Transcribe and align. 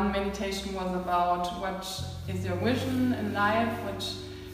one 0.00 0.12
meditation 0.12 0.74
was 0.74 0.94
about 0.94 1.46
what 1.60 1.82
is 2.28 2.44
your 2.44 2.56
vision 2.56 3.12
in 3.12 3.34
life, 3.34 3.72
what 3.84 4.00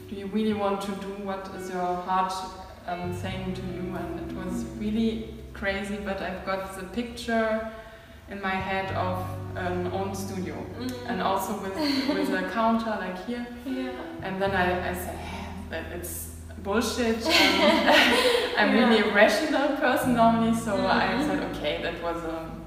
do 0.08 0.16
you 0.16 0.26
really 0.26 0.54
want 0.54 0.80
to 0.80 0.92
do, 1.06 1.12
what 1.30 1.48
is 1.56 1.70
your 1.70 1.94
heart 2.08 2.32
um, 2.86 3.14
saying 3.14 3.54
to 3.54 3.62
you, 3.62 3.84
and 3.96 4.12
it 4.24 4.36
was 4.36 4.64
really 4.78 5.34
crazy. 5.52 5.98
But 6.04 6.20
I've 6.20 6.44
got 6.44 6.76
the 6.76 6.84
picture 7.00 7.70
in 8.28 8.40
my 8.42 8.56
head 8.68 8.92
of 8.96 9.24
an 9.56 9.86
own 9.92 10.14
studio, 10.14 10.56
mm. 10.78 10.92
and 11.08 11.22
also 11.22 11.52
with 11.62 11.76
with 12.08 12.30
a 12.42 12.50
counter 12.50 12.94
like 13.04 13.18
here. 13.26 13.46
Yeah. 13.64 13.92
And 14.22 14.42
then 14.42 14.50
I, 14.50 14.90
I 14.90 14.94
said, 14.94 15.18
that 15.70 15.84
it's 15.92 16.12
bullshit. 16.64 17.18
I'm 18.58 18.74
yeah. 18.74 18.80
really 18.80 18.98
a 19.08 19.14
rational 19.14 19.76
person 19.76 20.14
normally, 20.14 20.54
so 20.54 20.72
mm 20.72 20.80
-hmm. 20.80 21.02
I 21.02 21.06
mm-hmm. 21.06 21.26
said, 21.26 21.40
okay, 21.50 21.74
that 21.84 21.96
was 22.06 22.18
a, 22.34 22.65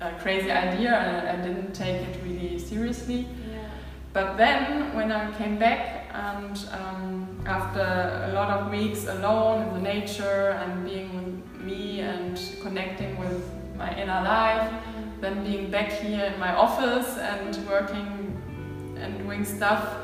a, 0.00 0.12
crazy 0.20 0.50
idea, 0.50 0.94
and 0.94 1.28
I 1.28 1.46
didn't 1.46 1.72
take 1.72 2.02
it 2.02 2.20
really 2.24 2.58
seriously. 2.58 3.26
Yeah. 3.50 3.68
But 4.12 4.36
then, 4.36 4.94
when 4.94 5.12
I 5.12 5.30
came 5.36 5.58
back, 5.58 6.08
and 6.12 6.58
um, 6.72 7.42
after 7.46 7.80
a 7.80 8.32
lot 8.32 8.50
of 8.50 8.70
weeks 8.70 9.06
alone 9.06 9.68
in 9.68 9.74
the 9.74 9.80
nature 9.80 10.56
and 10.62 10.84
being 10.84 11.12
with 11.14 11.62
me 11.62 12.00
and 12.00 12.40
connecting 12.62 13.18
with 13.18 13.42
my 13.76 13.94
inner 14.00 14.22
life, 14.22 14.72
then 15.20 15.44
being 15.44 15.70
back 15.70 15.90
here 15.92 16.24
in 16.24 16.40
my 16.40 16.54
office 16.54 17.18
and 17.18 17.56
working 17.68 18.32
and 18.98 19.18
doing 19.18 19.44
stuff 19.44 19.96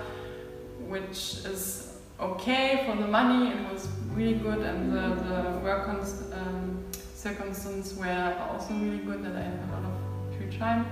which 0.92 1.40
is 1.46 1.98
okay 2.20 2.84
for 2.86 2.94
the 3.00 3.08
money. 3.08 3.50
It 3.50 3.72
was 3.72 3.88
really 4.14 4.34
good, 4.34 4.60
and 4.60 4.92
the, 4.92 5.06
the 5.24 5.58
work 5.60 5.88
um, 5.88 6.61
circumstances 7.22 7.96
were 7.96 8.36
also 8.50 8.74
really 8.74 8.98
good, 8.98 9.24
that 9.24 9.36
I 9.36 9.42
had 9.42 9.54
a 9.54 9.72
lot 9.72 9.84
of 9.84 10.36
free 10.36 10.58
time. 10.58 10.86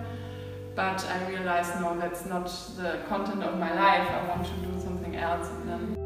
But 0.76 1.04
I 1.06 1.28
realized, 1.28 1.74
no, 1.80 1.98
that's 1.98 2.24
not 2.24 2.46
the 2.76 3.00
content 3.08 3.42
of 3.42 3.58
my 3.58 3.74
life. 3.74 4.08
I 4.08 4.28
want 4.28 4.46
to 4.46 4.52
do 4.64 4.80
something 4.80 5.16
else. 5.16 5.48
And 5.48 5.68
then 5.68 5.96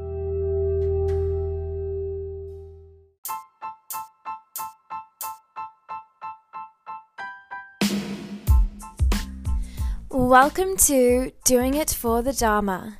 Welcome 10.08 10.78
to 10.88 11.32
Doing 11.44 11.74
It 11.74 11.90
for 11.90 12.22
the 12.22 12.32
Dharma. 12.32 12.96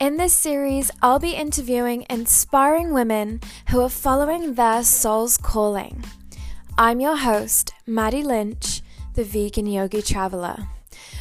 In 0.00 0.16
this 0.16 0.32
series, 0.32 0.90
I'll 1.02 1.18
be 1.18 1.34
interviewing 1.34 2.06
inspiring 2.08 2.94
women 2.94 3.42
who 3.68 3.82
are 3.82 3.90
following 3.90 4.54
their 4.54 4.82
soul's 4.82 5.36
calling. 5.36 6.02
I'm 6.78 7.00
your 7.00 7.16
host, 7.16 7.74
Maddie 7.86 8.22
Lynch, 8.22 8.80
the 9.14 9.24
vegan 9.24 9.66
yogi 9.66 10.00
traveler, 10.00 10.68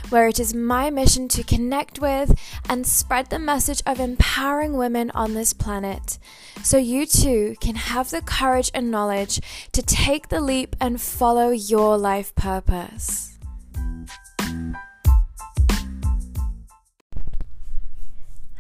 where 0.07 0.29
it 0.29 0.39
is 0.39 0.53
my 0.53 0.89
mission 0.89 1.27
to 1.27 1.43
connect 1.43 1.99
with 1.99 2.39
and 2.69 2.87
spread 2.87 3.29
the 3.29 3.37
message 3.37 3.83
of 3.85 3.99
empowering 3.99 4.77
women 4.77 5.11
on 5.11 5.33
this 5.33 5.51
planet 5.51 6.17
so 6.63 6.77
you 6.77 7.05
too 7.05 7.55
can 7.59 7.75
have 7.75 8.11
the 8.11 8.21
courage 8.21 8.71
and 8.73 8.89
knowledge 8.89 9.41
to 9.73 9.81
take 9.81 10.29
the 10.29 10.39
leap 10.39 10.77
and 10.79 11.01
follow 11.01 11.49
your 11.49 11.97
life 11.97 12.33
purpose. 12.35 13.37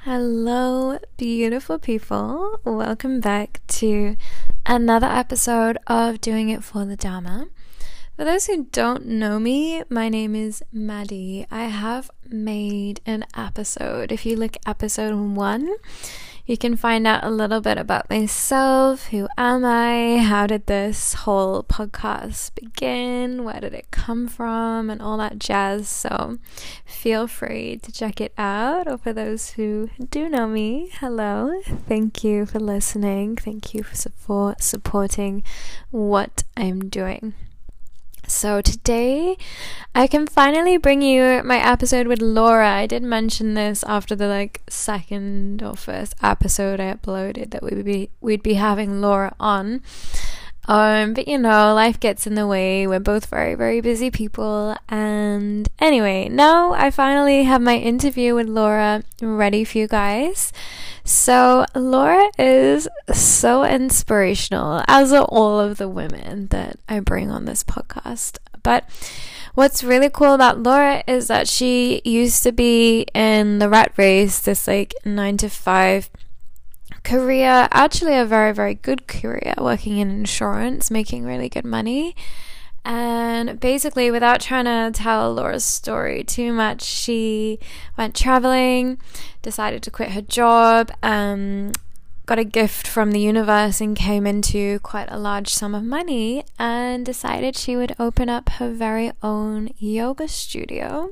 Hello, 0.03 0.99
beautiful 1.15 1.79
people. 1.79 2.59
Welcome 2.65 3.21
back 3.21 3.61
to 3.67 4.17
another 4.65 5.07
episode 5.07 5.77
of 5.87 6.21
Doing 6.21 6.49
It 6.49 6.63
for 6.63 6.85
the 6.85 6.95
Dharma. 6.95 7.47
For 8.15 8.25
those 8.25 8.47
who 8.47 8.65
don't 8.65 9.05
know 9.05 9.39
me, 9.39 9.83
my 9.89 10.09
name 10.09 10.35
is 10.35 10.63
Maddie. 10.71 11.45
I 11.49 11.65
have 11.65 12.11
made 12.29 13.01
an 13.05 13.25
episode. 13.35 14.11
If 14.11 14.25
you 14.25 14.35
look 14.35 14.57
episode 14.65 15.15
one, 15.15 15.75
you 16.45 16.57
can 16.57 16.75
find 16.75 17.05
out 17.05 17.23
a 17.23 17.29
little 17.29 17.61
bit 17.61 17.77
about 17.77 18.09
myself. 18.09 19.07
Who 19.07 19.27
am 19.37 19.63
I? 19.63 20.17
How 20.17 20.47
did 20.47 20.67
this 20.67 21.13
whole 21.13 21.63
podcast 21.63 22.55
begin? 22.55 23.43
Where 23.43 23.59
did 23.59 23.73
it 23.73 23.91
come 23.91 24.27
from? 24.27 24.89
And 24.89 25.01
all 25.01 25.17
that 25.17 25.39
jazz. 25.39 25.87
So 25.87 26.37
feel 26.85 27.27
free 27.27 27.77
to 27.83 27.91
check 27.91 28.19
it 28.19 28.33
out. 28.37 28.87
Or 28.87 28.97
for 28.97 29.13
those 29.13 29.51
who 29.51 29.89
do 30.09 30.29
know 30.29 30.47
me, 30.47 30.89
hello. 30.93 31.61
Thank 31.87 32.23
you 32.23 32.45
for 32.45 32.59
listening. 32.59 33.35
Thank 33.35 33.73
you 33.73 33.83
for 33.83 33.95
support, 33.95 34.61
supporting 34.61 35.43
what 35.91 36.43
I'm 36.57 36.89
doing. 36.89 37.33
So 38.31 38.61
today 38.61 39.37
I 39.93 40.07
can 40.07 40.25
finally 40.25 40.77
bring 40.77 41.01
you 41.01 41.43
my 41.43 41.57
episode 41.57 42.07
with 42.07 42.21
Laura. 42.21 42.71
I 42.71 42.87
did 42.87 43.03
mention 43.03 43.53
this 43.53 43.83
after 43.83 44.15
the 44.15 44.27
like 44.27 44.61
second 44.69 45.61
or 45.61 45.75
first 45.75 46.15
episode 46.23 46.79
I 46.79 46.93
uploaded 46.93 47.51
that 47.51 47.61
we 47.61 47.75
would 47.75 47.85
be 47.85 48.09
we'd 48.21 48.41
be 48.41 48.53
having 48.55 49.01
Laura 49.01 49.35
on. 49.39 49.81
Um, 50.67 51.13
but 51.13 51.27
you 51.27 51.37
know, 51.37 51.73
life 51.73 51.99
gets 51.99 52.27
in 52.27 52.35
the 52.35 52.47
way. 52.47 52.85
We're 52.85 52.99
both 52.99 53.25
very, 53.25 53.55
very 53.55 53.81
busy 53.81 54.11
people. 54.11 54.75
And 54.89 55.67
anyway, 55.79 56.29
now 56.29 56.73
I 56.73 56.91
finally 56.91 57.43
have 57.43 57.61
my 57.61 57.77
interview 57.77 58.35
with 58.35 58.47
Laura 58.47 59.03
ready 59.21 59.63
for 59.63 59.79
you 59.79 59.87
guys. 59.87 60.53
So, 61.03 61.65
Laura 61.73 62.29
is 62.37 62.87
so 63.11 63.63
inspirational, 63.63 64.83
as 64.87 65.11
are 65.11 65.25
all 65.25 65.59
of 65.59 65.77
the 65.77 65.89
women 65.89 66.47
that 66.47 66.77
I 66.87 66.99
bring 66.99 67.31
on 67.31 67.45
this 67.45 67.63
podcast. 67.63 68.37
But 68.61 68.87
what's 69.55 69.83
really 69.83 70.09
cool 70.09 70.33
about 70.33 70.61
Laura 70.61 71.03
is 71.07 71.27
that 71.27 71.47
she 71.47 72.01
used 72.05 72.43
to 72.43 72.51
be 72.51 73.07
in 73.15 73.57
the 73.57 73.67
rat 73.67 73.93
race, 73.97 74.39
this 74.39 74.67
like 74.67 74.93
nine 75.03 75.37
to 75.37 75.49
five 75.49 76.09
career, 77.03 77.67
actually, 77.71 78.15
a 78.17 78.25
very, 78.25 78.53
very 78.53 78.75
good 78.75 79.07
career, 79.07 79.53
working 79.57 79.97
in 79.97 80.09
insurance, 80.09 80.91
making 80.91 81.23
really 81.23 81.49
good 81.49 81.65
money. 81.65 82.15
And 82.83 83.59
basically, 83.59 84.09
without 84.09 84.41
trying 84.41 84.65
to 84.65 84.91
tell 84.97 85.33
Laura's 85.33 85.63
story 85.63 86.23
too 86.23 86.51
much, 86.51 86.81
she 86.81 87.59
went 87.97 88.15
traveling, 88.15 88.97
decided 89.41 89.83
to 89.83 89.91
quit 89.91 90.11
her 90.11 90.21
job, 90.21 90.91
um, 91.03 91.73
got 92.25 92.39
a 92.39 92.43
gift 92.43 92.87
from 92.87 93.11
the 93.11 93.19
universe, 93.19 93.81
and 93.81 93.95
came 93.95 94.25
into 94.25 94.79
quite 94.79 95.11
a 95.11 95.19
large 95.19 95.49
sum 95.49 95.75
of 95.75 95.83
money, 95.83 96.43
and 96.57 97.05
decided 97.05 97.55
she 97.55 97.75
would 97.75 97.95
open 97.99 98.29
up 98.29 98.49
her 98.49 98.71
very 98.71 99.11
own 99.21 99.69
yoga 99.77 100.27
studio. 100.27 101.11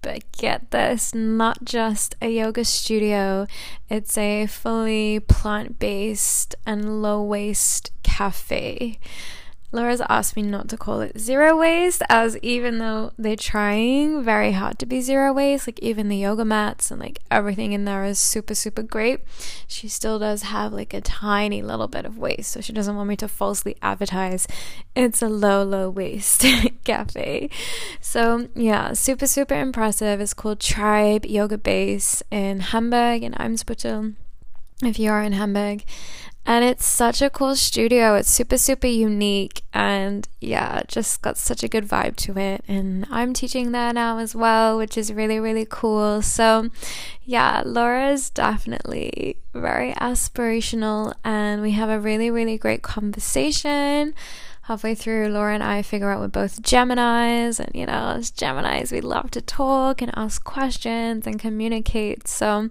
But 0.00 0.30
get 0.32 0.70
this, 0.70 1.14
not 1.14 1.64
just 1.64 2.14
a 2.22 2.28
yoga 2.28 2.64
studio, 2.64 3.46
it's 3.88 4.16
a 4.16 4.46
fully 4.46 5.20
plant 5.20 5.78
based 5.78 6.54
and 6.64 7.02
low 7.02 7.22
waste 7.22 7.90
cafe. 8.02 8.98
Laura's 9.70 10.00
asked 10.08 10.34
me 10.34 10.42
not 10.42 10.68
to 10.68 10.78
call 10.78 11.00
it 11.00 11.18
zero 11.18 11.58
waste, 11.58 12.02
as 12.08 12.38
even 12.38 12.78
though 12.78 13.12
they're 13.18 13.36
trying 13.36 14.22
very 14.22 14.52
hard 14.52 14.78
to 14.78 14.86
be 14.86 15.02
zero 15.02 15.32
waste, 15.32 15.68
like 15.68 15.78
even 15.80 16.08
the 16.08 16.16
yoga 16.16 16.44
mats 16.44 16.90
and 16.90 17.00
like 17.00 17.18
everything 17.30 17.72
in 17.72 17.84
there 17.84 18.04
is 18.04 18.18
super, 18.18 18.54
super 18.54 18.82
great, 18.82 19.20
she 19.66 19.86
still 19.86 20.18
does 20.18 20.42
have 20.42 20.72
like 20.72 20.94
a 20.94 21.02
tiny 21.02 21.60
little 21.60 21.88
bit 21.88 22.06
of 22.06 22.16
waste. 22.16 22.52
So 22.52 22.60
she 22.62 22.72
doesn't 22.72 22.96
want 22.96 23.08
me 23.08 23.16
to 23.16 23.28
falsely 23.28 23.76
advertise 23.82 24.46
it's 24.96 25.20
a 25.20 25.28
low, 25.28 25.62
low 25.62 25.90
waste 25.90 26.44
cafe. 26.84 27.50
So 28.00 28.48
yeah, 28.54 28.94
super, 28.94 29.26
super 29.26 29.54
impressive. 29.54 30.20
It's 30.20 30.34
called 30.34 30.60
Tribe 30.60 31.26
Yoga 31.26 31.58
Base 31.58 32.22
in 32.30 32.60
Hamburg 32.60 33.22
in 33.22 33.32
Eimsbüttel 33.34 34.14
if 34.82 34.98
you 34.98 35.10
are 35.10 35.22
in 35.22 35.32
Hamburg. 35.32 35.84
And 36.48 36.64
it's 36.64 36.86
such 36.86 37.20
a 37.20 37.28
cool 37.28 37.54
studio. 37.56 38.14
It's 38.14 38.30
super, 38.30 38.56
super 38.56 38.86
unique. 38.86 39.60
And 39.74 40.26
yeah, 40.40 40.80
just 40.88 41.20
got 41.20 41.36
such 41.36 41.62
a 41.62 41.68
good 41.68 41.86
vibe 41.86 42.16
to 42.16 42.38
it. 42.38 42.64
And 42.66 43.06
I'm 43.10 43.34
teaching 43.34 43.72
there 43.72 43.92
now 43.92 44.16
as 44.16 44.34
well, 44.34 44.78
which 44.78 44.96
is 44.96 45.12
really, 45.12 45.38
really 45.38 45.66
cool. 45.68 46.22
So 46.22 46.70
yeah, 47.22 47.62
Laura 47.66 48.08
is 48.08 48.30
definitely 48.30 49.36
very 49.52 49.92
aspirational. 49.92 51.12
And 51.22 51.60
we 51.60 51.72
have 51.72 51.90
a 51.90 52.00
really, 52.00 52.30
really 52.30 52.56
great 52.56 52.80
conversation 52.80 54.14
halfway 54.62 54.94
through, 54.94 55.28
Laura 55.28 55.54
and 55.54 55.62
I 55.62 55.80
figure 55.80 56.10
out 56.10 56.20
we're 56.20 56.28
both 56.28 56.60
Geminis, 56.60 57.58
and 57.58 57.74
you 57.74 57.86
know, 57.86 58.16
as 58.16 58.30
Geminis, 58.30 58.92
we 58.92 59.00
love 59.00 59.30
to 59.30 59.40
talk 59.40 60.02
and 60.02 60.12
ask 60.14 60.44
questions 60.44 61.26
and 61.26 61.40
communicate. 61.40 62.28
So, 62.28 62.68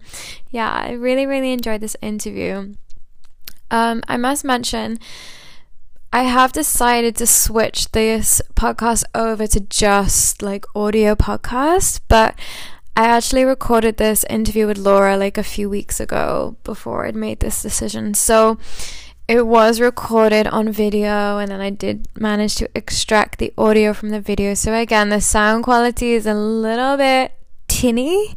yeah, 0.52 0.72
I 0.72 0.92
really, 0.92 1.26
really 1.26 1.52
enjoyed 1.52 1.82
this 1.82 1.98
interview. 2.00 2.76
Um, 3.70 4.04
I 4.08 4.18
must 4.18 4.44
mention, 4.44 5.00
I 6.12 6.24
have 6.24 6.54
decided 6.54 7.16
to 7.18 7.28
switch 7.28 7.92
this 7.92 8.42
podcast 8.56 9.04
over 9.14 9.46
to 9.48 9.60
just 9.60 10.42
like 10.42 10.66
audio 10.76 11.16
podcast, 11.16 12.00
but 12.08 12.36
I 12.96 13.06
actually 13.06 13.44
recorded 13.44 13.98
this 13.98 14.24
interview 14.30 14.66
with 14.68 14.78
Laura 14.78 15.18
like 15.18 15.38
a 15.38 15.44
few 15.44 15.70
weeks 15.70 16.00
ago 16.00 16.56
before 16.64 17.06
I'd 17.06 17.16
made 17.16 17.42
this 17.42 17.62
decision. 17.62 18.14
So 18.14 18.58
it 19.28 19.46
was 19.46 19.82
recorded 19.82 20.48
on 20.48 20.72
video 20.72 21.38
and 21.38 21.52
then 21.52 21.60
I 21.60 21.70
did 21.70 22.08
manage 22.18 22.56
to 22.56 22.70
extract 22.74 23.38
the 23.40 23.54
audio 23.58 23.94
from 23.94 24.10
the 24.10 24.22
video. 24.22 24.54
So 24.54 24.74
again, 24.74 25.10
the 25.10 25.22
sound 25.22 25.66
quality 25.66 26.14
is 26.14 26.26
a 26.26 26.34
little 26.34 26.98
bit 26.98 27.34
tinny. 27.68 28.36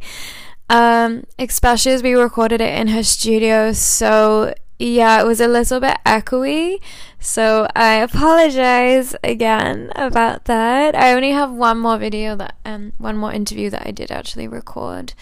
Um, 0.69 1.23
especially 1.39 1.91
as 1.93 2.03
we 2.03 2.13
recorded 2.13 2.61
it 2.61 2.77
in 2.77 2.87
her 2.89 3.03
studio. 3.03 3.73
So 3.73 4.53
yeah, 4.81 5.21
it 5.21 5.25
was 5.25 5.39
a 5.39 5.47
little 5.47 5.79
bit 5.79 5.97
echoey. 6.05 6.81
So 7.19 7.67
I 7.75 7.95
apologize 7.95 9.15
again 9.23 9.91
about 9.95 10.45
that. 10.45 10.95
I 10.95 11.13
only 11.13 11.31
have 11.31 11.51
one 11.51 11.79
more 11.79 11.97
video 11.97 12.35
that 12.35 12.55
um 12.65 12.93
one 12.97 13.17
more 13.17 13.31
interview 13.31 13.69
that 13.69 13.87
I 13.87 13.91
did 13.91 14.11
actually 14.11 14.47
record. 14.47 15.13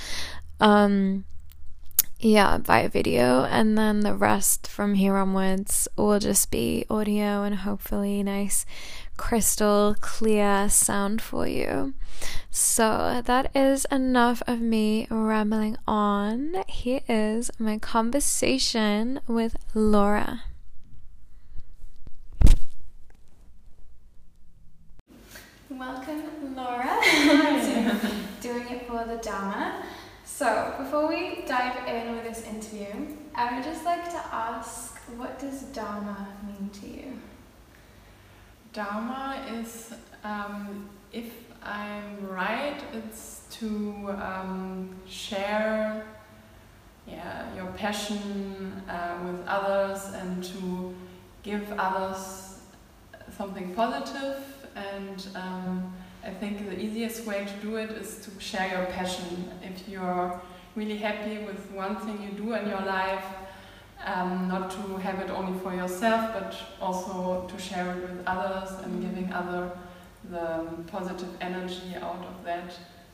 Um 0.60 1.26
yeah, 2.22 2.58
via 2.58 2.90
video, 2.90 3.46
and 3.46 3.78
then 3.78 4.02
the 4.02 4.14
rest 4.14 4.68
from 4.68 4.96
here 4.96 5.16
onwards 5.16 5.88
will 5.96 6.20
just 6.20 6.52
be 6.52 6.86
audio 6.90 7.44
and 7.44 7.56
hopefully 7.56 8.24
nice, 8.24 8.66
crystal 9.20 9.96
clear 10.00 10.70
sound 10.70 11.22
for 11.22 11.46
you. 11.46 11.94
So 12.50 13.22
that 13.26 13.52
is 13.54 13.86
enough 13.92 14.42
of 14.48 14.62
me 14.62 15.08
rambling 15.12 15.76
on. 15.86 16.64
Here 16.68 17.02
is 17.08 17.52
my 17.60 17.78
conversation 17.78 19.20
with 19.28 19.58
Laura. 19.76 20.44
Welcome, 25.70 26.56
Laura, 26.56 26.98
to 27.04 28.00
Doing 28.42 28.68
It 28.70 28.88
for 28.88 29.04
the 29.06 29.18
Dharma. 29.22 29.84
So, 30.24 30.74
before 30.78 31.08
we 31.08 31.44
dive 31.46 31.88
in 31.88 32.16
with 32.16 32.24
this 32.24 32.46
interview, 32.46 33.18
I 33.36 33.56
would 33.56 33.64
just 33.66 33.84
like 33.84 34.10
to 34.10 34.22
ask 34.32 34.98
what 35.18 35.38
does 35.40 35.64
Dharma 35.64 36.30
mean 36.48 36.70
to 36.82 36.88
you? 36.88 37.19
Dharma 38.74 39.44
is, 39.60 39.94
um, 40.24 40.90
if 41.12 41.32
I'm 41.64 42.28
right, 42.30 42.80
it's 42.94 43.42
to 43.52 44.16
um, 44.22 44.96
share 45.08 46.06
yeah, 47.08 47.54
your 47.56 47.68
passion 47.74 48.84
uh, 48.88 49.18
with 49.26 49.46
others 49.48 50.14
and 50.14 50.44
to 50.44 50.96
give 51.42 51.72
others 51.78 52.60
something 53.36 53.74
positive. 53.74 54.44
and 54.76 55.28
um, 55.36 55.94
I 56.24 56.30
think 56.30 56.70
the 56.70 56.80
easiest 56.80 57.26
way 57.26 57.46
to 57.46 57.68
do 57.68 57.78
it 57.78 57.90
is 57.92 58.18
to 58.26 58.40
share 58.40 58.70
your 58.70 58.86
passion. 58.88 59.52
If 59.64 59.88
you're 59.88 60.40
really 60.76 60.98
happy 60.98 61.40
with 61.40 61.72
one 61.72 61.96
thing 61.96 62.22
you 62.22 62.32
do 62.38 62.54
in 62.54 62.68
your 62.68 62.82
life, 62.82 63.26
um, 64.06 64.48
not 64.48 64.72
to 64.72 64.98
have 64.98 65.20
it 65.20 65.30
only 65.30 65.58
for 65.60 65.74
yourself, 65.74 66.32
but 66.34 66.56
also 66.82 67.46
to 67.48 67.58
share 67.62 67.92
it 67.96 68.02
with 68.02 68.24
others 68.28 68.72
and 68.84 69.02
giving 69.02 69.32
other 69.34 69.72
the 70.30 70.64
positive 70.88 71.30
energy 71.42 71.96
out 72.02 72.26
of 72.26 72.44
that. 72.46 72.74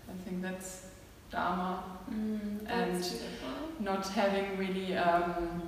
I 0.10 0.14
think 0.30 0.42
that's 0.42 0.88
Dharma. 1.32 1.84
Mm, 2.12 2.70
and 2.70 2.92
beautiful. 2.92 3.50
not 3.80 4.08
having 4.10 4.58
really 4.58 4.96
um, 4.96 5.64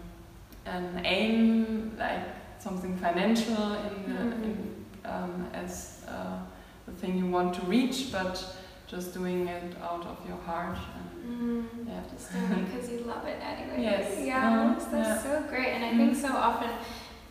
an 0.65 1.01
aim, 1.05 1.95
like 1.97 2.23
something 2.59 2.95
financial 2.97 3.73
in, 3.73 3.95
Mhm. 4.05 4.43
in 4.43 4.85
um, 5.05 5.47
as 5.53 6.03
uh, 6.07 6.37
the 6.85 6.91
thing 6.93 7.17
you 7.17 7.27
want 7.31 7.53
to 7.55 7.61
reach, 7.61 8.11
but 8.11 8.55
just 8.87 9.13
doing 9.13 9.47
it 9.47 9.75
out 9.81 10.05
of 10.05 10.17
your 10.27 10.37
heart. 10.45 10.77
And, 11.27 11.63
Mm, 11.63 11.87
yeah. 11.87 12.01
just 12.11 12.31
doing 12.31 12.59
it 12.59 12.71
because 12.71 12.89
you 12.91 12.99
love 12.99 13.25
it 13.25 13.37
anyway. 13.41 13.83
Yes. 13.83 14.25
Yeah, 14.25 14.49
Mhm, 14.51 14.75
that's, 14.79 14.93
yeah. 14.93 15.17
so 15.19 15.43
great. 15.49 15.69
And 15.73 15.83
I 15.83 15.89
Mhm. 15.91 15.97
think 15.97 16.15
so 16.15 16.35
often 16.35 16.69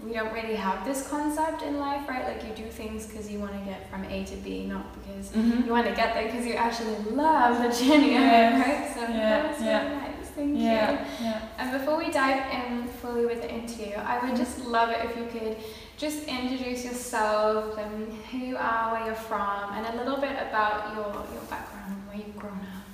we 0.04 0.12
don't 0.12 0.32
really 0.32 0.56
have 0.56 0.84
this 0.84 1.08
concept 1.08 1.62
in 1.62 1.78
life, 1.78 2.06
right? 2.08 2.26
Like 2.28 2.42
you 2.46 2.52
do 2.64 2.70
things 2.70 3.06
because 3.06 3.30
you 3.30 3.38
want 3.40 3.52
to 3.52 3.64
get 3.70 3.88
from 3.90 4.04
A 4.04 4.24
to 4.24 4.36
B, 4.36 4.66
not 4.66 4.84
because 4.98 5.30
Mhm. 5.30 5.64
you 5.64 5.72
want 5.72 5.86
to 5.86 5.92
get 5.94 6.14
there 6.14 6.26
because 6.26 6.44
you 6.46 6.54
actually 6.54 6.96
love 7.22 7.62
the 7.62 7.70
journey 7.84 8.10
Yes. 8.12 8.60
right? 8.66 8.94
So 8.94 9.00
Yeah, 9.12 9.42
that's 9.42 9.60
yeah. 9.62 9.82
really 9.82 9.96
nice. 9.96 10.12
Thank 10.36 10.58
Yeah, 10.58 10.90
you. 10.90 10.98
yeah. 11.24 11.40
And 11.58 11.72
before 11.72 11.96
we 11.96 12.10
dive 12.10 12.42
in 12.52 12.86
fully 13.00 13.24
with 13.24 13.40
the 13.40 13.50
interview, 13.50 13.94
I 13.96 14.18
would 14.22 14.36
just 14.36 14.66
love 14.66 14.90
it 14.90 15.00
if 15.06 15.16
you 15.16 15.24
could 15.34 15.56
just 15.96 16.24
introduce 16.28 16.84
yourself 16.84 17.78
and 17.78 18.12
who 18.30 18.36
you 18.50 18.56
are, 18.58 18.92
where 18.92 19.06
you're 19.06 19.14
from, 19.32 19.72
and 19.72 19.86
a 19.86 19.96
little 19.96 20.18
bit 20.20 20.36
about 20.48 20.94
your, 20.94 21.10
your 21.32 21.44
background, 21.48 21.94
where 22.06 22.18
you've 22.18 22.36
grown 22.36 22.60
up. 22.76 22.85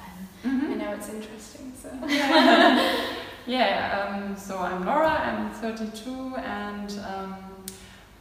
And 0.44 0.62
Mhm. 0.62 0.70
I 0.72 0.74
know 0.74 0.92
it's 0.92 1.08
interesting, 1.08 1.72
so. 1.80 1.88
yeah, 3.46 4.08
um, 4.14 4.36
so 4.36 4.58
I'm 4.58 4.84
Laura, 4.84 5.08
I'm 5.08 5.50
32 5.50 6.34
and 6.36 6.90
um, 7.06 7.36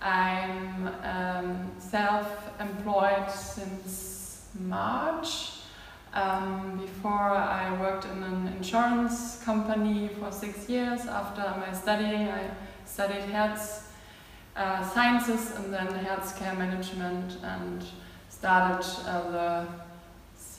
I'm 0.01 0.87
um, 1.03 1.71
self-employed 1.79 3.29
since 3.31 4.45
March. 4.59 5.51
Um, 6.13 6.77
before 6.81 7.31
I 7.31 7.71
worked 7.79 8.03
in 8.03 8.21
an 8.21 8.47
insurance 8.57 9.41
company 9.45 10.09
for 10.19 10.29
six 10.29 10.67
years. 10.67 11.05
After 11.07 11.41
my 11.57 11.71
studying, 11.73 12.27
I 12.27 12.51
studied 12.85 13.21
health 13.31 13.87
uh, 14.57 14.83
sciences 14.83 15.51
and 15.55 15.73
then 15.73 15.87
healthcare 15.87 16.57
management 16.57 17.37
and 17.43 17.85
started 18.27 18.85
uh, 19.07 19.31
the 19.31 19.67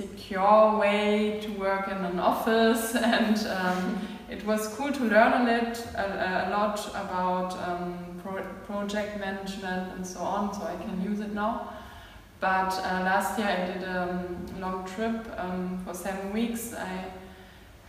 secure 0.02 0.78
way 0.78 1.40
to 1.42 1.50
work 1.52 1.88
in 1.88 1.98
an 2.04 2.18
office 2.18 2.94
and 3.16 3.46
um, 3.46 3.98
it 4.30 4.44
was 4.46 4.68
cool 4.68 4.90
to 4.92 5.04
learn 5.04 5.32
a, 5.32 5.44
lit, 5.44 5.86
a, 5.94 6.48
a 6.48 6.50
lot 6.50 6.88
about 6.90 7.52
um, 7.68 7.98
pro 8.22 8.42
project 8.66 9.18
management 9.20 9.92
and 9.94 10.06
so 10.06 10.20
on 10.20 10.52
so 10.54 10.62
I 10.62 10.76
can 10.82 11.02
use 11.02 11.20
it 11.20 11.34
now. 11.34 11.72
But 12.40 12.72
uh, 12.72 13.04
last 13.04 13.38
year 13.38 13.48
I 13.48 13.66
did 13.72 13.82
a 13.84 14.26
long 14.58 14.84
trip 14.84 15.26
um, 15.36 15.80
for 15.84 15.94
seven 15.94 16.32
weeks. 16.32 16.74
I 16.74 17.04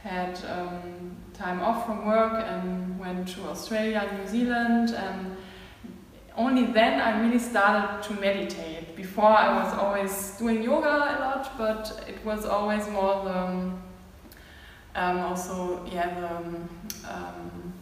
had 0.04 0.38
um, 0.46 1.16
time 1.34 1.62
off 1.62 1.86
from 1.86 2.06
work 2.06 2.34
and 2.34 3.00
went 3.00 3.30
to 3.30 3.42
Australia 3.48 4.08
New 4.20 4.28
Zealand 4.28 4.90
and 4.92 5.38
only 6.36 6.66
then 6.66 7.00
I 7.00 7.20
really 7.22 7.40
started 7.40 8.04
to 8.08 8.14
meditate. 8.20 8.96
Before 8.96 9.30
I 9.30 9.64
was 9.64 9.74
always 9.74 10.32
doing 10.38 10.64
yoga 10.64 10.88
a 10.88 11.16
lot, 11.20 11.58
but 11.58 12.04
it 12.08 12.24
was 12.26 12.46
always 12.46 12.88
more 12.90 13.24
the 13.24 13.38
um, 13.38 13.84
um, 14.96 15.20
also 15.20 15.86
yeah 15.92 16.20
the 16.20 16.36
um, 16.36 16.70
um, 17.10 17.74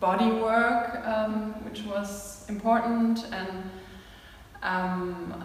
body 0.00 0.30
work 0.30 1.06
um, 1.06 1.54
which 1.64 1.82
was 1.82 2.44
important 2.48 3.24
and 3.32 3.70
um, 4.62 5.44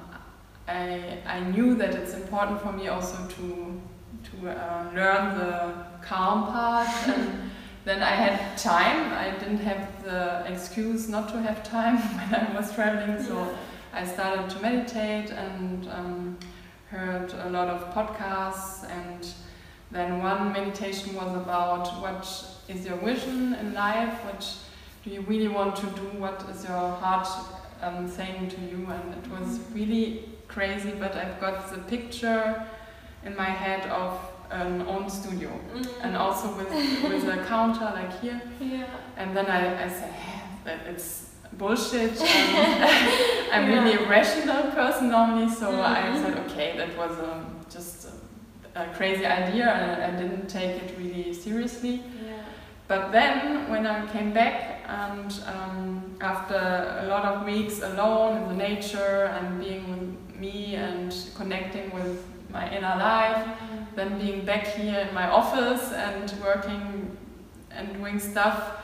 I 0.67 1.19
I 1.25 1.39
knew 1.39 1.75
that 1.75 1.93
it's 1.95 2.13
important 2.13 2.61
for 2.61 2.71
me 2.71 2.87
also 2.87 3.17
to 3.27 3.81
to 4.29 4.49
uh, 4.49 4.91
learn 4.93 5.37
the 5.37 5.73
calm 6.01 6.45
part 6.45 6.89
and 7.07 7.49
then 7.87 8.03
I 8.03 8.11
had 8.11 8.57
time. 8.57 9.13
I 9.13 9.31
didn't 9.39 9.59
have 9.59 10.03
the 10.03 10.43
excuse 10.51 11.07
not 11.07 11.29
to 11.29 11.41
have 11.41 11.63
time 11.63 11.97
when 12.17 12.41
I 12.41 12.53
was 12.53 12.73
traveling, 12.73 13.23
so 13.23 13.55
I 13.93 14.05
started 14.05 14.49
to 14.49 14.59
meditate 14.61 15.31
and 15.31 15.87
um, 15.89 16.37
heard 16.89 17.33
a 17.33 17.49
lot 17.49 17.69
of 17.69 17.93
podcasts. 17.93 18.89
And 18.89 19.25
then 19.89 20.21
one 20.21 20.51
meditation 20.51 21.15
was 21.15 21.33
about 21.35 21.87
what 22.01 22.27
is 22.67 22.85
your 22.85 22.97
vision 22.97 23.53
in 23.53 23.73
life, 23.73 24.13
what 24.25 24.53
do 25.05 25.09
you 25.09 25.21
really 25.21 25.47
want 25.47 25.77
to 25.77 25.85
do, 25.85 26.19
what 26.19 26.45
is 26.51 26.65
your 26.65 26.91
heart 26.91 27.27
um, 27.81 28.09
saying 28.09 28.49
to 28.49 28.61
you, 28.61 28.85
and 28.89 29.13
it 29.13 29.31
was 29.31 29.59
really 29.71 30.27
crazy. 30.49 30.91
But 30.91 31.15
I've 31.15 31.39
got 31.39 31.71
the 31.71 31.77
picture 31.79 32.65
in 33.23 33.35
my 33.37 33.49
head 33.49 33.89
of 33.89 34.19
an 34.51 34.81
own 34.87 35.09
studio 35.09 35.49
and 36.01 36.15
also 36.15 36.47
with 36.57 36.69
with 37.03 37.27
a 37.27 37.43
counter 37.45 37.85
like 37.93 38.13
here 38.21 38.41
yeah. 38.61 38.85
and 39.17 39.35
then 39.35 39.45
I, 39.47 39.85
I 39.85 39.89
said 39.89 40.09
"Eh, 40.09 40.39
that 40.65 40.79
it's 40.87 41.31
bullshit 41.53 42.19
um, 42.21 42.27
I'm 43.53 43.65
Yeah. 43.69 43.83
really 43.83 43.93
a 44.03 44.07
rational 44.09 44.71
person 44.71 45.09
normally 45.09 45.49
so 45.49 45.67
I 45.81 46.01
Mhm. 46.07 46.21
said 46.21 46.33
okay 46.45 46.77
that 46.77 46.91
was 46.97 47.11
um, 47.19 47.41
just 47.69 48.07
a, 48.75 48.81
a 48.83 48.85
crazy 48.97 49.25
idea 49.25 49.67
and 49.69 50.03
I 50.09 50.11
didn't 50.21 50.47
take 50.47 50.73
it 50.83 50.89
really 50.97 51.33
seriously 51.33 51.95
Yeah. 52.25 52.43
but 52.87 53.11
then 53.11 53.69
when 53.71 53.85
I 53.85 54.05
came 54.13 54.31
back 54.33 54.55
and 54.87 55.31
um, 55.53 56.15
after 56.21 56.55
a 57.03 57.05
lot 57.07 57.25
of 57.25 57.45
weeks 57.45 57.81
alone 57.81 58.37
in 58.41 58.47
the 58.47 58.55
nature 58.69 59.25
and 59.35 59.59
being 59.59 59.83
with 59.91 60.39
me 60.39 60.75
and 60.75 61.11
connecting 61.35 61.91
with 61.91 62.23
my 62.49 62.69
inner 62.75 62.95
life 62.97 63.47
then 63.95 64.19
being 64.19 64.45
back 64.45 64.65
here 64.67 64.99
in 64.99 65.13
my 65.13 65.27
office 65.27 65.91
and 65.91 66.33
working 66.41 67.17
and 67.71 67.93
doing 67.93 68.19
stuff 68.19 68.83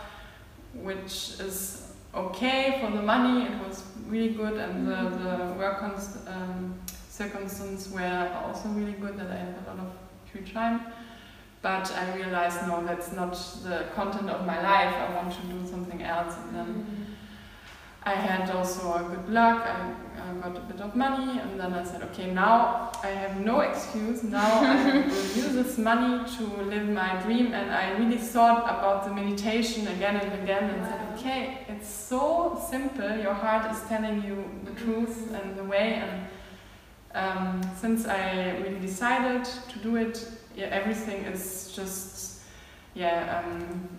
which 0.73 1.39
is 1.39 1.93
okay 2.15 2.79
for 2.81 2.91
the 2.91 3.01
money. 3.01 3.45
It 3.45 3.67
was 3.67 3.83
really 4.07 4.33
good. 4.33 4.53
And 4.53 4.87
the, 4.87 5.09
the 5.17 5.53
work 5.57 5.83
um, 5.83 6.79
circumstances 7.09 7.91
were 7.91 8.41
also 8.45 8.69
really 8.69 8.93
good 8.93 9.17
that 9.17 9.29
I 9.29 9.35
had 9.35 9.55
a 9.65 9.69
lot 9.69 9.79
of 9.79 9.93
free 10.31 10.41
time. 10.51 10.81
But 11.61 11.91
I 11.93 12.15
realized 12.15 12.67
no 12.67 12.83
that's 12.85 13.13
not 13.13 13.33
the 13.63 13.85
content 13.95 14.29
of 14.29 14.45
my 14.45 14.61
life. 14.61 14.93
I 14.93 15.15
want 15.15 15.31
to 15.33 15.41
do 15.47 15.65
something 15.65 16.03
else. 16.03 16.35
And 16.37 16.55
then 16.55 17.12
I 18.05 18.15
had 18.15 18.49
also 18.49 18.93
a 18.93 19.03
good 19.03 19.29
luck. 19.29 19.65
I, 19.65 19.93
I 20.17 20.33
got 20.41 20.57
a 20.57 20.59
bit 20.61 20.81
of 20.81 20.95
money, 20.95 21.39
and 21.39 21.59
then 21.59 21.73
I 21.73 21.83
said, 21.83 22.01
okay, 22.03 22.31
now 22.31 22.91
I 23.01 23.07
have 23.07 23.39
no 23.39 23.61
excuse. 23.61 24.23
Now 24.23 24.59
I 24.61 24.85
will 24.85 25.03
use 25.05 25.53
this 25.53 25.77
money 25.77 26.29
to 26.37 26.43
live 26.63 26.89
my 26.89 27.21
dream. 27.23 27.53
And 27.53 27.71
I 27.71 27.91
really 27.97 28.17
thought 28.17 28.63
about 28.63 29.05
the 29.05 29.13
meditation 29.13 29.87
again 29.87 30.17
and 30.17 30.43
again, 30.43 30.69
and 30.69 30.85
said, 30.85 31.17
okay, 31.17 31.65
it's 31.69 31.87
so 31.87 32.61
simple. 32.69 33.17
Your 33.17 33.33
heart 33.33 33.71
is 33.71 33.81
telling 33.87 34.21
you 34.23 34.49
the 34.65 34.71
truth 34.81 35.33
and 35.33 35.55
the 35.55 35.63
way. 35.63 36.03
And 36.03 36.27
um, 37.15 37.61
since 37.77 38.05
I 38.05 38.57
really 38.57 38.79
decided 38.79 39.45
to 39.45 39.79
do 39.79 39.95
it, 39.95 40.27
yeah, 40.55 40.65
everything 40.65 41.23
is 41.23 41.71
just 41.75 42.41
yeah 42.95 43.43
um, 43.43 43.89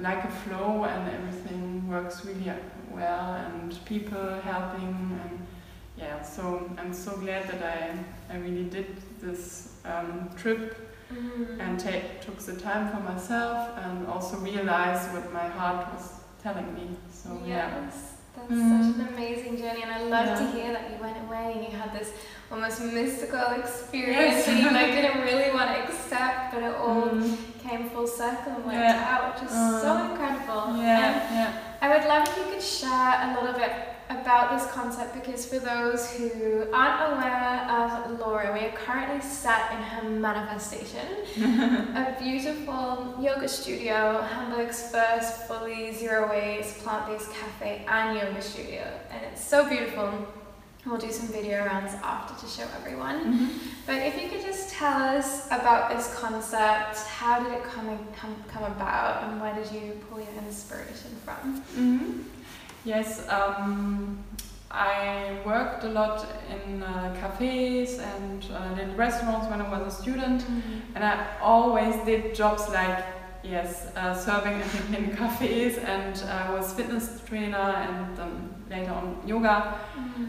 like 0.00 0.24
a 0.24 0.30
flow, 0.30 0.84
and 0.84 1.10
everything 1.14 1.88
works 1.88 2.24
really 2.24 2.50
well, 2.90 3.34
and 3.34 3.84
people 3.84 4.40
helping, 4.44 5.18
and 5.24 5.46
yeah. 5.96 6.22
So 6.22 6.70
I'm 6.78 6.92
so 6.94 7.16
glad 7.16 7.48
that 7.48 7.62
I 7.62 8.34
I 8.34 8.38
really 8.38 8.64
did 8.64 8.86
this 9.20 9.74
um, 9.84 10.30
trip 10.36 10.76
Mm. 11.12 11.58
and 11.60 11.80
take, 11.80 12.20
took 12.20 12.38
the 12.38 12.54
time 12.54 12.88
for 12.88 13.00
myself, 13.00 13.76
and 13.84 14.06
also 14.06 14.36
realized 14.36 15.12
what 15.12 15.32
my 15.32 15.48
heart 15.48 15.92
was 15.92 16.04
telling 16.40 16.72
me. 16.72 16.86
So 17.12 17.28
yeah. 17.44 17.82
Yes, 17.82 17.96
that's 18.36 18.52
Mm. 18.52 18.70
such 18.70 18.94
an 18.94 19.08
amazing 19.14 19.56
journey, 19.56 19.82
and 19.82 19.90
I 19.90 20.02
love 20.04 20.38
to 20.38 20.46
hear 20.56 20.72
that 20.72 20.84
you 20.90 20.98
went 21.06 21.16
away 21.26 21.46
and 21.54 21.62
you 21.66 21.72
had 21.76 21.92
this 21.98 22.12
almost 22.52 22.80
mystical 22.82 23.46
experience 23.58 24.46
that 24.46 24.56
you 24.62 24.70
like 24.70 24.92
didn't 24.98 25.22
really 25.22 25.50
want 25.52 25.68
to 25.74 25.78
accept, 25.82 26.54
but 26.54 26.62
it 26.62 26.74
all 26.76 27.08
Mm. 27.10 27.36
came 27.58 27.90
full 27.90 28.06
circle 28.06 28.52
and 28.54 28.64
worked 28.64 28.76
Yeah. 28.94 29.10
out, 29.12 29.22
which 29.34 29.42
is 29.50 29.56
so 29.82 29.90
Uh, 29.96 30.10
incredible. 30.10 30.62
And 30.74 30.78
Yeah, 30.78 31.10
yeah. 31.38 31.52
I 31.82 31.88
would 31.88 32.06
love 32.06 32.28
if 32.28 32.36
you 32.36 32.52
could 32.52 32.62
share 32.62 32.90
a 32.90 33.40
little 33.40 33.58
bit 33.58 33.72
about 34.10 34.50
this 34.52 34.70
concept 34.72 35.14
because 35.14 35.46
for 35.46 35.58
those 35.58 36.10
who 36.10 36.66
aren't 36.74 37.12
aware 37.12 37.70
of 37.70 38.18
Laura, 38.18 38.52
we 38.52 38.66
are 38.66 38.72
currently 38.72 39.20
sat 39.22 39.72
in 39.72 39.78
her 39.78 40.10
manifestation, 40.10 41.06
a 41.96 42.16
beautiful 42.20 43.16
yoga 43.18 43.48
studio, 43.48 44.20
Hamburg's 44.20 44.90
first 44.90 45.46
fully 45.46 45.92
zero 45.94 46.28
waste 46.28 46.80
plant 46.80 47.06
based 47.06 47.32
cafe 47.32 47.86
and 47.88 48.18
yoga 48.18 48.42
studio, 48.42 49.00
and 49.10 49.24
it's 49.32 49.42
so 49.42 49.66
beautiful. 49.66 50.26
We'll 50.86 50.96
do 50.98 51.10
some 51.12 51.28
video 51.28 51.64
rounds 51.66 51.92
after 52.02 52.34
to 52.44 52.50
show 52.50 52.64
everyone. 52.78 53.18
Mhm. 53.24 53.48
But 53.86 53.96
if 53.96 54.20
you 54.20 54.28
could 54.30 54.40
just 54.40 54.70
tell 54.70 54.96
us 55.18 55.46
about 55.48 55.90
this 55.94 56.14
concept, 56.14 56.96
how 57.18 57.40
did 57.42 57.52
it 57.52 57.62
come, 57.64 57.86
come, 58.18 58.34
come 58.52 58.64
about, 58.64 59.24
and 59.24 59.40
where 59.42 59.54
did 59.54 59.70
you 59.70 60.00
pull 60.08 60.18
your 60.20 60.34
inspiration 60.46 61.10
from? 61.24 61.62
Mhm. 61.76 62.24
Yes, 62.84 63.28
um, 63.28 64.18
I 64.70 65.38
worked 65.44 65.84
a 65.84 65.88
lot 65.88 66.24
in 66.48 66.82
uh, 66.82 67.14
cafes 67.20 67.98
and 67.98 68.42
uh, 68.54 68.74
did 68.74 68.96
restaurants 68.96 69.48
when 69.48 69.60
I 69.60 69.68
was 69.68 69.92
a 69.92 70.02
student, 70.02 70.44
and 70.94 71.04
I 71.04 71.26
always 71.42 71.94
did 72.06 72.34
jobs 72.34 72.68
like 72.70 73.04
yes, 73.42 73.88
uh, 73.96 74.14
serving 74.14 74.60
in, 74.62 74.94
in 74.94 75.16
cafes, 75.16 75.76
and 75.78 76.14
I 76.30 76.50
was 76.54 76.72
fitness 76.72 77.20
trainer 77.26 77.56
and 77.86 78.18
um, 78.20 78.49
later 78.70 78.92
on 78.92 79.20
yoga, 79.26 79.78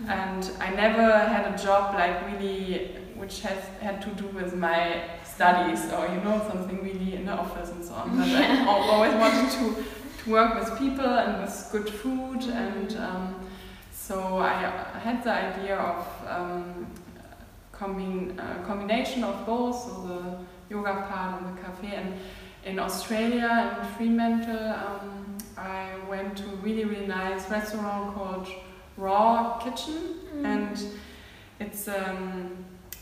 and 0.08 0.52
I 0.60 0.72
never 0.72 1.20
had 1.20 1.54
a 1.54 1.58
job 1.58 1.94
like 1.94 2.26
really 2.32 2.98
which 3.16 3.42
has 3.42 3.64
had 3.80 4.02
to 4.02 4.10
do 4.22 4.28
with 4.30 4.56
my 4.56 5.04
studies 5.24 5.92
or 5.94 6.08
you 6.08 6.20
know 6.22 6.42
something 6.50 6.84
really 6.84 7.16
in 7.16 7.26
the 7.26 7.34
office 7.34 7.70
and 7.70 7.86
so 7.86 7.94
on. 7.94 8.18
But 8.18 8.28
I 8.28 8.66
always 8.94 9.14
wanted 9.14 9.52
to 9.58 9.84
to 10.24 10.32
work 10.32 10.60
with 10.60 10.78
people 10.78 11.06
and 11.06 11.42
with 11.42 11.70
good 11.72 11.90
food 11.90 12.44
and 12.44 12.98
um, 12.98 13.36
so 14.12 14.40
I 14.40 14.54
had 15.04 15.24
the 15.24 15.32
idea 15.32 15.78
of 15.78 16.06
um, 16.28 16.88
combine, 17.72 18.38
uh, 18.40 18.64
combination 18.66 19.24
of 19.24 19.46
both, 19.46 19.76
so 19.84 19.92
the 20.08 20.76
yoga 20.76 21.08
part 21.08 21.42
and 21.42 21.58
the 21.58 21.62
cafe. 21.62 21.96
And 21.96 22.20
in 22.66 22.80
Australia, 22.80 23.78
in 23.80 23.88
Fremantle, 23.96 24.68
um, 24.68 25.00
I 25.00 25.00
went 25.00 25.10
to 25.10 25.20
a 25.20 25.21
really, 26.62 26.86
really 26.86 27.08
nice 27.08 27.50
restaurant 27.50 28.16
called 28.16 28.48
Raw 28.98 29.58
Kitchen, 29.60 30.16
Mm. 30.36 30.46
and 30.46 30.78
it's 31.60 31.88
a 31.88 32.10
um, 32.10 32.56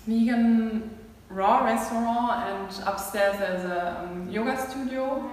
vegan 0.08 0.90
raw 1.30 1.64
restaurant, 1.64 2.32
and 2.50 2.88
upstairs 2.88 3.38
there's 3.38 3.64
a 3.66 4.00
um, 4.04 4.28
yoga 4.30 4.58
studio. 4.70 5.30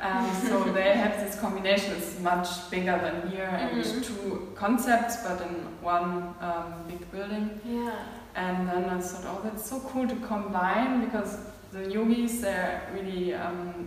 Um, 0.00 0.34
so 0.48 0.64
they 0.64 0.92
have 0.96 1.20
this 1.24 1.38
combination. 1.40 1.94
It's 1.94 2.18
much 2.20 2.48
bigger 2.70 2.98
than 3.04 3.30
here, 3.30 3.44
and 3.46 3.70
Mhm. 3.82 4.02
two 4.06 4.48
concepts, 4.56 5.16
but 5.22 5.40
in 5.42 5.54
one 5.82 6.34
um, 6.40 6.66
big 6.88 7.02
building. 7.12 7.60
Yeah. 7.64 7.92
And 8.34 8.68
then 8.68 8.84
I 8.90 8.98
thought, 9.00 9.24
oh, 9.26 9.40
that's 9.44 9.68
so 9.70 9.80
cool 9.80 10.06
to 10.08 10.16
combine 10.26 11.04
because 11.04 11.38
the 11.72 11.82
yogis 11.90 12.40
they're 12.40 12.80
really 12.94 13.34
um, 13.34 13.86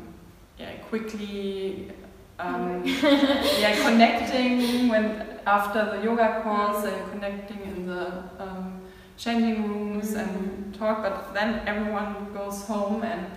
yeah 0.58 0.74
quickly 0.89 1.92
um, 2.39 2.81
yeah 2.85 3.75
connecting 3.81 4.87
when 4.89 5.39
after 5.45 5.85
the 5.97 6.03
yoga 6.03 6.41
course 6.41 6.83
they're 6.83 7.07
connecting 7.11 7.61
in 7.61 7.85
the 7.85 8.23
um, 8.39 8.81
changing 9.17 9.67
rooms 9.67 10.13
and 10.13 10.73
talk, 10.73 11.03
but 11.03 11.33
then 11.33 11.61
everyone 11.67 12.33
goes 12.33 12.63
home 12.63 13.03
and 13.03 13.27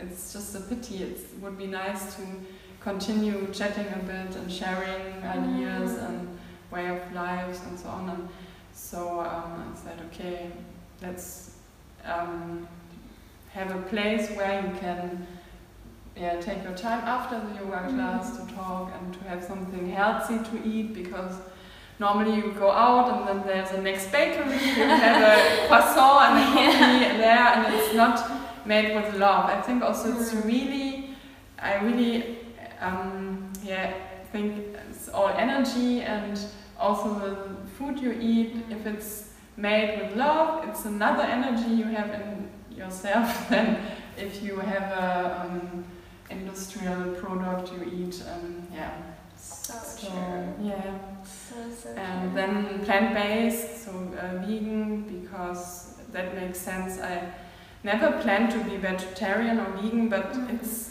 it's 0.00 0.32
just 0.32 0.54
a 0.54 0.60
pity. 0.60 1.02
It 1.02 1.18
would 1.40 1.58
be 1.58 1.66
nice 1.66 2.14
to 2.16 2.22
continue 2.80 3.48
chatting 3.52 3.86
a 3.86 3.98
bit 3.98 4.36
and 4.36 4.50
sharing 4.50 5.22
ideas 5.22 5.92
Mm. 5.92 6.06
and 6.06 6.38
way 6.70 6.86
of 6.88 7.12
lives 7.12 7.60
and 7.66 7.78
so 7.78 7.88
on. 7.88 8.08
And 8.10 8.28
so 8.72 9.20
um, 9.20 9.74
I 9.74 9.76
said, 9.76 9.98
okay, 10.12 10.50
let's 11.02 11.56
um, 12.04 12.68
have 13.50 13.70
a 13.74 13.82
place 13.82 14.30
where 14.30 14.62
you 14.62 14.78
can 14.78 15.26
yeah, 16.16 16.40
take 16.40 16.62
your 16.62 16.74
time 16.74 17.00
after 17.04 17.40
the 17.40 17.54
yoga 17.64 17.88
class 17.88 18.36
to 18.36 18.54
talk 18.54 18.92
and 18.98 19.12
to 19.14 19.20
have 19.24 19.42
something 19.42 19.90
healthy 19.90 20.38
to 20.38 20.64
eat 20.68 20.94
because 20.94 21.34
normally 21.98 22.36
you 22.36 22.52
go 22.52 22.70
out 22.70 23.10
and 23.12 23.28
then 23.28 23.46
there's 23.46 23.70
a 23.72 23.80
next 23.82 24.10
bakery, 24.12 24.52
you 24.54 24.84
have 24.86 25.22
a 25.22 25.66
croissant 25.68 26.30
and 26.30 26.38
a 26.38 26.52
coffee 26.52 27.18
there 27.18 27.46
and 27.54 27.74
it's 27.74 27.94
not 27.94 28.30
made 28.66 28.94
with 28.94 29.14
love. 29.16 29.46
I 29.50 29.60
think 29.60 29.82
also 29.82 30.16
it's 30.18 30.32
Mm. 30.32 30.44
really, 30.44 31.16
I 31.58 31.74
really, 31.76 32.38
um, 32.80 33.52
yeah, 33.62 33.92
think 34.32 34.76
it's 34.88 35.08
all 35.08 35.28
energy 35.28 36.00
and 36.02 36.38
also 36.78 37.14
the 37.18 37.36
food 37.78 37.98
you 38.00 38.12
eat, 38.20 38.56
if 38.70 38.86
it's 38.86 39.30
made 39.56 40.00
with 40.00 40.16
love, 40.16 40.68
it's 40.68 40.84
another 40.84 41.22
energy 41.22 41.70
you 41.74 41.84
have 41.84 42.10
in 42.10 42.48
yourself 42.76 43.48
than 43.50 43.78
if 44.16 44.42
you 44.42 44.56
have 44.58 44.90
a 44.92 45.40
um, 45.44 45.84
industrial 46.30 47.12
product 47.14 47.72
you 47.72 47.84
eat. 47.84 48.22
Um, 48.32 48.66
yeah. 48.72 48.92
So 49.36 49.74
So 49.74 50.08
true. 50.08 50.66
yeah. 50.66 50.98
So, 51.24 51.54
so 51.82 51.88
And 51.90 52.30
true. 52.32 52.40
then 52.40 52.84
plant-based, 52.84 53.84
so 53.84 53.90
uh, 53.92 54.38
vegan, 54.46 55.02
because 55.20 55.94
that 56.12 56.34
makes 56.34 56.58
sense. 56.58 57.00
I 57.00 57.22
never 57.82 58.12
planned 58.22 58.50
to 58.52 58.58
be 58.64 58.76
vegetarian 58.76 59.58
or 59.60 59.70
vegan, 59.80 60.08
but 60.08 60.32
Mhm. 60.32 60.54
it's 60.54 60.90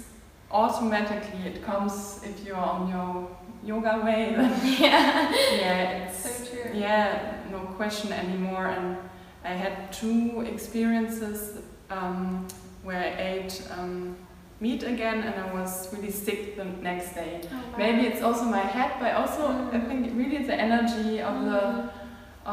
automatically 0.51 1.47
it 1.47 1.63
comes 1.65 2.21
if 2.23 2.45
you're 2.45 2.55
on 2.73 2.87
your 2.89 3.27
yoga 3.63 4.01
way. 4.05 4.33
Then 4.35 4.53
yeah. 4.79 5.31
yeah, 5.57 6.05
it's 6.05 6.17
So 6.19 6.45
true. 6.45 6.71
yeah, 6.73 7.33
no 7.51 7.59
question 7.77 8.11
anymore. 8.13 8.67
And 8.67 8.97
I 9.43 9.53
had 9.53 9.91
two 9.91 10.41
experiences 10.41 11.57
um, 11.89 12.47
where 12.83 12.99
I 13.03 13.21
ate 13.21 13.67
um, 13.77 14.15
meat 14.63 14.81
again, 14.93 15.19
and 15.27 15.35
I 15.45 15.47
was 15.59 15.71
really 15.93 16.11
sick 16.25 16.39
the 16.59 16.65
next 16.89 17.09
day. 17.19 17.33
Oh, 17.43 17.55
wow. 17.55 17.77
Maybe 17.83 18.01
it's 18.09 18.21
also 18.27 18.43
my 18.59 18.65
head, 18.75 18.91
but 19.01 19.11
also 19.21 19.41
I 19.75 19.77
Mm. 19.77 19.87
think 19.87 20.01
really 20.21 20.39
the 20.51 20.57
energy 20.67 21.13
of 21.29 21.35
the 21.49 21.61
Mm. 21.61 21.89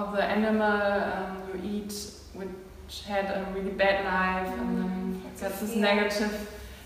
of 0.00 0.06
the 0.16 0.24
animal 0.36 0.80
um, 1.12 1.32
you 1.48 1.56
eat, 1.74 1.92
which 2.38 2.94
had 3.12 3.24
a 3.38 3.40
really 3.54 3.74
bad 3.84 3.96
life, 4.14 4.50
and 4.60 4.70
then 4.78 4.90
Mm. 4.90 5.26
It's 5.32 5.40
got 5.42 5.52
this 5.60 5.74
negative 5.88 6.34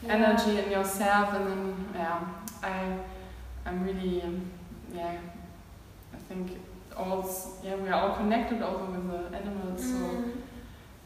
Yeah. 0.03 0.15
energy 0.17 0.53
in 0.63 0.69
yourself, 0.77 1.27
and 1.37 1.45
then 1.49 1.63
yeah, 2.01 2.19
I 2.73 2.77
I'm 3.67 3.79
really 3.89 4.15
um, 4.27 4.37
yeah, 4.99 5.17
I 6.17 6.19
think 6.29 6.47
all 7.03 7.21
yeah 7.65 7.77
we 7.83 7.89
are 7.93 8.01
all 8.03 8.15
connected 8.23 8.59
also 8.67 8.85
with 8.95 9.07
the 9.13 9.21
animals. 9.41 9.81
So 9.93 9.99
Mm. 9.99 10.44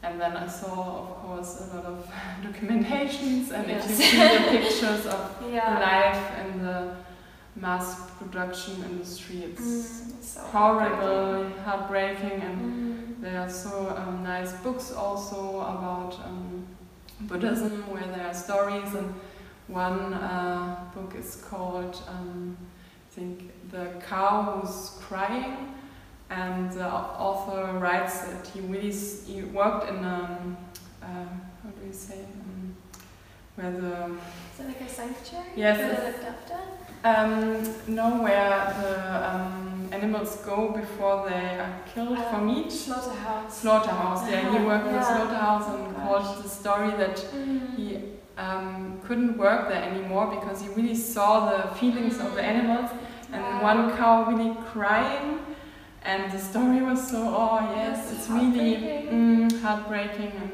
And 0.03 0.19
then 0.19 0.37
I 0.37 0.47
saw 0.47 1.01
of 1.01 1.09
course 1.23 1.61
a 1.61 1.75
lot 1.75 1.85
of 1.85 2.11
documentations, 2.43 3.51
and 3.51 3.69
if 3.69 3.83
you 3.89 3.95
see 3.95 4.17
the 4.17 4.57
pictures 4.57 5.05
of 5.05 5.35
Yeah. 5.51 5.79
life 5.79 6.45
in 6.45 6.63
the 6.63 6.95
mass 7.55 8.09
production 8.19 8.75
industry. 8.89 9.43
It's 9.43 9.61
Mm. 9.61 10.09
It's 10.19 10.29
so 10.35 10.41
horrible, 10.41 11.49
heartbreaking, 11.65 12.41
and 12.47 12.57
Mm. 12.61 13.21
there 13.21 13.39
are 13.41 13.49
so 13.49 13.73
um, 13.97 14.23
nice 14.23 14.51
books 14.63 14.91
also 14.91 15.59
about 15.75 16.13
um, 16.25 16.65
Buddhism 17.21 17.71
where 17.91 18.07
there 18.15 18.27
are 18.27 18.33
stories, 18.33 18.93
and 18.95 19.13
one 19.67 20.13
uh, 20.13 20.75
book 20.95 21.13
is 21.19 21.35
called 21.49 21.95
um, 22.07 22.55
think 23.11 23.51
the 23.71 23.85
cow 24.07 24.31
who's 24.61 24.91
crying, 25.01 25.57
and 26.29 26.71
the 26.71 26.85
author 26.87 27.77
writes 27.79 28.21
that 28.21 28.45
he 28.47 28.59
really 28.61 28.89
s- 28.89 29.25
he 29.27 29.41
worked 29.43 29.89
in 29.89 29.97
um, 30.05 30.57
uh, 31.01 31.05
how 31.63 31.69
do 31.79 31.85
you 31.87 31.93
say 31.93 32.19
um, 32.41 32.75
where 33.55 33.71
the 33.71 33.93
Is 34.53 34.59
it 34.59 34.67
like 34.67 34.81
a 34.81 34.89
sanctuary? 34.89 35.45
Yes, 35.55 35.77
Where 35.79 35.95
they 35.95 36.07
looked 36.07 36.25
after? 36.25 36.57
um, 37.03 37.63
no 37.87 38.21
where 38.23 38.73
the 38.81 39.29
um, 39.29 39.89
animals 39.91 40.35
go 40.45 40.69
before 40.71 41.27
they 41.29 41.57
are 41.59 41.73
killed 41.93 42.17
for 42.29 42.35
Um, 42.35 42.45
meat. 42.47 42.71
Slaughterhouse. 42.71 43.57
Slaughterhouse, 43.61 44.29
yeah, 44.29 44.51
he 44.51 44.65
worked 44.65 44.87
in 44.87 44.95
a 44.95 45.03
slaughterhouse 45.03 45.67
and 45.69 45.95
Oh, 45.97 45.99
called 46.01 46.43
the 46.43 46.49
story 46.49 46.91
that 46.91 47.17
Mm. 47.33 47.75
he 47.75 47.85
um, 48.37 48.99
couldn't 49.05 49.37
work 49.37 49.67
there 49.69 49.83
anymore 49.83 50.27
because 50.27 50.61
he 50.61 50.69
really 50.69 50.95
saw 50.95 51.49
the 51.49 51.75
feelings 51.75 52.19
of 52.19 52.35
the 52.35 52.41
animals 52.43 52.89
and 53.33 53.41
Wow. 53.43 53.63
one 53.63 53.97
cow 53.97 54.15
really 54.31 54.55
crying 54.71 55.39
and 56.03 56.31
the 56.31 56.39
story 56.39 56.81
was 56.81 57.09
so 57.11 57.17
oh 57.37 57.59
yes 57.75 57.97
Yes, 57.97 58.13
it's 58.13 58.29
really 58.29 58.75
heartbreaking. 58.75 59.49
mm, 59.49 59.61
heartbreaking 59.61 60.31
and 60.41 60.51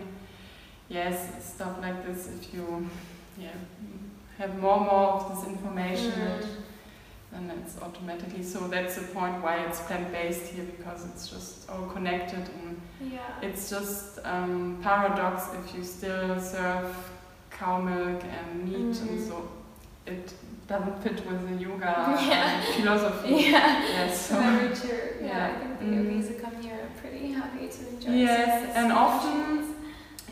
yes 0.90 1.18
stuff 1.54 1.78
like 1.82 2.06
this 2.06 2.28
if 2.28 2.54
you 2.54 2.90
yeah 3.38 3.50
have 4.38 4.58
more 4.60 4.78
and 4.78 4.86
more 4.88 5.08
of 5.14 5.30
this 5.30 5.48
information 5.48 6.12
Mm. 6.12 7.48
then 7.50 7.58
it's 7.60 7.82
automatically 7.82 8.44
so 8.44 8.60
that's 8.68 8.96
the 8.96 9.08
point 9.14 9.44
why 9.44 9.56
it's 9.66 9.80
plant-based 9.82 10.48
here 10.54 10.64
because 10.78 11.06
it's 11.10 11.28
just 11.28 11.70
all 11.70 11.86
connected 11.88 12.44
and 12.60 12.80
Yeah. 13.12 13.20
it's 13.42 13.70
just 13.70 14.20
um, 14.24 14.80
paradox 14.82 15.36
if 15.60 15.76
you 15.76 15.84
still 15.84 16.40
serve 16.40 16.96
cow 17.52 17.82
milk 17.82 18.22
and 18.24 18.64
meat 18.66 18.96
and 19.02 19.10
Mhm. 19.20 19.28
so 19.28 19.50
it 20.06 20.34
doesn't 20.68 21.04
fit 21.04 21.26
with 21.28 21.42
the 21.50 21.56
yoga 21.64 21.94
Yeah. 22.30 22.62
philosophy. 22.76 23.30
Yeah. 23.52 23.84
Yes. 23.98 24.28
So. 24.28 24.36
Very 24.40 24.74
true. 24.76 25.10
Yeah, 25.22 25.28
Yeah. 25.28 25.52
I 25.56 25.60
think 25.60 25.80
the 25.80 25.86
Mm. 25.86 25.96
yogis 25.98 26.28
who 26.30 26.36
come 26.46 26.56
here 26.62 26.74
are 26.86 26.94
pretty 27.02 27.32
happy 27.32 27.68
to 27.68 27.82
enjoy 27.90 28.12
Yes, 28.12 28.76
and 28.76 28.92
often 28.92 29.64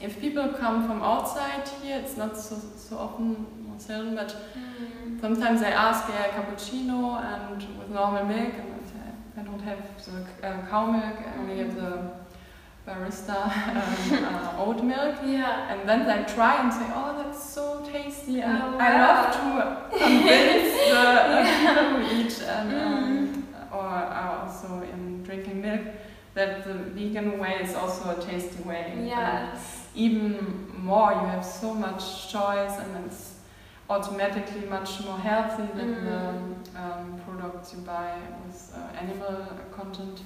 If 0.01 0.19
people 0.19 0.49
come 0.63 0.85
from 0.87 1.01
outside 1.01 1.65
here, 1.81 1.97
it's 2.03 2.17
not 2.17 2.35
so 2.37 2.55
so 2.87 2.97
often, 3.05 3.27
more 3.65 3.79
seldom, 3.79 4.15
but 4.15 4.31
Mm. 4.35 5.21
sometimes 5.21 5.61
I 5.61 5.71
ask 5.87 6.01
yeah, 6.09 6.27
cappuccino 6.35 6.97
and 7.31 7.55
with 7.79 7.89
normal 7.89 8.25
milk, 8.25 8.53
and 8.61 8.69
I 8.77 8.81
say 8.91 9.03
I 9.39 9.41
don't 9.49 9.61
have 9.69 9.81
the 10.05 10.17
uh, 10.47 10.67
cow 10.69 10.83
milk, 10.97 11.17
I 11.29 11.39
only 11.41 11.57
have 11.63 11.73
the 11.83 11.91
barista 12.85 13.43
um, 13.45 14.25
uh, 14.25 14.63
oat 14.63 14.83
milk. 14.83 15.15
Yeah. 15.25 15.71
And 15.73 15.87
then 15.87 16.05
they 16.05 16.23
try 16.33 16.61
and 16.61 16.71
say, 16.73 16.85
oh, 16.93 17.13
that's 17.17 17.43
so 17.43 17.85
tasty. 17.91 18.41
And 18.41 18.57
Oh, 18.61 18.77
I 18.77 18.99
love 18.99 19.33
to 19.33 19.97
convince 19.97 20.73
the 20.89 20.97
uh, 20.97 21.43
people 21.45 21.83
who 21.89 22.15
eat 22.19 22.41
and, 22.41 22.71
Mm. 22.71 22.83
um, 22.83 23.47
or 23.71 23.79
are 23.87 24.43
also 24.45 24.81
in 24.93 25.23
drinking 25.23 25.61
milk 25.61 25.81
that 26.35 26.63
the 26.63 26.73
vegan 26.73 27.39
way 27.39 27.59
is 27.61 27.73
also 27.75 28.09
a 28.17 28.21
tasty 28.21 28.61
way. 28.63 28.91
And 28.95 29.07
Yes. 29.07 29.87
even 29.95 30.67
more, 30.77 31.11
you 31.13 31.25
have 31.27 31.45
so 31.45 31.73
much 31.73 32.31
choice 32.31 32.77
and 32.79 33.05
it's 33.05 33.33
automatically 33.89 34.65
much 34.67 35.03
more 35.05 35.17
healthy 35.17 35.67
than 35.77 35.95
Mm. 35.95 36.03
the 36.05 36.79
um, 36.81 37.19
products 37.25 37.73
you 37.73 37.79
buy 37.79 38.13
with 38.45 38.73
uh, 38.75 38.97
animal 39.01 39.45
content. 39.71 40.21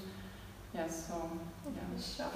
Yes, 0.73 1.07
so 1.07 1.15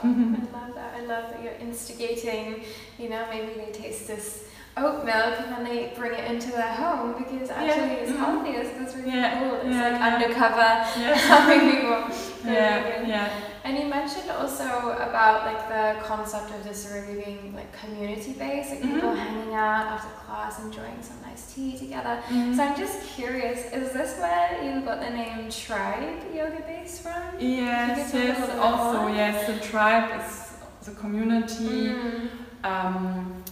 I 0.03 0.07
love 0.07 0.75
that. 0.75 0.93
I 0.95 1.05
love 1.05 1.31
that 1.31 1.43
you're 1.43 1.53
instigating, 1.53 2.63
you 2.97 3.09
know, 3.09 3.25
maybe 3.29 3.53
they 3.53 3.71
taste 3.71 4.07
this 4.07 4.45
oat 4.77 5.03
milk 5.05 5.35
and 5.41 5.51
then 5.53 5.63
they 5.65 5.91
bring 5.97 6.13
it 6.13 6.31
into 6.31 6.51
their 6.51 6.73
home 6.73 7.13
because 7.17 7.49
actually 7.49 7.95
it's 8.01 8.11
Mhm. 8.11 8.17
healthy. 8.19 8.49
It's, 8.51 8.69
it's 8.79 8.95
really 8.95 9.17
Yeah, 9.17 9.39
cool. 9.39 9.55
It's 9.55 9.65
yeah, 9.75 9.89
like 9.89 10.01
undercover 10.13 10.69
Yeah. 10.99 11.15
helping 11.31 11.71
people. 11.71 12.03
Yeah, 12.43 13.05
yeah. 13.05 13.29
And 13.63 13.77
you 13.77 13.85
mentioned 13.85 14.31
also 14.31 14.65
about 15.07 15.45
like 15.45 15.67
the 15.69 16.01
concept 16.03 16.49
of 16.55 16.63
this 16.63 16.89
really 16.91 17.23
being 17.23 17.53
like 17.55 17.71
community 17.79 18.33
based, 18.33 18.71
like 18.71 18.81
people 18.81 19.11
Mhm. 19.11 19.17
hanging 19.17 19.53
out 19.53 19.85
after 19.93 20.09
class, 20.25 20.57
enjoying 20.59 20.97
some 21.01 21.17
nice 21.21 21.53
tea 21.53 21.77
together. 21.77 22.17
Mhm. 22.29 22.55
So 22.55 22.63
I'm 22.63 22.75
just 22.75 23.03
curious, 23.15 23.59
is 23.71 23.91
this 23.91 24.17
where 24.19 24.49
you 24.63 24.81
got 24.81 24.99
the 25.01 25.11
name 25.11 25.49
Tribe 25.51 26.23
Yoga 26.33 26.61
Base 26.65 26.97
from? 26.99 27.21
Yes, 27.37 28.11
yes. 28.11 28.11
tell 28.11 28.31
us 28.31 28.37
a 28.37 28.41
little 28.41 28.47
bit 28.47 28.59
Also, 28.59 29.07
yes, 29.13 29.45
the 29.45 29.57
tribe 29.71 30.09
is 30.19 30.53
the 30.87 30.95
community. 30.99 31.89
Mm. 31.93 32.29
Um, 32.63 33.43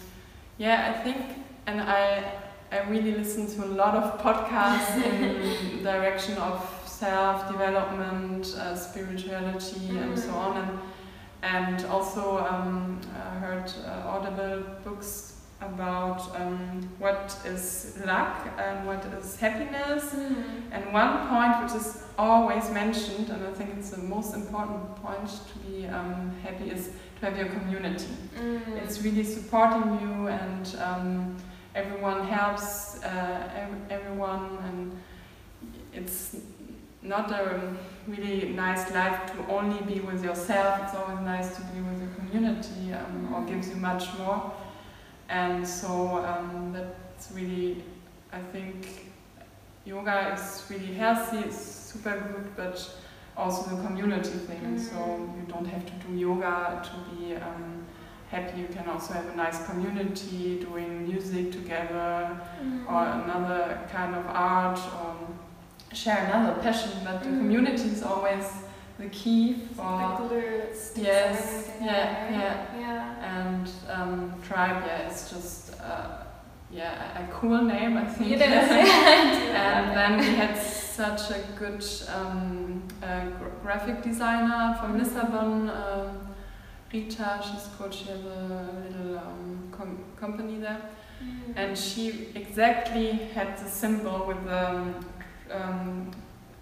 yeah, 0.59 0.93
I 0.95 1.03
think, 1.03 1.17
and 1.65 1.81
I, 1.81 2.33
I 2.71 2.79
really 2.89 3.13
listen 3.15 3.47
to 3.55 3.65
a 3.65 3.71
lot 3.81 3.95
of 3.95 4.21
podcasts 4.21 4.95
in 5.03 5.83
direction 5.91 6.37
of 6.37 6.61
self-development, 6.85 8.55
uh, 8.57 8.75
spirituality, 8.75 9.97
and 9.97 10.17
so 10.19 10.29
Mm. 10.29 10.35
on, 10.35 10.57
and 10.57 10.79
and 11.41 11.85
also 11.85 12.37
um, 12.39 12.99
I 13.15 13.39
heard 13.39 13.71
uh, 13.85 14.09
audible 14.13 14.61
books 14.83 15.37
about 15.61 16.19
um, 16.35 16.89
what 16.99 17.33
is 17.45 17.97
luck 18.05 18.35
and 18.57 18.85
what 18.85 19.05
is 19.17 19.37
happiness. 19.39 20.03
Mm. 20.13 20.43
And 20.73 20.93
one 20.93 21.27
point 21.29 21.63
which 21.63 21.75
is 21.81 22.03
always 22.17 22.69
mentioned, 22.71 23.29
and 23.29 23.41
I 23.47 23.51
think 23.53 23.69
it's 23.77 23.91
the 23.91 24.01
most 24.03 24.33
important 24.35 24.95
point 24.97 25.29
to 25.29 25.59
be 25.65 25.87
um, 25.87 26.31
happy, 26.43 26.71
is 26.71 26.89
to 27.19 27.25
have 27.25 27.37
your 27.37 27.47
community. 27.47 28.07
Mm. 28.37 28.81
It's 28.83 29.01
really 29.01 29.23
supporting 29.23 29.99
you, 30.01 30.27
and 30.27 30.75
um, 30.81 31.35
everyone 31.75 32.25
helps 32.25 33.03
uh, 33.03 33.49
ev- 33.55 33.91
everyone, 33.91 34.57
and 34.63 34.91
it's 35.93 36.37
not 37.01 37.31
a 37.31 37.75
really 38.07 38.49
nice 38.49 38.91
life 38.91 39.31
to 39.31 39.53
only 39.53 39.81
be 39.81 39.99
with 40.01 40.23
yourself. 40.23 40.81
It's 40.83 40.95
always 40.95 41.19
nice 41.19 41.55
to 41.55 41.61
be 41.73 41.81
with 41.81 41.99
your 41.99 42.11
community, 42.15 42.93
um, 42.93 43.33
or 43.33 43.45
gives 43.45 43.69
you 43.69 43.75
much 43.75 44.05
more. 44.17 44.51
And 45.29 45.67
so 45.67 46.25
um, 46.25 46.73
that's 46.73 47.31
really, 47.33 47.83
I 48.31 48.39
think, 48.39 49.11
yoga 49.85 50.33
is 50.33 50.63
really 50.69 50.93
healthy, 50.93 51.37
it's 51.39 51.57
super 51.57 52.17
good, 52.17 52.55
but 52.55 52.95
also 53.39 53.75
the 53.75 53.81
community 53.87 54.37
thing. 54.47 54.61
Mm. 54.75 54.79
So 54.89 54.97
you 55.37 55.43
don't 55.53 55.65
have 55.67 55.85
to 55.85 55.93
do 56.07 56.13
yoga 56.25 56.81
to 56.87 56.93
be 57.15 57.35
um, 57.35 57.85
happy. 58.31 58.61
You 58.61 58.67
can 58.67 58.87
also 58.89 59.13
have 59.13 59.27
a 59.33 59.35
nice 59.35 59.59
community 59.65 60.59
doing 60.67 60.91
music 61.07 61.51
together 61.51 62.37
Mm. 62.63 62.85
or 62.93 63.01
another 63.23 63.61
kind 63.91 64.13
of 64.15 64.25
art 64.27 64.79
or 65.01 65.15
share 65.95 66.19
another 66.27 66.53
passion. 66.61 66.91
But 67.05 67.23
the 67.23 67.29
Mm. 67.29 67.39
community 67.41 67.87
is 67.95 68.03
always 68.03 68.45
the 68.99 69.09
key 69.09 69.41
for 69.75 69.91
the 69.99 70.27
glue 70.27 70.63
Yes, 71.09 71.69
yeah, 71.81 72.23
right? 72.23 72.31
yeah. 72.31 72.55
Yeah. 72.79 73.39
and 73.39 73.65
um, 73.95 74.33
tribe. 74.47 74.83
Yeah, 74.85 75.07
it's 75.07 75.23
just 75.33 75.79
uh, 75.81 76.25
yeah 76.71 77.21
a 77.23 77.23
cool 77.31 77.61
name 77.63 77.97
I 77.97 78.05
think. 78.05 78.29
You 78.31 78.37
did 78.37 78.51
it. 78.51 78.71
I 78.71 78.79
and 79.67 79.85
then 79.97 80.11
we 80.19 80.35
had 80.35 80.55
such 80.99 81.31
a 81.31 81.39
good 81.57 81.81
um, 82.13 82.83
uh, 83.01 83.25
gra- 83.37 83.51
graphic 83.63 84.01
designer 84.03 84.75
from 84.79 84.97
Lisbon, 84.99 85.69
um, 85.69 86.27
Rita. 86.91 87.39
She's 87.41 87.67
called. 87.77 87.93
She 87.93 88.05
has 88.09 88.19
a 88.19 88.69
little 88.83 89.17
um, 89.17 89.69
com- 89.71 90.03
company 90.19 90.57
there, 90.59 90.81
Mm. 91.23 91.53
and 91.61 91.77
she 91.77 92.03
exactly 92.33 93.07
had 93.35 93.57
the 93.61 93.69
symbol 93.81 94.25
with 94.29 94.41
the 94.45 94.61
um, 94.69 95.05
um, 95.57 96.11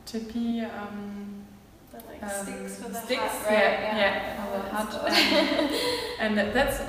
tippy. 0.06 0.62
Um, 0.62 1.46
The, 1.92 1.98
like 2.10 2.24
um, 2.24 2.30
sticks 2.44 2.74
for 2.82 2.90
the 2.90 3.02
sticks, 3.06 3.22
hut, 3.22 3.46
right? 3.46 3.54
yeah, 3.54 3.98
yeah, 4.02 4.14
the 4.36 4.78
Oh, 4.78 5.06
that's. 5.06 5.74
And 6.24 6.32
that's 6.58 6.80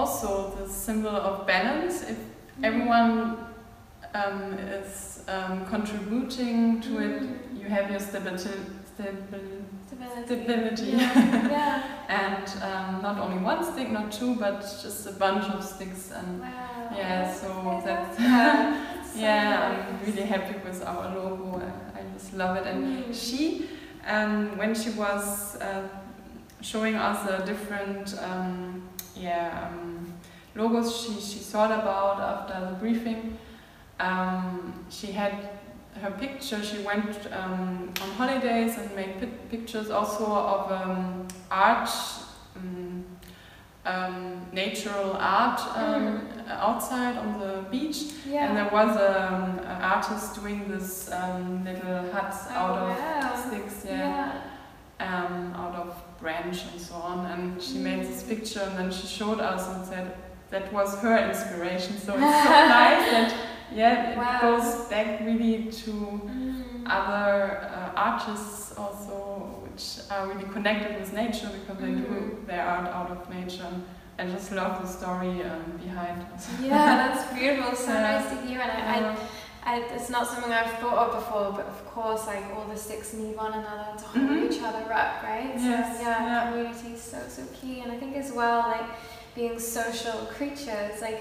also 0.00 0.30
the 0.58 0.66
symbol 0.68 1.16
of 1.30 1.46
balance. 1.46 1.96
If 2.12 2.18
everyone 2.62 3.36
um, 4.14 4.54
is 4.58 5.22
um, 5.28 5.66
contributing 5.66 6.80
to 6.82 6.98
it, 6.98 7.22
Mm. 7.22 7.60
you 7.62 7.68
have 7.68 7.90
your 7.90 8.00
stability, 8.00 8.50
stabil- 8.96 9.62
Stability. 9.86 10.24
stability. 10.26 10.86
Yeah. 10.96 11.48
yeah. 11.58 11.82
and 12.08 12.46
um, 12.62 13.02
not 13.02 13.18
only 13.18 13.38
one 13.42 13.64
stick, 13.64 13.90
not 13.90 14.12
two, 14.12 14.36
but 14.36 14.60
just 14.60 15.06
a 15.06 15.12
bunch 15.12 15.44
of 15.44 15.64
sticks. 15.64 16.12
And 16.12 16.40
Wow. 16.40 16.48
yeah, 16.96 17.32
so 17.32 17.48
I 17.50 17.84
that's 17.84 18.16
that. 18.18 19.06
So 19.06 19.20
yeah, 19.20 19.86
I'm 19.88 20.06
really 20.06 20.22
happy 20.26 20.56
with 20.64 20.84
our 20.84 21.14
logo. 21.14 21.60
I, 21.60 21.98
I 21.98 22.02
just 22.16 22.34
love 22.34 22.56
it. 22.56 22.66
And 22.66 23.04
Mm. 23.04 23.14
she, 23.14 23.68
um, 24.06 24.56
when 24.58 24.74
she 24.74 24.90
was 24.90 25.56
uh, 25.60 25.88
showing 26.60 26.94
us 26.94 27.26
the 27.26 27.44
different 27.44 28.14
um, 28.22 28.82
yeah, 29.16 29.68
um, 29.72 30.12
logos 30.54 30.96
she, 30.96 31.12
she 31.20 31.38
thought 31.40 31.70
about 31.72 32.20
after 32.20 32.66
the 32.70 32.76
briefing, 32.76 33.38
um, 34.00 34.84
she 34.90 35.08
had 35.12 35.50
her 36.00 36.10
picture. 36.10 36.62
She 36.62 36.78
went 36.82 37.16
um, 37.32 37.92
on 38.02 38.10
holidays 38.16 38.76
and 38.78 38.94
made 38.96 39.18
pi- 39.20 39.26
pictures 39.50 39.90
also 39.90 40.24
of 40.26 40.72
um, 40.72 41.28
art. 41.50 41.88
Um, 42.56 43.04
um, 43.86 44.46
natural 44.50 45.12
art 45.18 45.60
um, 45.76 46.26
outside 46.48 47.18
on 47.18 47.38
the 47.38 47.66
beach, 47.70 48.14
and 48.26 48.56
there 48.56 48.70
was 48.72 48.96
um, 48.96 49.58
an 49.58 49.82
artist 49.82 50.36
doing 50.40 50.66
this 50.70 51.10
um, 51.12 51.62
little 51.66 52.10
huts 52.10 52.46
Oh, 52.48 52.54
out 52.54 53.34
of 53.34 53.44
sticks, 53.46 53.84
yeah, 53.84 54.40
Yeah. 54.98 55.26
um, 55.26 55.52
out 55.54 55.74
of 55.74 56.02
branch 56.18 56.62
and 56.72 56.80
so 56.80 56.94
on. 56.94 57.26
And 57.26 57.60
she 57.62 57.76
made 57.76 58.06
this 58.06 58.22
Mm. 58.22 58.28
picture, 58.30 58.60
and 58.60 58.78
then 58.78 58.90
she 58.90 59.06
showed 59.06 59.40
us 59.40 59.68
and 59.68 59.84
said 59.84 60.16
that 60.48 60.72
was 60.72 60.98
her 61.00 61.18
inspiration. 61.28 61.98
So 61.98 62.14
it's 62.14 62.22
so 62.22 62.22
nice 62.22 63.10
that 63.10 63.34
yeah, 63.72 64.10
it 64.10 64.18
Wow. 64.18 64.38
goes 64.40 64.74
back 64.88 65.20
really 65.20 65.70
to 65.82 65.90
Mm. 65.90 66.86
other 66.86 67.60
uh, 67.74 67.90
artists 67.96 68.76
also, 68.76 69.14
which 69.64 69.84
are 70.10 70.26
really 70.28 70.44
connected 70.52 70.98
with 71.00 71.12
nature 71.12 71.48
because 71.58 71.78
they 71.82 71.92
do 71.92 72.38
their 72.46 72.64
art 72.66 72.88
out 72.88 73.10
of 73.10 73.28
nature. 73.30 73.66
I 74.18 74.26
just 74.26 74.52
love 74.52 74.80
the 74.82 74.86
story 74.86 75.42
um, 75.42 75.64
behind. 75.82 76.24
Yeah, 76.60 76.96
that's 77.00 77.32
beautiful. 77.32 77.74
So 77.74 77.92
Yeah. 77.92 78.02
nice 78.12 78.28
to 78.30 78.36
hear, 78.46 78.60
and 78.60 78.70
I, 78.70 78.80
I, 78.96 79.16
I, 79.66 79.78
it's 79.94 80.10
not 80.10 80.26
something 80.28 80.52
I've 80.52 80.70
thought 80.78 80.98
of 81.08 81.14
before, 81.14 81.52
but 81.52 81.66
of 81.66 81.84
course, 81.86 82.26
like 82.26 82.44
all 82.54 82.66
the 82.66 82.76
sticks 82.76 83.14
need 83.14 83.34
one 83.36 83.52
another 83.54 83.96
to 83.98 84.04
hold 84.04 84.28
Mhm. 84.38 84.52
each 84.52 84.62
other 84.62 84.92
up, 84.92 85.22
right? 85.22 85.54
Yes, 85.56 85.96
So, 85.96 86.02
yeah, 86.02 86.26
yeah. 86.26 86.50
community 86.50 86.92
is 86.94 87.02
so 87.02 87.18
so 87.28 87.42
key, 87.58 87.80
and 87.80 87.90
I 87.90 87.96
think 87.96 88.14
as 88.16 88.30
well, 88.32 88.58
like 88.68 88.88
being 89.34 89.58
social 89.58 90.18
creatures, 90.36 91.00
like 91.00 91.20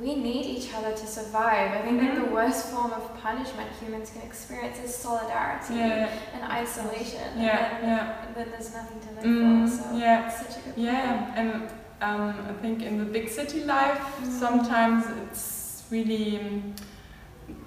we 0.00 0.14
need 0.14 0.46
each 0.46 0.72
other 0.74 0.92
to 0.92 1.06
survive. 1.06 1.72
I 1.72 1.82
think 1.82 2.00
that 2.00 2.14
the 2.14 2.20
Mhm. 2.26 2.32
worst 2.32 2.66
form 2.70 2.92
of 2.92 3.02
punishment 3.22 3.68
humans 3.80 4.10
can 4.10 4.22
experience 4.22 4.78
is 4.84 4.94
solidarity 4.94 5.74
yeah, 5.74 6.08
and 6.34 6.42
isolation. 6.52 7.28
yeah, 7.36 7.58
and 7.58 7.82
then, 7.82 7.90
yeah. 7.90 8.14
then 8.34 8.46
there's 8.50 8.72
nothing 8.74 9.00
to 9.00 9.08
live 9.16 9.24
Mm, 9.24 9.68
for. 9.68 9.76
So 9.82 9.96
yeah. 9.96 10.26
it's 10.26 10.36
such 10.38 10.56
a 10.58 10.60
good 10.60 10.74
Yeah, 10.76 11.32
and 11.36 11.52
um, 12.00 12.34
I 12.48 12.52
think 12.62 12.82
in 12.82 12.98
the 12.98 13.04
big 13.04 13.28
city 13.28 13.64
life, 13.64 14.00
Mm. 14.22 14.38
sometimes 14.38 15.04
it's 15.22 15.82
really 15.90 16.38
um, 16.40 16.74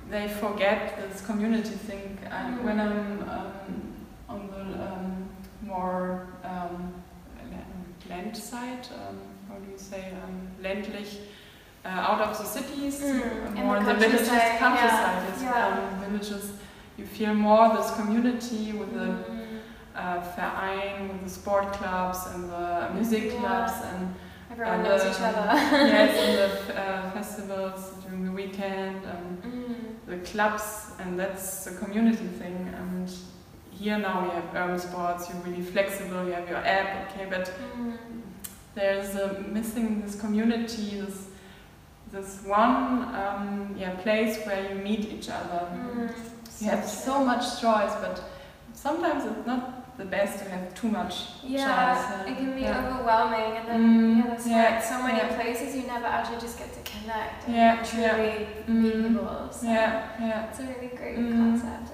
they 0.10 0.28
forget 0.28 0.80
this 1.02 1.22
community 1.26 1.76
thing. 1.88 2.18
And 2.32 2.60
Mm. 2.60 2.64
when 2.66 2.80
I'm 2.80 3.30
um, 3.30 3.94
on 4.30 4.42
the 4.54 4.64
um, 4.88 5.30
more 5.62 6.28
um, 6.44 6.94
land 8.10 8.36
side, 8.38 8.88
um, 9.00 9.18
how 9.50 9.56
do 9.60 9.72
you 9.72 9.78
say, 9.78 10.12
um, 10.24 10.48
ländlich, 10.62 11.20
uh, 11.86 11.90
out 11.90 12.22
of 12.22 12.38
the 12.38 12.44
cities, 12.46 13.02
Mm, 13.02 13.58
in 13.58 13.66
more 13.66 13.80
the 13.80 13.80
in 13.80 13.86
the 13.86 13.94
villages, 14.08 14.28
countryside, 14.28 14.60
countryside, 14.60 15.24
yeah, 15.24 15.30
yes, 15.30 15.42
yeah. 15.42 16.00
villages. 16.08 16.52
You 16.98 17.06
feel 17.06 17.34
more 17.34 17.76
this 17.76 17.92
community 17.96 18.74
with 18.74 18.94
the 18.94 19.08
Mm. 19.08 19.60
uh, 19.96 20.20
Verein, 20.36 21.10
with 21.10 21.24
the 21.24 21.30
sport 21.30 21.74
clubs 21.74 22.20
and 22.34 22.50
the 22.50 22.90
music 22.94 23.24
Yeah. 23.34 23.40
clubs 23.40 23.74
and 23.90 24.14
Everyone 24.52 24.74
and, 24.76 24.84
knows 24.84 25.02
uh, 25.04 25.10
each 25.10 25.22
other. 25.30 25.46
yes, 25.98 26.12
and 26.24 26.34
the 26.42 26.80
uh, 26.82 27.12
festivals 27.12 27.82
during 28.04 28.26
the 28.26 28.32
weekend 28.32 29.04
and 29.14 29.44
Mm. 29.44 29.76
the 30.08 30.18
clubs, 30.32 30.92
and 31.00 31.18
that's 31.20 31.68
a 31.68 31.74
community 31.84 32.28
thing. 32.40 32.58
And 32.80 33.10
here 33.72 33.98
now 33.98 34.24
we 34.26 34.30
have 34.38 34.46
urban 34.56 34.78
sports. 34.80 35.30
You're 35.30 35.42
really 35.48 35.64
flexible. 35.64 36.26
You 36.28 36.34
have 36.34 36.48
your 36.50 36.60
app, 36.80 36.90
okay, 37.12 37.26
but 37.30 37.46
Mm. 37.78 37.98
there's 38.76 39.16
a 39.16 39.40
missing 39.58 40.02
this 40.06 40.16
community, 40.20 41.02
this 41.02 41.28
this 42.12 42.40
one 42.46 43.04
um, 43.16 43.76
yeah 43.78 43.92
place 44.04 44.38
where 44.46 44.70
you 44.70 44.76
meet 44.84 45.00
each 45.14 45.30
other. 45.30 45.68
Mm. 45.74 46.12
You 46.60 46.68
have 46.70 46.86
so 46.86 47.24
much 47.26 47.60
choice, 47.62 47.94
but 48.02 48.22
sometimes 48.74 49.26
it's 49.26 49.48
not 49.48 49.98
the 49.98 50.06
best 50.06 50.40
to 50.40 50.50
have 50.50 50.74
too 50.76 50.90
much 50.90 51.14
Yeah, 51.44 51.96
choice. 51.96 52.30
it 52.30 52.36
can 52.38 52.54
be 52.56 52.62
yeah. 52.62 52.80
overwhelming, 52.80 53.58
and 53.58 53.68
then 53.68 53.82
Mm, 53.82 54.18
yeah, 54.18 54.28
that's 54.30 54.48
yeah, 54.48 54.74
right. 54.76 54.84
So 54.84 55.02
many 55.04 55.18
yeah. 55.18 55.36
places 55.42 55.76
you 55.76 55.84
never 55.88 56.06
actually 56.06 56.40
just 56.40 56.58
get 56.60 56.70
to 56.74 56.82
connect 56.92 57.48
and 57.48 57.56
Yeah, 57.56 57.84
truly 57.84 58.48
meet 58.68 58.94
Mm. 58.96 59.08
people. 59.08 59.50
So 59.52 59.66
Yeah, 59.66 60.10
yeah, 60.20 60.50
it's 60.50 60.60
a 60.60 60.64
really 60.64 60.92
great 60.96 61.18
Mm. 61.18 61.38
concept, 61.40 61.88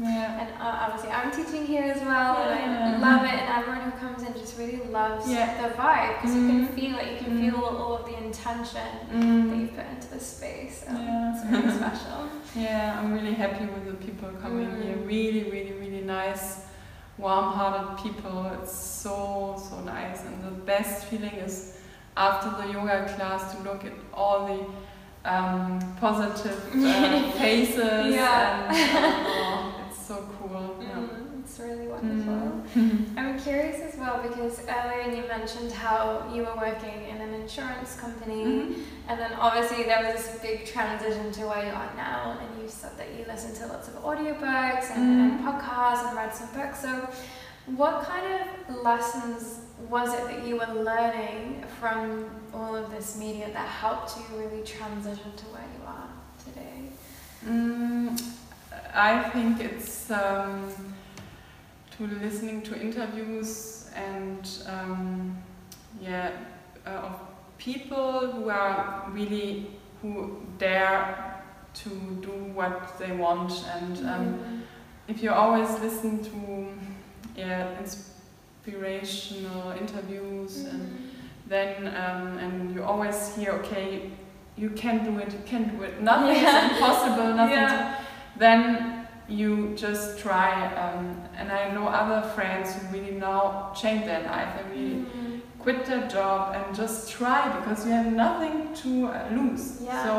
yeah. 0.00 0.40
and 0.40 0.48
uh, 0.60 0.82
obviously 0.84 1.10
I'm 1.10 1.30
teaching 1.30 1.66
here 1.66 1.82
as 1.84 2.00
well, 2.02 2.36
and 2.36 2.70
I 2.72 2.98
love 2.98 3.24
it. 3.24 3.30
And 3.40 3.48
everyone 3.58 3.90
who 3.90 3.98
comes 3.98 4.22
in 4.22 4.32
just 4.34 4.56
really 4.58 4.82
loves 4.90 5.28
Yeah. 5.28 5.60
the 5.62 5.74
vibe 5.74 6.20
because 6.20 6.34
you 6.36 6.46
can 6.48 6.68
Mm. 6.68 6.74
feel 6.74 6.98
it. 6.98 7.06
You 7.12 7.18
can 7.24 7.32
Mm. 7.38 7.50
feel 7.50 7.64
all 7.64 7.94
of 7.98 8.06
the 8.06 8.16
intention 8.26 8.88
that 9.10 9.16
Mm. 9.22 9.60
you 9.60 9.66
put 9.68 9.86
into 9.94 10.08
the 10.14 10.20
space. 10.20 10.84
So 10.86 10.92
Yeah. 10.92 11.32
it's 11.34 11.44
really 11.50 11.70
special. 11.82 12.18
Yeah, 12.54 12.96
I'm 12.98 13.12
really 13.12 13.34
happy 13.34 13.66
with 13.66 13.84
the 13.86 13.96
people 14.06 14.30
coming 14.42 14.66
Mm. 14.68 14.82
here. 14.82 14.96
Really, 15.14 15.44
really, 15.50 15.72
really 15.82 16.02
nice, 16.04 16.64
warm-hearted 17.18 18.02
people. 18.02 18.50
It's 18.62 18.72
so, 18.72 19.56
so 19.68 19.80
nice. 19.80 20.24
And 20.24 20.42
the 20.44 20.50
best 20.72 21.04
feeling 21.06 21.34
is 21.46 21.76
after 22.16 22.50
the 22.60 22.72
yoga 22.72 23.04
class 23.16 23.54
to 23.54 23.62
look 23.62 23.84
at 23.84 23.92
all 24.14 24.46
the 24.46 24.64
um, 25.24 25.78
positive 26.00 26.58
uh, 26.74 27.30
faces. 27.42 28.14
Yeah. 28.14 28.68
And, 28.68 29.06
uh, 29.06 29.28
oh, 29.28 29.74
it's 29.88 30.06
so 30.06 30.26
cool. 30.38 30.76
Yeah. 30.80 30.88
Mm, 30.94 31.40
it's 31.44 31.58
really 31.58 31.88
wonderful. 31.88 32.62
Mm. 32.74 33.18
I'm 33.18 33.38
curious 33.38 33.80
as 33.92 33.98
well 34.00 34.20
because 34.22 34.60
earlier 34.60 35.16
you 35.16 35.27
mentioned 35.38 35.72
how 35.72 36.28
you 36.34 36.42
were 36.42 36.56
working 36.56 37.06
in 37.08 37.18
an 37.20 37.32
insurance 37.34 37.94
company, 37.96 38.44
Mhm. 38.44 38.82
and 39.08 39.20
then 39.20 39.32
obviously 39.34 39.84
there 39.84 40.02
was 40.04 40.14
this 40.16 40.38
big 40.40 40.66
transition 40.66 41.30
to 41.32 41.42
where 41.46 41.64
you 41.68 41.72
are 41.82 41.92
now, 41.96 42.36
and 42.40 42.62
you 42.62 42.68
said 42.68 42.92
that 42.98 43.08
you 43.16 43.24
listened 43.26 43.54
to 43.56 43.66
lots 43.66 43.86
of 43.88 43.94
audiobooks 44.02 44.90
and, 44.94 45.04
and 45.22 45.32
Mhm. 45.40 45.44
podcasts 45.46 46.06
and 46.08 46.16
read 46.16 46.34
some 46.34 46.48
books. 46.58 46.80
So, 46.80 47.08
what 47.82 48.02
kind 48.04 48.26
of 48.40 48.76
lessons 48.82 49.60
was 49.88 50.12
it 50.14 50.24
that 50.30 50.40
you 50.46 50.56
were 50.56 50.72
learning 50.90 51.64
from 51.78 52.00
all 52.54 52.74
of 52.74 52.90
this 52.90 53.16
media 53.16 53.46
that 53.52 53.68
helped 53.68 54.10
you 54.18 54.24
really 54.40 54.62
transition 54.64 55.30
to 55.36 55.44
where 55.54 55.68
you 55.76 55.82
are 55.86 56.10
today? 56.44 56.78
Mm, 57.46 58.20
I 58.94 59.22
think 59.30 59.60
it's 59.60 60.10
um, 60.10 60.72
to 61.96 62.06
listening 62.06 62.62
to 62.62 62.80
interviews 62.80 63.77
and 64.06 64.44
um, 64.66 65.36
yeah 66.00 66.30
uh, 66.86 66.90
of 67.08 67.14
people 67.58 68.30
who 68.32 68.48
are 68.50 69.08
really 69.12 69.66
who 70.02 70.40
dare 70.58 71.42
to 71.74 71.88
do 72.22 72.30
what 72.54 72.98
they 72.98 73.12
want 73.12 73.52
and 73.76 73.98
um, 74.06 74.62
if 75.08 75.22
you 75.22 75.30
always 75.32 75.68
listen 75.80 76.22
to 76.22 76.68
yeah 77.36 77.76
inspirational 78.64 79.72
interviews 79.72 80.64
and 80.64 81.10
then 81.46 81.86
um, 81.88 82.38
and 82.38 82.74
you 82.74 82.82
always 82.82 83.34
hear 83.36 83.52
okay 83.52 84.10
you 84.56 84.70
can 84.70 85.04
do 85.04 85.18
it 85.18 85.32
you 85.32 85.40
can 85.46 85.76
do 85.76 85.82
it 85.82 86.00
nothing 86.02 86.36
Yeah. 86.42 86.66
is 86.66 86.72
impossible 86.72 87.34
nothing 87.34 87.54
Yeah. 87.54 87.94
then 88.36 88.97
you 89.28 89.74
just 89.76 90.18
try 90.18 90.52
um, 90.74 91.20
and 91.36 91.52
i 91.52 91.70
know 91.74 91.86
other 91.86 92.26
friends 92.30 92.74
who 92.74 92.96
really 92.96 93.12
now 93.12 93.72
change 93.80 94.04
their 94.04 94.22
life 94.22 94.48
and 94.58 94.70
really 94.72 94.88
Mm. 94.98 95.40
quit 95.58 95.84
their 95.86 96.06
job 96.08 96.54
and 96.56 96.74
just 96.74 97.10
try 97.10 97.40
because 97.58 97.84
you 97.86 97.92
have 97.92 98.10
nothing 98.12 98.72
to 98.82 98.90
uh, 99.08 99.28
lose 99.38 99.64
Yes. 99.82 100.02
so 100.04 100.10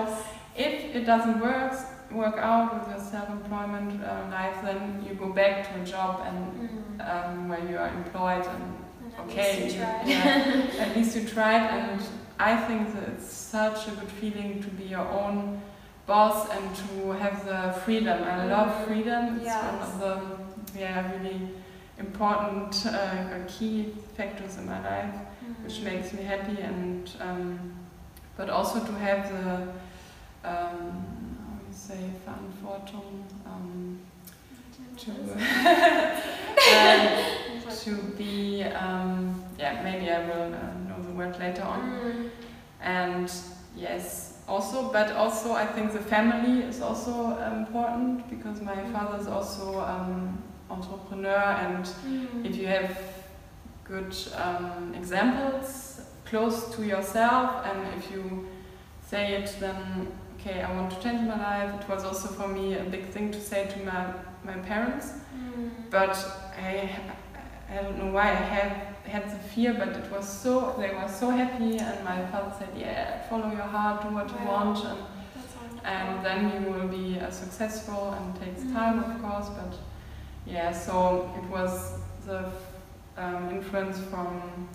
if 0.56 0.96
it 0.96 1.06
doesn't 1.06 1.40
work 1.40 1.74
work 2.12 2.38
out 2.38 2.68
with 2.76 2.88
your 2.92 3.00
self-employment 3.00 3.90
uh, 4.04 4.28
life 4.32 4.58
then 4.64 5.04
you 5.06 5.14
go 5.16 5.30
back 5.42 5.56
to 5.68 5.82
a 5.82 5.86
job 5.86 6.14
and 6.28 6.38
Mm. 6.60 6.70
um, 7.10 7.50
where 7.50 7.64
you 7.70 7.78
are 7.78 7.88
employed 8.02 8.46
and 8.54 8.64
And 9.04 9.14
at 9.18 9.26
okay, 9.26 9.52
least 9.64 9.76
you 9.76 9.82
tried. 9.82 10.08
yeah, 10.08 10.82
at 10.84 10.90
least 10.98 11.12
you 11.18 11.24
tried, 11.36 11.64
and 11.78 12.02
I 12.40 12.52
think 12.68 12.94
that 12.94 13.04
it's 13.14 13.30
such 13.58 13.80
a 13.88 13.92
good 14.00 14.12
feeling 14.22 14.52
to 14.66 14.70
be 14.80 14.84
your 14.96 15.08
own 15.22 15.62
boss 16.10 16.50
and 16.50 16.66
to 16.76 17.12
have 17.24 17.46
the 17.46 17.62
freedom. 17.86 18.24
I 18.24 18.46
love 18.48 18.72
freedom. 18.88 19.40
It's 19.40 19.46
one 19.72 19.82
of 19.88 20.00
the 20.04 20.80
yeah 20.80 21.12
really 21.14 21.40
important 22.00 22.86
uh, 22.86 23.40
key 23.48 23.94
factors 24.18 24.58
in 24.58 24.66
my 24.66 24.80
life, 24.92 25.16
which 25.64 25.78
Mm. 25.80 25.84
makes 25.84 26.14
me 26.14 26.24
happy, 26.24 26.58
and 26.62 27.10
um, 27.22 27.60
but 28.38 28.50
also 28.50 28.80
to 28.80 28.92
have 29.08 29.22
the 29.36 29.48
um, 30.52 30.82
how 31.44 31.56
you 31.68 31.74
say 31.88 32.02
Verantwortung. 32.26 33.24
Um, 33.46 34.00
to 34.98 35.12
um, 35.12 35.40
to 37.84 37.92
be 38.18 38.64
um, 38.64 39.42
yeah 39.58 39.82
maybe 39.84 40.10
I 40.12 40.20
will 40.28 40.54
uh, 40.54 40.74
know 40.88 41.02
the 41.08 41.14
word 41.20 41.40
later 41.40 41.64
on 41.64 41.80
Mm. 41.82 42.30
and 42.82 43.32
yes 43.76 44.29
also 44.50 44.92
but 44.92 45.12
also 45.16 45.54
I 45.54 45.66
think 45.66 45.92
the 45.94 46.00
family 46.16 46.64
is 46.64 46.82
also 46.82 47.38
important 47.58 48.30
because 48.30 48.62
my 48.62 48.76
father 48.92 49.18
is 49.22 49.28
also 49.28 49.80
um, 49.80 50.42
entrepreneur 50.70 51.44
and 51.66 51.86
Mm. 51.86 52.46
if 52.46 52.56
you 52.58 52.68
have 52.68 52.90
good 53.86 54.16
um, 54.46 54.94
examples 54.96 56.02
close 56.26 56.76
to 56.76 56.84
yourself 56.84 57.66
and 57.66 57.80
if 57.98 58.12
you 58.12 58.48
say 59.12 59.34
it 59.34 59.56
then 59.60 60.08
okay 60.40 60.62
I 60.62 60.72
want 60.76 60.92
to 60.92 61.00
change 61.02 61.22
my 61.28 61.38
life 61.50 61.82
it 61.82 61.90
was 61.90 62.04
also 62.04 62.28
for 62.30 62.48
me 62.48 62.76
a 62.76 62.84
big 62.84 63.06
thing 63.14 63.32
to 63.32 63.40
say 63.40 63.68
to 63.68 63.80
my 63.86 64.04
my 64.44 64.58
parents 64.68 65.14
Mm. 65.36 65.70
but 65.90 66.16
I, 66.70 66.90
I 67.72 67.76
don't 67.84 67.98
know 67.98 68.12
why 68.12 68.30
I 68.30 68.44
have 68.58 68.72
had 69.06 69.30
the 69.30 69.38
fear, 69.40 69.74
but 69.74 69.90
it 69.90 70.12
was 70.12 70.28
so 70.28 70.76
they 70.80 70.92
were 70.94 71.08
so 71.08 71.30
happy, 71.30 71.78
and 71.80 72.04
my 72.04 72.26
father 72.28 72.54
said, 72.58 72.70
"Yeah, 72.78 73.22
follow 73.30 73.52
your 73.52 73.68
heart, 73.76 74.02
do 74.02 74.10
what 74.16 74.30
you 74.30 74.46
Wow. 74.46 74.66
want, 74.66 74.86
and 74.86 75.00
and 75.86 76.26
then 76.26 76.40
you 76.64 76.72
will 76.72 76.88
be 76.88 77.20
uh, 77.20 77.30
successful." 77.32 78.14
And 78.14 78.36
it 78.36 78.46
takes 78.46 78.64
time, 78.72 79.00
of 79.04 79.22
course, 79.22 79.50
but 79.50 79.74
yeah. 80.46 80.72
So 80.72 81.30
it 81.38 81.50
was 81.50 82.00
the 82.26 82.46
um, 83.18 83.50
influence 83.52 84.00
from 84.12 84.68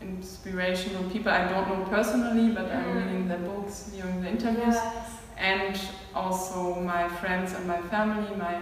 inspirational 0.00 1.04
people 1.10 1.30
I 1.30 1.46
don't 1.48 1.68
know 1.68 1.84
personally, 1.90 2.50
but 2.52 2.70
I'm 2.72 2.84
Mm. 2.84 2.96
reading 2.96 3.28
their 3.28 3.38
books, 3.38 3.90
viewing 3.92 4.22
the 4.22 4.28
interviews 4.30 4.74
Yes. 4.74 5.06
and 5.36 5.78
also 6.14 6.80
my 6.80 7.08
friends 7.08 7.52
and 7.52 7.66
my 7.66 7.80
family, 7.82 8.34
my 8.36 8.56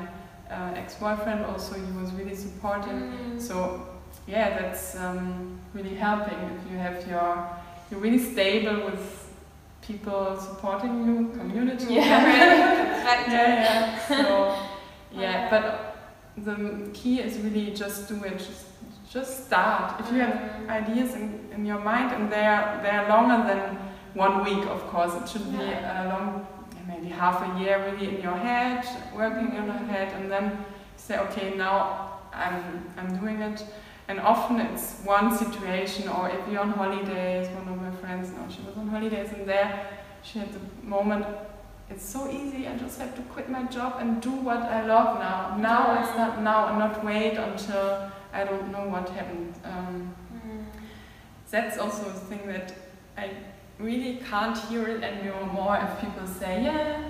uh, 0.51 0.73
ex-boyfriend 0.75 1.45
also, 1.45 1.75
he 1.75 1.93
was 2.01 2.13
really 2.13 2.35
supportive. 2.35 2.93
Mm. 3.03 3.41
So 3.41 3.87
yeah, 4.29 4.59
that's 4.61 4.95
um, 4.97 5.59
really 5.75 5.95
helping 5.95 6.39
if 6.39 6.71
you 6.71 6.79
have 6.79 7.07
your, 7.09 7.49
you're 7.91 8.01
really 8.01 8.19
stable 8.19 8.85
with 8.85 9.29
people 9.83 10.37
supporting 10.39 11.07
you, 11.07 11.29
community. 11.39 11.95
Yeah. 11.95 12.05
yeah, 13.29 13.29
yeah. 13.31 13.99
So 14.07 14.59
yeah, 15.13 15.49
but 15.51 15.65
the 16.45 16.91
key 16.93 17.21
is 17.21 17.39
really 17.39 17.71
just 17.75 18.09
do 18.09 18.23
it. 18.25 18.39
Just, 18.39 18.67
just 19.11 19.47
start. 19.47 19.99
If 20.01 20.13
you 20.13 20.19
have 20.21 20.35
Mm. 20.35 20.69
ideas 20.71 21.15
in, 21.15 21.49
in 21.55 21.65
your 21.65 21.81
mind 21.81 22.13
and 22.13 22.31
they're 22.31 22.79
they're 22.83 23.09
longer 23.09 23.39
than 23.49 23.79
one 24.15 24.45
week 24.45 24.67
of 24.69 24.81
course 24.93 25.15
it 25.15 25.27
should 25.27 25.51
be 25.51 25.63
a 25.63 26.05
long 26.13 26.47
maybe 26.87 27.09
half 27.09 27.41
a 27.41 27.59
year 27.61 27.83
really 27.91 28.17
in 28.17 28.23
your 28.23 28.37
head 28.37 28.85
working 29.15 29.49
in 29.57 29.65
your 29.65 29.83
head 29.93 30.09
and 30.21 30.31
then 30.31 30.47
say 30.97 31.17
okay 31.19 31.55
now 31.57 32.19
I'm 32.35 32.85
I'm 32.99 33.11
doing 33.19 33.41
it 33.41 33.65
and 34.09 34.19
often 34.21 34.59
it's 34.61 35.01
one 35.05 35.37
situation 35.37 36.09
or 36.09 36.29
if 36.31 36.41
you're 36.51 36.61
on 36.61 36.71
holidays 36.71 37.49
one 37.51 37.69
of 37.69 37.81
my 37.81 37.91
friends 38.01 38.31
now 38.33 38.47
she 38.49 38.61
was 38.63 38.77
on 38.77 38.89
holidays 38.89 39.31
and 39.33 39.47
there 39.47 39.87
she 40.23 40.39
had 40.39 40.51
the 40.53 40.61
moment 40.83 41.25
it's 41.91 42.05
so 42.05 42.31
easy 42.31 42.67
I 42.67 42.77
just 42.77 42.99
have 42.99 43.15
to 43.17 43.23
quit 43.23 43.49
my 43.51 43.65
job 43.65 43.97
and 44.01 44.21
do 44.21 44.31
what 44.31 44.59
I 44.63 44.85
love 44.87 45.19
now 45.19 45.57
now 45.59 45.91
I 45.99 46.05
start 46.05 46.41
now 46.43 46.69
and 46.69 46.79
not 46.79 47.05
wait 47.05 47.37
until 47.37 48.11
I 48.33 48.45
don't 48.45 48.71
know 48.73 48.87
what 48.89 49.09
happened 49.11 49.55
um, 49.65 50.15
Mm. 50.47 50.65
that's 51.51 51.79
also 51.79 52.07
a 52.11 52.13
thing 52.13 52.47
that 52.47 52.73
I 53.17 53.31
really 53.79 54.21
can't 54.31 54.57
hear 54.57 54.87
it 54.89 55.03
anymore 55.03 55.79
if 55.83 56.01
people 56.01 56.27
say, 56.27 56.63
yeah, 56.65 57.01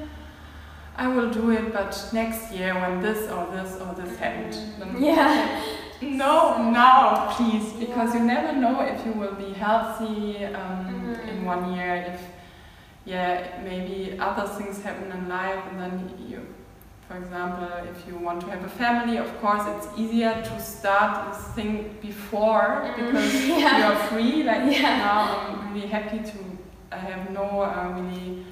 I 0.97 1.07
will 1.09 1.31
do 1.31 1.51
it, 1.51 1.73
but 1.73 1.93
next 2.13 2.53
year 2.53 2.75
when 2.75 3.01
this 3.01 3.31
or 3.31 3.47
this 3.51 3.81
or 3.81 3.95
this 3.95 4.17
happened. 4.19 4.55
Then 4.79 5.03
Yeah. 5.03 5.63
No, 6.01 6.71
now, 6.71 7.29
please, 7.33 7.73
because 7.73 8.15
you 8.15 8.21
never 8.21 8.53
know 8.53 8.81
if 8.83 9.05
you 9.05 9.13
will 9.13 9.35
be 9.35 9.53
healthy 9.53 10.45
um, 10.45 10.87
Mhm. 10.87 11.29
in 11.29 11.45
one 11.45 11.73
year, 11.75 11.95
if, 12.15 12.21
yeah, 13.05 13.59
maybe 13.65 14.17
other 14.21 14.47
things 14.47 14.83
happen 14.83 15.11
in 15.11 15.29
life, 15.29 15.61
and 15.71 15.81
then 15.81 16.11
you, 16.29 16.41
for 17.09 17.17
example, 17.17 17.69
if 17.91 18.07
you 18.07 18.17
want 18.17 18.41
to 18.43 18.51
have 18.51 18.65
a 18.65 18.69
family, 18.69 19.17
of 19.19 19.41
course, 19.41 19.63
it's 19.67 19.89
easier 19.99 20.35
to 20.43 20.61
start 20.61 21.33
this 21.33 21.43
thing 21.55 21.97
before 22.01 22.85
Mhm. 22.85 22.97
because 23.07 23.35
Yeah. 23.49 23.79
you're 23.79 23.97
free. 24.11 24.43
Like 24.45 24.65
Yeah. 24.71 24.99
now, 24.99 25.21
I'm 25.49 25.75
really 25.75 25.89
happy 25.89 26.19
to. 26.19 26.39
I 26.93 26.97
have 26.97 27.31
no 27.31 27.63
uh, 27.63 27.93
really 27.99 28.45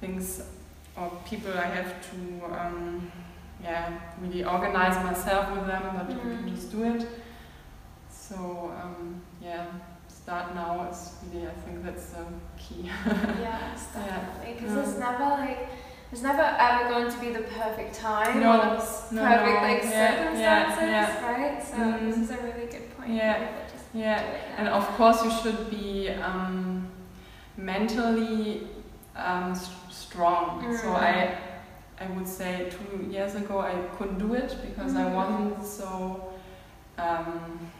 things 0.00 0.42
or 0.96 1.10
people 1.28 1.52
I 1.52 1.66
have 1.66 1.92
to, 2.10 2.18
um, 2.60 3.10
yeah, 3.62 3.98
really 4.20 4.44
organize 4.44 4.96
myself 5.04 5.50
with 5.52 5.66
them, 5.66 5.82
but 5.96 6.06
we 6.08 6.14
can 6.20 6.42
Mhm. 6.44 6.54
just 6.54 6.70
do 6.72 6.82
it. 6.84 7.06
So 8.10 8.72
um, 8.82 9.20
yeah, 9.40 9.66
start 10.08 10.54
now 10.54 10.88
is 10.90 11.14
really. 11.32 11.46
I 11.46 11.50
think 11.64 11.84
that's 11.84 12.10
the 12.10 12.24
key. 12.58 12.82
Yes, 12.84 13.88
Yeah. 13.94 14.00
definitely. 14.04 14.54
Because 14.54 14.70
Mm. 14.70 14.74
there's 14.74 14.98
never 14.98 15.24
like, 15.24 15.68
there's 16.10 16.22
never 16.22 16.42
ever 16.42 16.88
going 16.88 17.10
to 17.10 17.18
be 17.18 17.30
the 17.32 17.42
perfect 17.60 17.94
time 17.94 18.40
No, 18.40 18.52
or 18.52 18.64
the 18.76 18.82
s- 18.82 19.12
no, 19.12 19.22
no. 19.22 19.28
like 19.28 19.82
Yeah, 19.84 19.90
yeah, 19.90 20.16
circumstances, 20.16 20.88
yeah. 20.90 21.30
right? 21.32 21.62
So 21.62 21.76
Mm. 21.76 22.00
this 22.06 22.18
is 22.18 22.30
a 22.30 22.36
really 22.46 22.66
good 22.66 22.96
point. 22.96 23.10
Yeah, 23.10 23.48
yeah. 23.94 24.22
And 24.58 24.68
of 24.68 24.86
course, 24.96 25.24
you 25.24 25.30
should 25.30 25.70
be 25.70 26.10
um, 26.10 26.88
mentally 27.56 28.66
um, 29.16 29.52
s- 29.52 29.70
strong. 29.90 30.62
So 30.76 30.88
Mm. 30.88 31.02
I, 31.02 31.34
I 32.00 32.06
would 32.14 32.28
say 32.28 32.70
two 32.70 33.04
years 33.10 33.34
ago 33.34 33.58
I 33.60 33.74
couldn't 33.96 34.18
do 34.18 34.34
it 34.34 34.56
because 34.62 34.94
I 34.94 35.04
Mhm. 35.04 35.14
wasn't 35.14 35.64
so. 35.64 36.32
Um, 36.98 37.70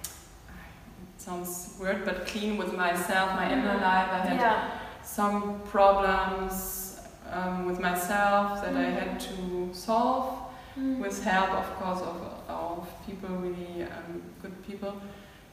it 1.14 1.20
sounds 1.20 1.76
weird, 1.80 2.04
but 2.04 2.26
clean 2.26 2.56
with 2.56 2.72
myself, 2.76 3.34
my 3.34 3.50
inner 3.52 3.74
Mhm. 3.74 3.82
life. 3.82 4.08
I 4.12 4.18
had 4.30 4.40
yeah. 4.40 4.64
some 5.02 5.60
problems 5.70 7.00
um, 7.32 7.66
with 7.66 7.78
myself 7.80 8.62
that 8.62 8.74
I 8.74 8.90
had 9.00 9.20
to 9.20 9.70
solve 9.72 10.38
Mm. 10.76 10.98
with 11.00 11.24
help, 11.24 11.50
of 11.50 11.68
course, 11.78 12.00
of, 12.00 12.16
of 12.48 12.86
people, 13.06 13.28
really 13.36 13.82
um, 13.82 14.22
good 14.40 14.54
people. 14.66 14.94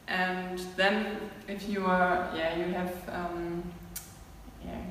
And 0.08 0.60
then, 0.78 1.18
if 1.48 1.68
you 1.68 1.86
are, 1.86 2.30
yeah, 2.36 2.56
you 2.56 2.72
have, 2.74 2.94
um, 3.10 3.64
yeah. 4.64 4.82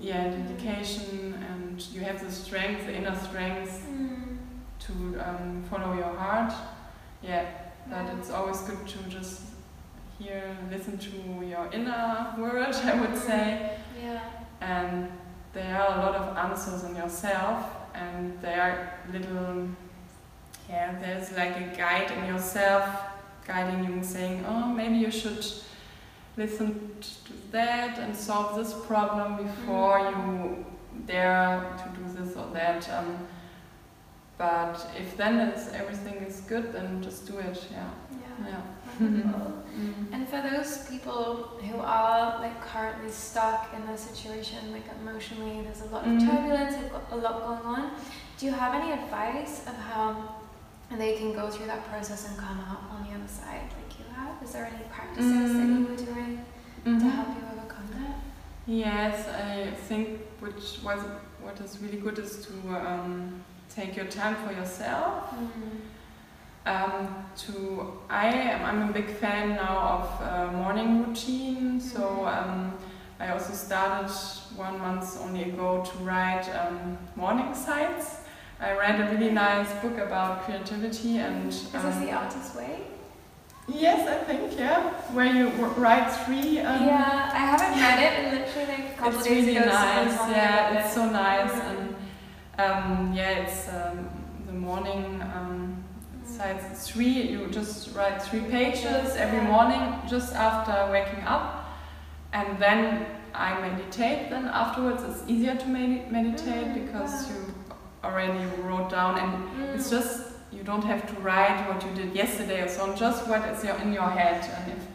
Yeah, 0.00 0.28
dedication, 0.30 1.34
and 1.50 1.80
you 1.92 2.00
have 2.02 2.22
the 2.24 2.30
strength, 2.30 2.86
the 2.86 2.94
inner 2.94 3.16
strength 3.16 3.82
Mm. 3.90 4.36
to 4.80 4.92
um, 5.28 5.62
follow 5.70 5.94
your 5.94 6.14
heart. 6.16 6.52
Yeah, 7.22 7.44
but 7.88 8.06
it's 8.18 8.30
always 8.30 8.60
good 8.62 8.86
to 8.86 8.98
just 9.08 9.42
hear, 10.18 10.56
listen 10.70 10.98
to 10.98 11.46
your 11.46 11.68
inner 11.72 12.34
world, 12.38 12.74
I 12.84 13.00
would 13.00 13.16
say. 13.16 13.70
Yeah. 14.02 14.20
and 14.60 15.08
there 15.52 15.80
are 15.80 15.86
a 15.96 15.98
lot 16.04 16.14
of 16.16 16.36
answers 16.36 16.84
in 16.84 16.96
yourself 16.96 17.64
and 17.94 18.36
there 18.42 18.60
are 18.60 19.12
little 19.12 19.68
yeah 20.68 20.98
there's 21.00 21.30
like 21.36 21.56
a 21.56 21.76
guide 21.76 22.10
in 22.10 22.24
yourself 22.26 22.84
guiding 23.46 23.84
you 23.84 23.92
and 23.92 24.04
saying 24.04 24.44
oh 24.48 24.66
maybe 24.66 24.96
you 24.96 25.10
should 25.10 25.44
listen 26.36 26.90
to 27.00 27.23
that 27.58 27.98
and 27.98 28.14
solve 28.30 28.50
this 28.60 28.72
problem 28.90 29.28
before 29.46 29.98
you 30.10 30.64
dare 31.06 31.60
to 31.82 31.86
do 31.98 32.04
this 32.16 32.36
or 32.36 32.46
that 32.52 32.82
um, 32.96 33.08
but 34.38 34.76
if 34.98 35.16
then 35.16 35.34
it's, 35.48 35.68
everything 35.72 36.14
is 36.28 36.40
good 36.52 36.72
then 36.72 37.02
just 37.02 37.26
do 37.30 37.38
it 37.38 37.58
yeah 37.70 37.88
Yeah. 38.10 38.48
yeah 38.50 38.62
Wonderful. 39.00 39.52
Mm. 39.74 40.14
And 40.14 40.28
for 40.28 40.40
those 40.48 40.72
people 40.88 41.58
who 41.66 41.76
are 41.80 42.38
like 42.44 42.58
currently 42.72 43.10
stuck 43.10 43.62
in 43.76 43.82
a 43.94 43.98
situation, 43.98 44.60
like 44.70 44.86
emotionally, 45.02 45.62
there's 45.64 45.80
a 45.88 45.90
lot 45.94 46.02
of 46.06 46.12
Mhm. 46.12 46.24
turbulence, 46.28 46.74
a 47.10 47.16
lot 47.26 47.36
going 47.48 47.64
on. 47.76 47.82
Do 48.38 48.46
you 48.46 48.52
have 48.52 48.72
any 48.80 48.92
advice 49.00 49.54
of 49.70 49.74
how 49.90 50.06
they 51.02 51.12
can 51.18 51.32
go 51.40 51.44
through 51.52 51.66
that 51.72 51.82
process 51.90 52.20
and 52.28 52.34
come 52.46 52.58
out 52.70 52.82
on 52.92 52.98
the 53.06 53.12
other 53.18 53.26
side 53.40 53.66
like 53.78 53.92
you 53.98 54.06
have? 54.14 54.34
Is 54.44 54.52
there 54.54 54.66
any 54.72 54.84
practices 54.96 55.48
that 55.58 55.66
you 55.74 55.80
Mm. 55.82 55.88
were 55.90 56.00
doing 56.12 56.32
to 56.84 56.90
Mhm. 56.90 57.10
help 57.18 57.30
you? 57.38 57.43
Yes, 58.66 59.28
I 59.28 59.72
think 59.72 60.20
which 60.40 60.82
was 60.82 61.00
what 61.42 61.60
is 61.60 61.78
really 61.82 61.98
good 61.98 62.18
is 62.18 62.46
to 62.46 62.52
um, 62.74 63.44
take 63.68 63.94
your 63.94 64.06
time 64.06 64.36
for 64.36 64.52
yourself. 64.52 65.34
Um, 66.64 67.26
to 67.36 67.92
I 68.08 68.28
am 68.28 68.64
I'm 68.64 68.88
a 68.88 68.92
big 68.92 69.10
fan 69.10 69.50
now 69.50 69.76
of 69.98 70.22
uh, 70.22 70.52
morning 70.52 71.04
routine, 71.04 71.78
so 71.78 72.26
um, 72.26 72.72
I 73.20 73.28
also 73.32 73.52
started 73.52 74.10
one 74.56 74.78
month 74.78 75.18
only 75.20 75.42
ago 75.42 75.84
to 75.84 75.98
write 75.98 76.48
um, 76.48 76.96
morning 77.16 77.54
sites. 77.54 78.20
I 78.60 78.72
read 78.72 78.98
a 78.98 79.14
really 79.14 79.30
nice 79.30 79.70
book 79.82 79.98
about 79.98 80.44
creativity 80.44 81.18
and 81.18 81.48
Is 81.48 81.70
this 81.70 81.84
um, 81.84 82.06
the 82.06 82.12
artist 82.12 82.56
way? 82.56 82.80
Yes, 83.68 84.08
I 84.08 84.24
think 84.24 84.58
yeah, 84.58 84.90
where 85.12 85.26
you 85.26 85.48
write 85.76 86.10
three. 86.24 86.60
Um, 86.60 86.86
yeah, 86.86 87.30
I 87.32 87.38
haven't 87.38 87.80
read 87.80 87.98
it 87.98 88.12
and 88.18 88.38
literally 88.38 88.66
like 88.68 88.92
a 88.92 88.96
couple 88.98 89.18
it's 89.18 89.28
days 89.28 89.46
really 89.46 89.56
ago 89.56 89.66
nice. 89.66 90.26
me 90.28 90.32
Yeah, 90.34 90.78
it's 90.78 90.90
it. 90.90 90.94
so 90.94 91.08
nice, 91.10 91.50
Mhm. 91.52 91.70
and 91.70 91.96
um, 92.58 93.12
yeah, 93.14 93.30
it's 93.30 93.68
um, 93.68 94.08
the 94.46 94.52
morning 94.52 95.22
um, 95.22 95.84
Mm. 96.24 96.56
It's 96.72 96.88
three. 96.88 97.22
You 97.32 97.46
just 97.48 97.94
write 97.94 98.20
three 98.22 98.40
pages 98.40 99.14
every 99.14 99.40
morning, 99.42 99.82
just 100.08 100.34
after 100.34 100.90
waking 100.90 101.22
up, 101.24 101.64
and 102.32 102.58
then 102.58 103.06
I 103.34 103.60
meditate. 103.60 104.30
Then 104.30 104.46
afterwards, 104.48 105.02
it's 105.04 105.22
easier 105.28 105.54
to 105.54 105.66
med- 105.68 106.10
meditate 106.10 106.66
Mm, 106.68 106.74
because 106.86 107.30
you 107.30 107.54
already 108.02 108.44
wrote 108.62 108.90
down, 108.90 109.18
and 109.18 109.32
Mm. 109.32 109.74
it's 109.74 109.90
just 109.90 110.23
you 110.64 110.72
don't 110.72 110.84
have 110.84 111.06
to 111.14 111.20
write 111.20 111.68
what 111.68 111.84
you 111.84 111.94
did 111.94 112.14
yesterday 112.16 112.62
or 112.62 112.68
so 112.68 112.84
on. 112.84 112.96
Just 112.96 113.28
what 113.28 113.46
is 113.50 113.62
your, 113.62 113.76
in 113.76 113.92
your 113.92 114.08
head, 114.08 114.42
and 114.56 114.72
if 114.72 114.86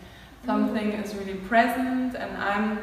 something 0.44 0.94
is 0.94 1.14
really 1.16 1.36
present 1.36 2.16
and 2.16 2.38
I'm 2.38 2.80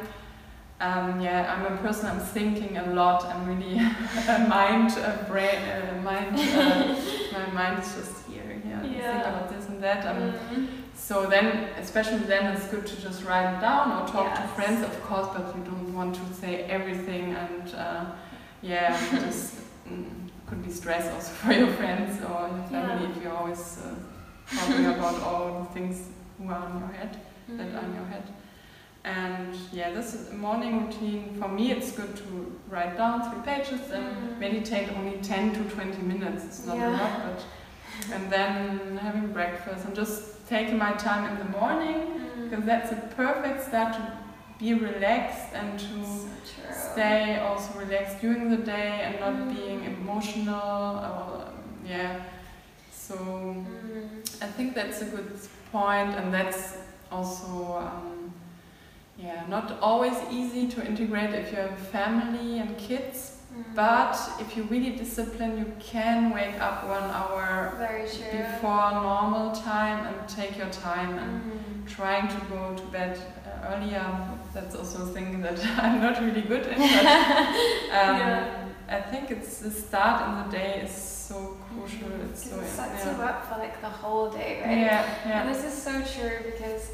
um, 0.79 1.21
yeah 1.21 1.53
I'm 1.53 1.73
a 1.73 1.77
person 1.79 2.07
I'm 2.07 2.21
thinking 2.21 2.77
a 2.77 2.93
lot 2.93 3.25
I'm 3.25 3.47
really 3.47 3.79
a 4.29 4.47
mind 4.47 4.93
a 4.99 5.25
brain 5.27 5.57
uh, 5.57 6.01
mind 6.03 6.39
uh, 6.39 6.95
my 7.33 7.47
mind 7.53 7.83
is 7.83 7.95
just 7.95 8.27
here 8.27 8.61
yeah, 8.69 8.79
I 8.79 8.83
think 8.83 9.27
about 9.27 9.49
this 9.49 9.69
and 9.69 9.83
that 9.83 10.07
um, 10.07 10.33
Mm. 10.53 10.69
So 10.99 11.27
then, 11.27 11.69
especially 11.79 12.25
then, 12.27 12.57
it's 12.57 12.67
good 12.69 12.87
to 12.87 13.01
just 13.01 13.23
write 13.25 13.55
it 13.55 13.61
down 13.61 13.93
or 13.93 14.09
talk 14.09 14.35
to 14.35 14.49
friends, 14.55 14.83
of 14.83 15.01
course, 15.03 15.29
but 15.37 15.55
you 15.55 15.63
don't 15.63 15.95
want 15.95 16.15
to 16.15 16.35
say 16.35 16.63
everything 16.65 17.35
and 17.35 17.75
uh, 17.75 18.07
yeah, 18.63 18.99
just 19.11 19.57
mm, 19.87 20.26
could 20.47 20.65
be 20.65 20.71
stress 20.71 21.13
also 21.13 21.33
for 21.43 21.53
your 21.53 21.69
friends 21.73 22.21
or 22.23 22.49
your 22.49 22.67
family 22.69 23.05
Yeah. 23.05 23.11
if 23.17 23.23
you're 23.23 23.33
always 23.37 23.79
uh, 23.85 23.95
talking 24.57 24.87
about 24.97 25.21
all 25.23 25.61
the 25.69 25.75
things 25.75 26.09
who 26.39 26.49
are 26.51 26.57
on 26.67 26.79
your 26.79 26.89
head, 26.89 27.19
that 27.49 27.75
are 27.75 27.85
in 27.85 27.95
your 27.95 28.05
head. 28.07 28.23
And 29.05 29.55
yeah, 29.73 29.91
this 29.93 30.15
is 30.15 30.31
a 30.31 30.35
morning 30.35 30.87
routine. 30.87 31.37
For 31.41 31.49
me, 31.49 31.71
it's 31.71 31.93
good 31.93 32.17
to 32.17 32.53
write 32.69 32.97
down 32.97 33.23
three 33.31 33.41
pages 33.43 33.81
and 33.93 34.05
Mm. 34.05 34.39
meditate 34.41 34.91
only 34.97 35.19
10 35.23 35.53
to 35.55 35.63
20 35.71 36.03
minutes. 36.03 36.45
It's 36.45 36.67
not 36.67 36.77
Yeah. 36.77 36.91
a 36.91 36.93
lot, 37.03 37.13
but 37.27 37.45
and 38.13 38.31
then 38.31 38.99
having 38.99 39.33
breakfast 39.33 39.85
and 39.87 39.95
just 39.97 40.47
taking 40.49 40.77
my 40.77 40.93
time 40.93 41.31
in 41.31 41.39
the 41.39 41.51
morning 41.59 41.99
Mm. 42.21 42.51
because 42.51 42.65
that's 42.67 42.93
a 42.93 42.97
perfect 43.17 43.65
start 43.65 43.95
to 43.95 44.13
be 44.59 44.75
relaxed 44.75 45.53
and 45.55 45.79
to 45.79 46.05
So 46.05 46.29
stay 46.93 47.39
also 47.39 47.79
relaxed 47.79 48.21
during 48.21 48.49
the 48.51 48.57
day 48.57 49.03
and 49.05 49.21
not 49.21 49.35
Mm. 49.35 49.55
being 49.57 49.85
emotional 49.85 50.97
or 51.11 51.53
yeah 51.85 52.21
so 52.93 53.15
Mm. 53.15 54.43
i 54.43 54.47
think 54.57 54.75
that's 54.75 55.03
a 55.03 55.05
good 55.15 55.31
point 55.73 56.11
and 56.19 56.33
that's 56.33 56.63
also 57.13 57.49
um, 57.79 58.33
yeah 59.19 59.45
not 59.49 59.79
always 59.81 60.17
easy 60.31 60.67
to 60.75 60.79
integrate 60.87 61.33
if 61.35 61.53
you 61.53 61.59
have 61.59 61.79
family 61.79 62.59
and 62.59 62.77
kids 62.79 63.33
Mm. 63.57 63.75
but 63.75 64.15
if 64.41 64.57
you 64.57 64.63
really 64.65 64.93
discipline 64.97 65.53
you 65.59 65.69
can 65.93 66.31
wake 66.39 66.59
up 66.61 66.77
one 66.97 67.09
hour 67.19 67.73
before 68.39 68.91
normal 69.11 69.51
time 69.53 69.99
and 70.09 70.17
take 70.29 70.53
your 70.59 70.71
time 70.71 71.13
and 71.19 71.33
Mm. 71.43 71.87
trying 71.97 72.29
to 72.29 72.41
go 72.53 72.75
to 72.75 72.85
bed 72.97 73.15
uh, 73.47 73.73
earlier. 73.75 74.07
That's 74.57 74.75
also 74.75 75.03
a 75.03 75.07
thing 75.17 75.43
that 75.43 75.59
I'm 75.85 76.01
not 76.01 76.19
really 76.19 76.41
good 76.41 76.65
in. 76.67 76.79
But, 76.79 77.07
um, 77.99 78.17
Yeah. 78.23 78.69
I 78.89 79.01
think 79.01 79.31
it's 79.31 79.59
the 79.59 79.71
start 79.71 80.17
in 80.27 80.33
the 80.39 80.57
day 80.59 80.81
is 80.87 80.93
so 80.93 81.59
crucial. 81.67 82.09
It's 82.31 82.49
so 82.49 82.59
it 82.61 82.69
sets 82.69 83.05
yeah. 83.05 83.17
you 83.17 83.23
up 83.23 83.39
for 83.49 83.59
like 83.59 83.81
the 83.83 83.95
whole 84.01 84.31
day, 84.31 84.63
right? 84.65 84.79
Yeah, 84.79 85.41
And 85.41 85.49
this 85.51 85.63
is 85.71 85.75
so 85.87 85.93
true 86.15 86.39
because 86.51 86.85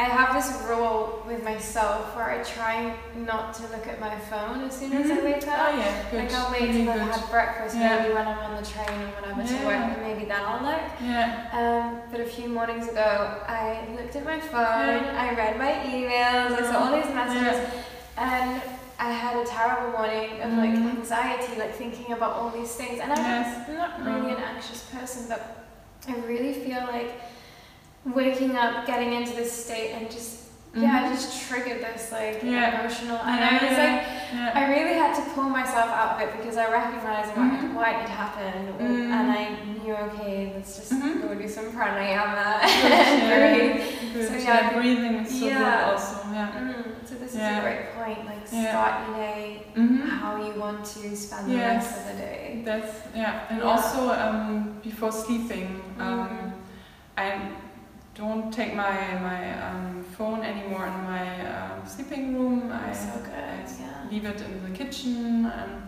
I 0.00 0.04
have 0.04 0.32
this 0.32 0.50
rule 0.66 1.22
with 1.26 1.44
myself 1.44 2.16
where 2.16 2.30
I 2.30 2.42
try 2.42 2.94
not 3.14 3.52
to 3.56 3.62
look 3.64 3.86
at 3.86 4.00
my 4.00 4.18
phone 4.30 4.64
as 4.64 4.74
soon 4.78 4.94
as 4.94 5.10
I 5.10 5.16
Mhm. 5.16 5.24
wake 5.24 5.44
Oh 5.46 5.76
yeah, 5.76 5.92
good. 6.10 6.20
Like 6.24 6.32
I'll 6.32 6.50
wait 6.50 6.72
till 6.72 6.88
I've 6.90 7.00
had 7.12 7.30
breakfast, 7.30 7.76
Yeah. 7.76 7.98
maybe 7.98 8.14
when 8.14 8.26
I'm 8.26 8.38
on 8.38 8.56
the 8.56 8.66
train 8.66 8.88
or 9.02 9.08
whatever 9.20 9.42
to 9.46 9.54
work, 9.66 9.74
Yeah. 9.76 9.92
and 9.92 10.00
maybe 10.08 10.24
then 10.24 10.40
I'll 10.42 10.62
look. 10.64 10.80
Yeah, 11.02 11.28
Um, 11.52 12.00
but 12.10 12.20
a 12.20 12.24
few 12.24 12.48
mornings 12.48 12.88
ago, 12.88 13.10
I 13.46 13.80
looked 13.94 14.16
at 14.16 14.24
my 14.24 14.40
phone, 14.40 15.04
Yeah. 15.04 15.24
I 15.24 15.34
read 15.34 15.58
my 15.58 15.72
emails, 15.84 16.50
I 16.58 16.62
saw 16.70 16.76
all 16.84 16.92
these 16.98 17.12
messages, 17.14 17.58
and 18.16 18.62
I 18.98 19.10
had 19.12 19.36
a 19.36 19.44
terrible 19.44 19.90
morning 19.98 20.40
of 20.40 20.50
like 20.64 20.76
Mhm. 20.78 20.96
anxiety, 20.96 21.56
like 21.58 21.74
thinking 21.74 22.14
about 22.14 22.32
all 22.38 22.48
these 22.48 22.74
things. 22.74 23.00
And 23.00 23.12
I'm 23.12 23.18
Yes. 23.22 23.68
not 23.68 24.02
really 24.02 24.30
an 24.32 24.42
anxious 24.54 24.82
person, 24.94 25.26
but 25.28 25.42
I 26.08 26.14
really 26.26 26.54
feel 26.54 26.84
like 26.90 27.20
waking 28.04 28.56
up, 28.56 28.86
getting 28.86 29.12
into 29.12 29.34
this 29.36 29.52
state, 29.52 29.92
and 29.92 30.10
just 30.10 30.38
yeah, 30.72 31.02
Mhm. 31.02 31.10
I 31.10 31.12
just 31.12 31.48
triggered 31.48 31.80
this 31.82 32.12
like 32.12 32.44
Yeah. 32.44 32.78
emotional. 32.80 33.16
And 33.18 33.40
Yeah, 33.40 33.48
I 33.50 33.52
was 33.54 33.76
yeah, 33.76 33.84
like, 33.96 34.06
yeah. 34.32 34.52
I 34.54 34.62
really 34.72 34.94
had 34.94 35.12
to 35.16 35.22
pull 35.34 35.48
myself 35.50 35.90
out 35.90 36.14
of 36.14 36.20
it 36.22 36.36
because 36.38 36.56
I 36.56 36.70
recognized 36.70 37.30
what, 37.36 37.50
Mhm. 37.50 37.74
what 37.74 37.86
had 37.88 38.08
happened, 38.08 38.68
Mm. 38.78 39.10
and 39.12 39.32
I 39.32 39.44
knew 39.82 39.94
okay, 39.96 40.52
let's 40.54 40.76
just 40.76 40.92
go 40.92 41.34
do 41.34 41.48
some 41.48 41.72
pranayama 41.72 42.62
Good, 42.62 42.92
and 42.92 43.20
breathe. 43.26 43.82
Good. 44.12 44.28
So, 44.28 44.34
yeah, 44.34 44.44
yeah. 44.44 44.72
breathing 44.78 45.14
is 45.16 45.40
so 45.40 45.46
Yeah. 45.46 45.58
good 45.58 45.84
also. 45.90 46.16
Yeah. 46.32 46.48
Mm, 46.56 46.84
so 47.04 47.14
this 47.16 47.30
is 47.34 47.40
a 47.40 47.60
great 47.66 47.84
point. 47.96 48.24
Like 48.30 48.42
Yeah. 48.52 48.68
start 48.70 48.94
your 49.08 49.16
day 49.16 49.62
Mm-hmm. 49.74 50.08
how 50.20 50.36
you 50.36 50.52
want 50.60 50.84
to 50.94 51.16
spend 51.16 51.50
the 51.50 51.56
rest 51.56 51.98
of 51.98 52.04
the 52.06 52.22
day. 52.22 52.62
That's 52.64 52.92
yeah, 53.12 53.40
and 53.50 53.58
Yeah. 53.58 53.64
also 53.70 54.12
um, 54.12 54.78
before 54.84 55.10
sleeping, 55.10 55.82
um, 55.98 56.28
Mhm. 56.28 56.52
I 57.18 57.24
don't 58.14 58.52
take 58.52 58.74
my 58.74 58.92
my 59.22 59.70
um, 59.70 60.04
phone 60.16 60.42
anymore 60.42 60.86
in 60.86 61.04
my 61.04 61.26
um, 61.56 61.86
sleeping 61.86 62.34
room. 62.36 62.70
I, 62.72 62.92
so 62.92 63.12
good. 63.22 63.34
I 63.34 63.64
Yeah. 63.80 64.10
leave 64.10 64.24
it 64.24 64.40
in 64.42 64.62
the 64.64 64.76
kitchen, 64.76 65.46
and 65.46 65.82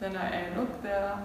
then 0.00 0.16
I, 0.16 0.46
I 0.52 0.56
look 0.58 0.82
there. 0.82 1.18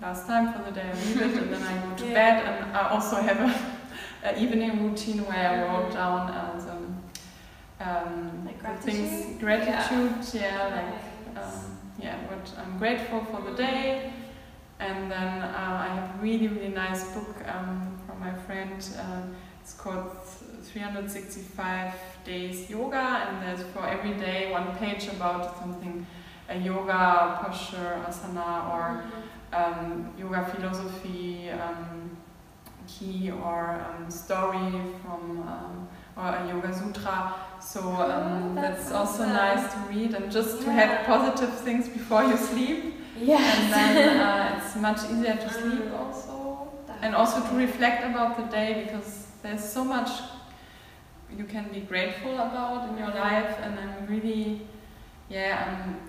Last 0.00 0.26
time 0.26 0.52
for 0.52 0.62
the 0.62 0.72
day, 0.72 0.90
I 0.90 0.94
leave 1.06 1.22
it, 1.22 1.42
and 1.42 1.52
then 1.54 1.62
I 1.62 1.74
go 1.88 1.94
to 1.96 2.04
Yeah. 2.08 2.14
bed. 2.14 2.44
And 2.44 2.76
I 2.76 2.88
also 2.90 3.16
have 3.16 3.40
a, 3.40 4.28
a 4.28 4.38
evening 4.38 4.82
routine 4.90 5.24
where 5.26 5.48
I 5.50 5.62
wrote 5.62 5.90
Mhm. 5.90 5.94
down 5.94 6.30
uh, 6.30 6.60
some 6.60 7.02
um, 7.80 8.44
Like 8.46 8.62
the 8.62 8.90
things 8.90 9.40
gratitude? 9.40 9.40
gratitude. 9.40 10.40
Yeah, 10.42 10.68
like 10.78 11.42
um, 11.42 11.78
yeah, 11.98 12.16
what 12.28 12.52
I'm 12.60 12.78
grateful 12.78 13.24
for 13.24 13.40
the 13.50 13.56
day. 13.56 14.12
And 14.78 15.10
then 15.10 15.40
uh, 15.42 15.86
I 15.88 15.94
have 15.94 16.18
a 16.18 16.22
really, 16.22 16.48
really 16.48 16.68
nice 16.68 17.04
book 17.14 17.34
um, 17.48 17.98
from 18.06 18.20
my 18.20 18.32
friend. 18.46 18.76
Uh, 18.98 19.22
called 19.86 20.10
365 20.64 21.92
Days 22.24 22.68
Yoga, 22.68 23.28
and 23.28 23.42
there's 23.42 23.64
for 23.72 23.86
every 23.86 24.14
day 24.14 24.50
one 24.50 24.74
page 24.78 25.06
about 25.06 25.56
something 25.60 26.04
a 26.48 26.58
yoga 26.58 27.38
posture, 27.40 28.00
asana, 28.08 28.50
or 28.74 29.04
um, 29.52 30.12
yoga 30.18 30.44
philosophy, 30.44 31.50
um, 31.50 32.16
key, 32.88 33.30
or 33.30 33.80
um, 33.86 34.10
story 34.10 34.72
from 35.02 35.22
um, 35.46 35.88
or 36.16 36.28
a 36.34 36.48
yoga 36.48 36.74
sutra. 36.74 37.34
So 37.60 37.80
um, 37.80 38.58
Oh, 38.58 38.60
that's, 38.60 38.84
that's 38.84 38.92
also 38.92 39.22
awesome. 39.22 39.34
nice 39.34 39.72
to 39.72 39.78
read 39.88 40.14
and 40.14 40.32
just 40.32 40.62
to 40.62 40.72
have 40.72 41.06
positive 41.06 41.54
things 41.60 41.88
before 41.88 42.24
you 42.24 42.36
sleep. 42.36 42.94
Yes. 43.20 43.56
And 43.56 43.72
then 43.72 44.20
uh, 44.26 44.60
it's 44.60 44.74
much 44.76 44.98
easier 45.10 45.36
to 45.36 45.48
sleep 45.52 45.92
also, 45.96 46.68
and 47.02 47.14
also 47.14 47.40
to 47.48 47.54
reflect 47.56 48.04
about 48.04 48.36
the 48.36 48.44
day 48.44 48.84
because 48.84 49.25
there's 49.42 49.64
so 49.64 49.84
much 49.84 50.10
you 51.36 51.44
can 51.44 51.68
be 51.72 51.80
grateful 51.80 52.34
about 52.34 52.88
in 52.90 52.98
your 52.98 53.08
life, 53.08 53.56
and 53.62 53.78
I'm 53.78 54.06
really, 54.06 54.62
yeah, 55.28 55.80
I'm 55.84 56.00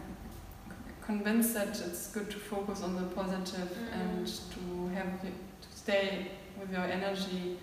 convinced 1.02 1.54
that 1.56 1.70
it's 1.70 2.08
good 2.12 2.30
to 2.30 2.38
focus 2.38 2.84
on 2.84 2.96
the 2.96 3.04
positive 3.16 3.70
Mm. 3.70 3.94
and 4.02 4.28
to 4.28 4.96
have 4.96 5.22
to 5.22 5.28
stay 5.74 6.28
with 6.60 6.72
your 6.72 6.84
energy, 6.86 7.58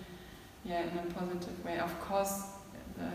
yeah, 0.65 0.81
in 0.81 0.97
a 0.97 1.13
positive 1.13 1.63
way. 1.63 1.77
Of 1.79 1.93
course, 2.01 2.43
the, 2.97 3.09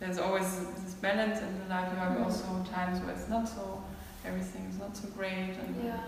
there's 0.00 0.18
always 0.18 0.58
this 0.84 0.94
balance 0.94 1.40
in 1.40 1.58
the 1.60 1.66
life. 1.74 1.88
You 1.92 1.98
have 1.98 2.18
Mm. 2.18 2.24
also 2.24 2.64
times 2.70 3.00
where 3.00 3.14
it's 3.14 3.28
not 3.28 3.48
so, 3.48 3.82
everything 4.26 4.64
is 4.70 4.78
not 4.78 4.96
so 4.96 5.08
great, 5.08 5.54
and 5.66 5.84
Yeah. 5.84 6.00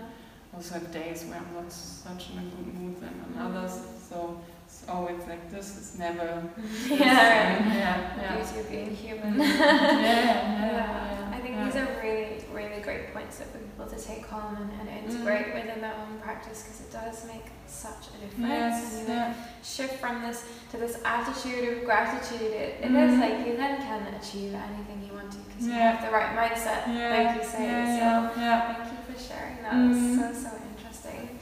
also 0.53 0.75
have 0.75 0.91
days 0.91 1.23
where 1.25 1.39
I'm 1.39 1.53
not 1.53 1.71
such 1.71 2.29
in 2.31 2.37
a 2.39 2.41
good 2.43 2.73
mood 2.75 3.01
than 3.01 3.13
on 3.25 3.33
Mm. 3.33 3.45
others. 3.57 3.73
So 4.09 4.41
always 4.89 5.21
like 5.27 5.49
this. 5.51 5.77
It's 5.77 5.97
never. 5.99 6.43
Yeah. 6.87 6.97
yeah, 6.97 8.21
yeah. 8.21 8.35
beauty 8.37 8.59
of 8.59 8.69
being 8.69 8.95
human. 8.95 9.33
Mm. 9.37 9.47
yeah, 9.47 10.71
yeah, 10.71 11.31
I 11.35 11.39
think 11.39 11.55
these 11.63 11.75
are 11.75 11.87
really, 12.03 12.43
really 12.53 12.81
great 12.81 13.13
points 13.13 13.37
that 13.39 13.47
for 13.51 13.59
people 13.59 13.85
to 13.87 13.97
take 13.99 14.25
home 14.25 14.55
and, 14.55 14.71
and 14.79 14.87
Mm. 14.89 15.09
integrate 15.09 15.53
within 15.53 15.81
their 15.81 15.93
own 16.03 16.19
practice 16.19 16.63
because 16.63 16.81
it 16.81 16.91
does 16.91 17.25
make 17.27 17.45
such 17.67 18.07
a 18.13 18.17
difference. 18.25 18.49
Yes, 18.49 18.99
and 18.99 19.07
you 19.07 19.13
yeah. 19.13 19.33
shift 19.63 19.95
from 19.99 20.21
this 20.21 20.43
to 20.71 20.77
this 20.77 20.99
attitude 21.05 21.77
of 21.77 21.85
gratitude. 21.85 22.41
It, 22.41 22.79
it 22.83 22.91
Mhm. 22.91 23.13
is 23.13 23.19
like 23.19 23.45
you 23.47 23.55
then 23.57 23.77
can 23.81 24.01
achieve 24.19 24.53
anything 24.53 24.99
you 25.07 25.13
want 25.13 25.31
to 25.31 25.37
because 25.39 25.65
you 25.67 25.73
have 25.73 26.01
the 26.05 26.11
right 26.11 26.31
mindset, 26.35 26.81
like 26.87 27.35
you 27.37 27.43
say. 27.43 27.99
so 27.99 28.31
thank 28.35 28.91
you 28.93 28.99
for 29.07 29.17
sharing 29.27 29.57
that. 29.63 29.73
Mm. 29.73 29.91
It's 30.31 30.41
so, 30.43 30.49
so 30.49 30.55
interesting. 30.71 31.36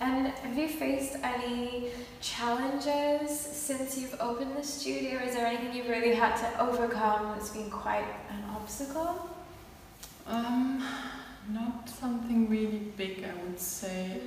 And 0.00 0.28
have 0.28 0.56
you 0.56 0.68
faced 0.68 1.16
any 1.22 1.90
challenges 2.22 3.38
since 3.38 3.98
you've 3.98 4.16
opened 4.18 4.56
the 4.56 4.62
studio? 4.62 5.20
Is 5.20 5.34
there 5.34 5.46
anything 5.46 5.74
you've 5.74 5.88
really 5.88 6.14
had 6.14 6.36
to 6.36 6.60
overcome 6.60 7.32
that's 7.34 7.50
been 7.50 7.70
quite 7.70 8.06
an 8.30 8.42
obstacle? 8.54 9.28
Um, 10.26 10.82
not 11.50 11.88
something 11.88 12.48
really 12.48 12.78
big, 12.96 13.24
I 13.24 13.42
would 13.44 13.60
say. 13.60 14.20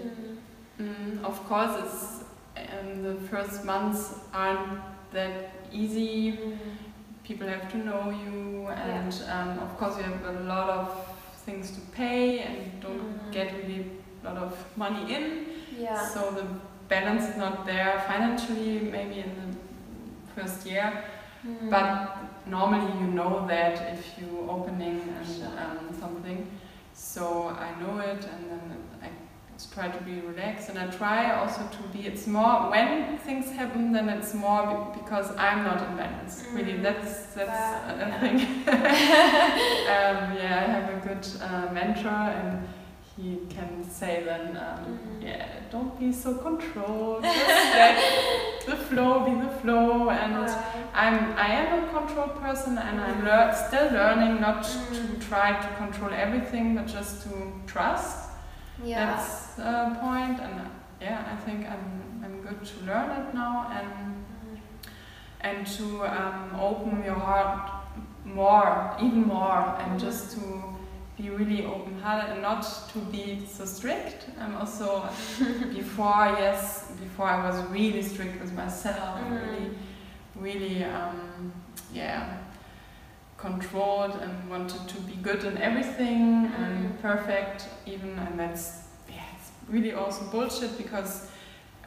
Mm, 0.79 1.23
of 1.23 1.43
course, 1.47 1.75
it's 1.83 2.23
um, 2.71 3.01
the 3.03 3.15
first 3.29 3.63
months 3.65 4.19
aren't 4.33 4.79
that 5.11 5.53
easy. 5.71 6.37
People 7.23 7.47
have 7.47 7.71
to 7.71 7.77
know 7.77 8.09
you, 8.11 8.67
and 8.67 9.13
um, 9.31 9.59
of 9.59 9.75
course, 9.77 9.97
you 9.97 10.03
have 10.03 10.23
a 10.35 10.39
lot 10.41 10.69
of 10.69 11.15
things 11.45 11.71
to 11.71 11.81
pay, 11.95 12.39
and 12.39 12.81
don't 12.81 12.99
Mhm. 12.99 13.31
get 13.31 13.53
really 13.55 13.85
lot 14.23 14.37
of 14.37 14.53
money 14.77 15.13
in. 15.13 15.45
Yeah. 15.79 16.07
So 16.09 16.31
the 16.31 16.45
balance 16.89 17.23
is 17.29 17.37
not 17.37 17.65
there 17.65 18.03
financially, 18.07 18.79
maybe 18.91 19.19
in 19.19 19.31
the 19.35 20.41
first 20.41 20.65
year. 20.65 21.03
Mm. 21.45 21.69
But 21.69 22.17
normally 22.47 22.91
you 22.99 23.07
know 23.07 23.45
that 23.47 23.93
if 23.93 24.05
you 24.19 24.47
opening 24.49 25.01
and 25.17 25.27
Sure. 25.27 25.47
um, 25.59 25.89
something. 25.99 26.47
So 26.93 27.49
I 27.49 27.69
know 27.81 27.99
it, 27.99 28.25
and 28.33 28.49
then 28.51 28.61
I 29.01 29.09
try 29.73 29.87
to 29.87 30.03
be 30.03 30.19
relaxed 30.21 30.69
and 30.69 30.77
I 30.77 30.87
try 30.87 31.31
also 31.39 31.61
to 31.61 31.83
be 31.97 32.05
it's 32.07 32.27
more 32.27 32.69
when 32.71 33.17
things 33.19 33.49
happen 33.51 33.93
then 33.93 34.09
it's 34.09 34.33
more 34.33 34.91
because 34.99 35.29
I'm 35.37 35.63
not 35.63 35.79
in 35.87 35.95
balance 35.95 36.43
Mm. 36.43 36.55
really 36.57 36.77
that's 36.81 37.27
that's 37.35 37.49
Wow, 37.49 37.95
a 37.95 37.97
yeah. 37.99 38.19
thing 38.19 38.37
um, 39.95 40.37
yeah 40.37 40.63
I 40.67 40.71
have 40.71 40.89
a 40.97 41.07
good 41.07 41.25
uh, 41.41 41.71
mentor 41.73 42.09
and 42.09 42.67
he 43.17 43.37
can 43.49 43.83
say 43.83 44.23
then 44.25 44.57
um, 44.57 44.85
Mhm. 44.85 45.23
yeah 45.23 45.45
don't 45.71 45.99
be 45.99 46.11
so 46.11 46.33
controlled 46.35 47.23
just 47.23 47.73
let 47.75 47.95
the 48.65 48.75
flow 48.75 49.11
be 49.25 49.33
the 49.45 49.51
flow 49.61 50.09
and 50.09 50.35
Right. 50.35 50.57
I'm 50.95 51.17
I 51.37 51.47
am 51.61 51.83
a 51.83 51.87
control 51.97 52.27
person 52.29 52.77
and 52.77 52.99
I'm 52.99 53.23
lear- 53.23 53.53
still 53.67 53.87
learning 53.91 54.41
not 54.41 54.63
Mm. 54.63 55.19
to 55.19 55.27
try 55.29 55.47
to 55.65 55.67
control 55.77 56.11
everything 56.25 56.75
but 56.75 56.87
just 56.87 57.23
to 57.23 57.29
trust 57.67 58.29
Yeah. 58.83 59.05
that's 59.05 59.53
the 59.55 59.95
point, 60.01 60.39
and 60.45 60.55
yeah, 60.99 61.19
I 61.33 61.35
think 61.45 61.59
I'm 61.73 61.85
I'm 62.23 62.35
good 62.41 62.59
to 62.71 62.75
learn 62.89 63.09
it 63.19 63.33
now 63.33 63.55
and 63.77 63.87
Mhm. 63.93 64.57
and 65.41 65.67
to 65.77 65.85
um, 66.19 66.59
open 66.59 67.03
your 67.05 67.19
heart 67.27 67.69
more, 68.25 68.95
even 68.99 69.23
more, 69.27 69.63
and 69.81 69.99
just 69.99 70.31
to 70.35 70.41
be 71.17 71.29
really 71.29 71.65
open-hearted 71.65 72.31
and 72.33 72.41
not 72.41 72.63
to 72.93 72.99
be 72.99 73.45
so 73.47 73.65
strict. 73.65 74.25
I'm 74.39 74.55
also 74.55 75.07
before, 75.73 76.35
yes, 76.39 76.91
before 76.99 77.27
I 77.27 77.47
was 77.49 77.63
really 77.69 78.01
strict 78.01 78.41
with 78.41 78.53
myself, 78.53 79.19
Mhm. 79.19 79.31
really, 79.31 79.69
really, 80.35 80.83
um, 80.83 81.51
yeah, 81.93 82.37
controlled 83.37 84.15
and 84.21 84.49
wanted 84.49 84.87
to 84.87 84.97
be 85.01 85.15
good 85.21 85.43
in 85.43 85.57
everything 85.57 86.47
Mhm. 86.47 86.55
and 86.63 87.01
perfect 87.01 87.65
even 87.85 88.17
and 88.17 88.39
that's 88.39 88.83
yeah 89.09 89.15
it's 89.35 89.51
really 89.67 89.91
also 89.93 90.23
bullshit 90.31 90.77
because 90.77 91.27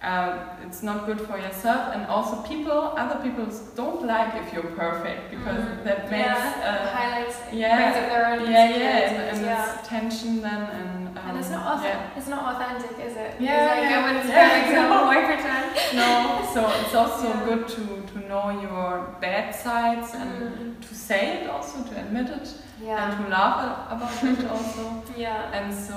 uh, 0.02 0.38
it's 0.62 0.82
not 0.82 1.06
good 1.06 1.20
for 1.20 1.38
yourself 1.38 1.94
and 1.94 2.06
also 2.06 2.42
people 2.42 2.92
other 2.96 3.18
people 3.22 3.46
don't 3.74 4.04
like 4.06 4.34
if 4.42 4.52
you're 4.52 4.70
perfect 4.84 5.30
because 5.30 5.62
Mhm. 5.64 5.84
that 5.84 6.10
makes 6.10 6.26
yeah. 6.28 6.68
uh, 6.68 6.96
highlights 6.96 7.36
yeah. 7.52 7.76
brings 7.76 7.96
up 7.96 8.08
their 8.12 8.26
own 8.26 8.40
yeah 8.50 8.68
yeah 8.68 8.98
and, 9.08 9.16
and 9.36 9.46
yeah. 9.46 9.78
it's 9.78 9.88
tension 9.88 10.42
then 10.42 10.62
and 10.78 11.18
um, 11.18 11.28
and 11.28 11.38
it's 11.38 11.50
not 11.50 11.64
authentic. 11.78 12.00
yeah. 12.12 12.18
It's 12.18 12.28
not 12.28 12.42
authentic, 12.54 12.92
is 13.06 13.16
it? 13.16 13.30
Yeah, 13.40 13.56
It's 13.56 13.70
like 13.72 13.90
yeah, 13.90 13.98
I 13.98 14.06
wouldn't 14.06 14.28
yeah, 14.28 14.48
perfect, 14.48 14.72
no. 14.76 15.04
why 15.08 15.24
pretend? 15.24 15.66
no 16.00 16.10
so 16.54 16.60
it's 16.80 16.94
also 16.94 17.28
Yeah. 17.28 17.44
good 17.48 17.62
to 17.76 17.82
to 18.12 18.18
know 18.28 18.46
your 18.66 19.16
bad 19.20 19.54
sides 19.54 20.08
and 20.14 20.32
Mm. 20.42 20.80
to 20.88 20.94
say 20.94 21.22
it 21.42 21.50
also 21.54 21.76
to 21.88 21.92
admit 22.02 22.28
it 22.38 22.48
yeah. 22.82 23.02
and 23.02 23.10
to 23.18 23.22
laugh 23.36 23.58
about 23.94 24.22
it 24.30 24.40
also 24.50 24.82
Yeah. 25.16 25.56
And 25.56 25.72
so 25.86 25.96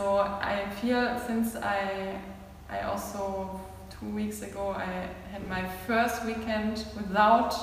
I 0.53 0.55
feel 0.79 1.19
since 1.27 1.49
I 1.77 1.81
I 2.75 2.79
also 2.91 3.59
two 3.99 4.09
weeks 4.09 4.41
ago 4.41 4.69
I 4.69 5.09
had 5.31 5.47
my 5.47 5.67
first 5.87 6.25
weekend 6.25 6.85
without 6.95 7.53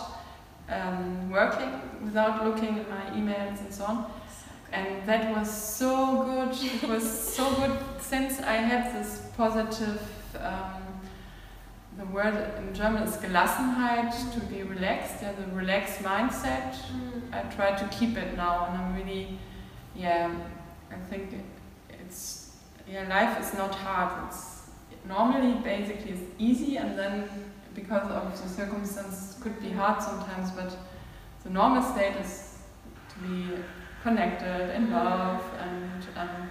um, 0.69 1.31
working, 1.31 1.81
without 2.03 2.45
looking 2.45 2.79
at 2.79 2.91
my 2.91 3.11
emails 3.19 3.61
and 3.61 3.73
so 3.73 3.85
on. 3.85 4.11
And 4.73 5.07
that 5.07 5.35
was 5.37 5.51
so 5.51 6.25
good. 6.25 6.83
It 6.83 6.89
was 6.89 7.09
so 7.09 7.51
good 7.57 7.79
since 8.01 8.41
I 8.41 8.55
had 8.55 8.95
this 8.95 9.31
positive 9.37 10.01
um, 10.41 10.83
the 11.99 12.05
word 12.07 12.35
in 12.59 12.75
German 12.75 13.05
is 13.05 13.17
Gelassenheit, 13.17 14.35
to 14.35 14.41
be 14.47 14.63
relaxed, 14.63 15.23
yeah, 15.23 15.33
the 15.33 15.47
relaxed 15.55 16.01
mindset. 16.01 16.75
Mm. 16.75 17.33
I 17.33 17.41
try 17.55 17.75
to 17.75 17.89
keep 17.89 18.19
it 18.19 18.37
now, 18.37 18.67
and 18.67 18.77
I'm 18.77 18.95
really, 18.95 19.39
yeah, 19.95 20.31
I 20.91 20.97
think 21.09 21.31
it's, 21.89 22.55
yeah, 22.87 23.09
life 23.09 23.41
is 23.41 23.55
not 23.55 23.75
hard. 23.75 24.29
It's 24.29 24.56
normally 25.09 25.55
basically 25.63 26.13
it's 26.13 26.23
easy, 26.39 26.77
and 26.77 26.99
then 26.99 27.29
because 27.75 28.09
of 28.11 28.31
the 28.43 28.49
circumstances, 28.49 29.39
could 29.43 29.61
be 29.61 29.71
hard 29.71 30.03
sometimes. 30.03 30.51
But 30.51 30.77
the 31.45 31.51
normal 31.51 31.83
state 31.83 32.17
is 32.17 32.59
to 33.11 33.19
be 33.21 33.51
connected 34.03 34.75
in 34.77 34.91
love, 34.91 35.43
and 35.61 36.07
um, 36.17 36.51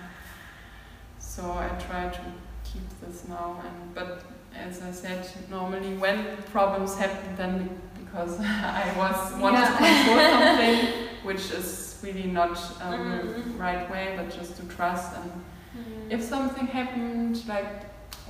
so 1.20 1.52
I 1.52 1.68
try 1.88 2.10
to 2.10 2.22
keep 2.64 2.84
this 3.02 3.28
now. 3.28 3.62
And 3.66 3.96
but 3.96 4.24
as 4.56 4.82
I 4.82 4.92
said, 4.92 5.28
normally 5.50 5.98
when 5.98 6.38
problems 6.52 6.98
happen, 6.98 7.36
then 7.36 7.70
because 8.00 8.40
I 8.42 8.94
was 8.98 9.34
wanted 9.42 9.60
Yeah. 9.60 9.72
to 9.72 9.78
control 9.78 10.20
something, 10.40 11.08
which 11.24 11.52
is 11.52 12.00
really 12.04 12.28
not 12.32 12.58
um, 12.82 12.94
Mhm. 12.94 13.44
the 13.54 13.58
right 13.60 13.90
way, 13.92 14.14
but 14.18 14.30
just 14.40 14.58
to 14.58 14.64
trust. 14.76 15.16
And 15.18 15.32
Mm. 15.76 16.12
if 16.12 16.22
something 16.24 16.68
happened, 16.68 17.46
like 17.50 17.84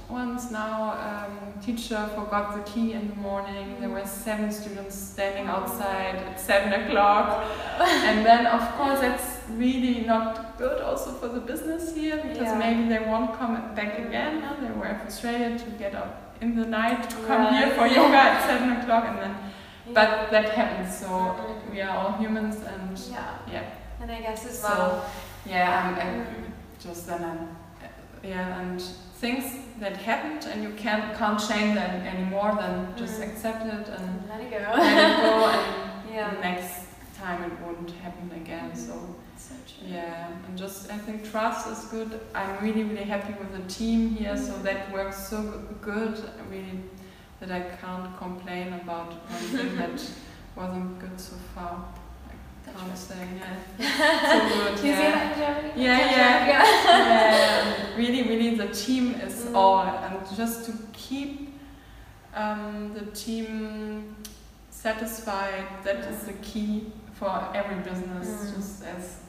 once 0.09 0.51
now, 0.51 0.91
um, 0.91 1.59
teacher 1.61 2.07
forgot 2.15 2.55
the 2.55 2.61
key 2.71 2.93
in 2.93 3.07
the 3.09 3.15
morning. 3.15 3.77
There 3.79 3.89
were 3.89 4.05
seven 4.05 4.51
students 4.51 4.95
standing 4.95 5.47
outside 5.47 6.15
at 6.15 6.39
seven 6.39 6.73
o'clock. 6.73 7.43
and 7.79 8.25
then 8.25 8.45
of 8.45 8.61
course 8.75 8.99
that's 8.99 9.39
really 9.51 10.01
not 10.01 10.57
good 10.57 10.81
also 10.81 11.11
for 11.11 11.27
the 11.27 11.39
business 11.39 11.93
here 11.95 12.17
because 12.17 12.37
Yeah. 12.53 12.57
maybe 12.57 12.87
they 12.87 12.99
won't 12.99 13.33
come 13.37 13.55
back 13.75 13.97
again. 13.99 14.43
They 14.61 14.71
were 14.71 14.95
frustrated 15.01 15.59
to 15.59 15.69
get 15.71 15.95
up 15.95 16.35
in 16.41 16.55
the 16.55 16.65
night 16.65 17.09
to 17.09 17.15
come 17.27 17.53
here 17.53 17.69
for 17.71 17.87
yoga 17.97 18.17
at 18.17 18.45
seven 18.45 18.71
o'clock 18.73 19.05
and 19.07 19.17
then 19.19 19.35
Yeah. 19.87 19.93
but 19.93 20.31
that 20.31 20.49
happens 20.49 20.97
so 20.99 21.35
we 21.71 21.81
are 21.81 21.95
all 21.97 22.11
humans 22.17 22.57
and 22.63 22.97
yeah. 23.11 23.37
yeah 23.51 23.63
And 24.01 24.11
I 24.11 24.19
guess 24.21 24.45
as 24.45 24.59
So, 24.59 24.67
well. 24.67 25.05
yeah 25.45 25.69
I'm, 25.81 25.95
I'm 26.07 26.25
just 26.79 27.07
then 27.07 27.23
I'm, 27.23 27.55
yeah 28.23 28.59
and 28.61 28.81
things 29.21 29.45
that 29.79 29.97
happened 29.97 30.45
and 30.51 30.63
you 30.63 30.71
can't 30.83 31.15
can't 31.17 31.39
change 31.49 31.75
them 31.75 31.93
anymore 32.13 32.55
then 32.61 32.93
just 32.97 33.19
Mhm. 33.19 33.27
accept 33.27 33.65
it 33.65 33.87
and 33.97 34.23
Let 34.29 34.39
it 34.45 34.49
go. 34.51 34.57
let 34.81 34.97
it 35.03 35.21
go 35.21 35.33
and 35.49 36.13
yeah. 36.15 36.33
the 36.33 36.39
next 36.49 36.73
time 37.21 37.43
it 37.43 37.53
won't 37.63 37.91
happen 38.03 38.31
again 38.41 38.75
so 38.75 38.93
So 39.37 39.53
yeah, 39.85 40.27
and 40.47 40.57
just 40.57 40.89
I 40.95 40.97
think 41.05 41.29
trust 41.31 41.67
is 41.73 41.81
good. 41.95 42.11
I'm 42.33 42.53
really 42.65 42.83
really 42.89 43.03
happy 43.15 43.33
with 43.41 43.51
the 43.57 43.63
team 43.77 43.99
here, 44.19 44.37
so 44.37 44.53
that 44.67 44.79
works 44.97 45.17
so 45.31 45.39
good. 45.81 46.13
I 46.39 46.43
Really, 46.53 46.79
that 47.39 47.51
I 47.59 47.61
can't 47.81 48.09
complain 48.17 48.67
about 48.81 49.09
anything 49.35 49.75
that 49.81 49.97
wasn't 50.55 50.99
good 51.03 51.17
so 51.19 51.35
far. 51.53 51.75
I 52.77 52.87
That's 52.87 53.07
can't 53.07 53.19
right. 53.19 53.27
say 53.27 53.27
yeah, 53.79 54.49
so 54.49 54.73
good. 54.73 54.85
Yeah. 54.85 55.11
that 55.11 55.31
in 55.31 55.39
Germany? 55.39 55.83
Yeah, 55.83 56.11
yeah. 56.11 56.47
yeah. 56.47 57.97
really, 57.97 58.23
really, 58.23 58.55
the 58.55 58.67
team 58.73 59.15
is 59.15 59.45
Mm. 59.45 59.55
all, 59.55 59.83
and 59.85 60.35
just 60.35 60.65
to 60.65 60.73
keep 60.93 61.53
um, 62.33 62.93
the 62.93 63.05
team 63.11 64.15
satisfied, 64.69 65.65
that 65.83 65.97
is 66.11 66.23
the 66.25 66.33
key 66.33 66.91
for 67.13 67.49
every 67.53 67.77
business. 67.89 68.27
Mm. 68.27 68.55
Just 68.55 68.83
as 68.83 69.19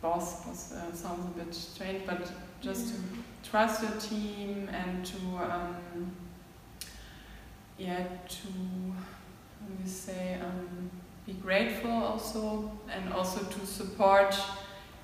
boss 0.00 0.46
was, 0.46 0.72
uh, 0.72 0.94
sounds 0.94 1.26
a 1.26 1.44
bit 1.44 1.54
strange, 1.54 2.06
but 2.06 2.30
just 2.60 2.94
to 2.94 3.00
trust 3.50 3.82
your 3.82 3.92
team 4.00 4.68
and 4.72 5.04
to, 5.04 5.16
um, 5.38 5.76
yeah, 7.76 8.04
to, 8.28 8.48
how 8.48 9.66
do 9.66 9.82
you 9.82 9.88
say, 9.88 10.38
um, 10.42 10.90
be 11.28 11.34
grateful 11.34 11.90
also, 11.92 12.72
and 12.90 13.12
also 13.12 13.40
to 13.44 13.66
support 13.66 14.34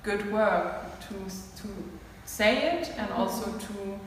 good 0.03 0.31
work, 0.33 0.73
to 1.07 1.13
to 1.61 1.67
say 2.25 2.71
it, 2.73 2.91
and 2.97 3.11
also 3.11 3.51
to 3.67 3.99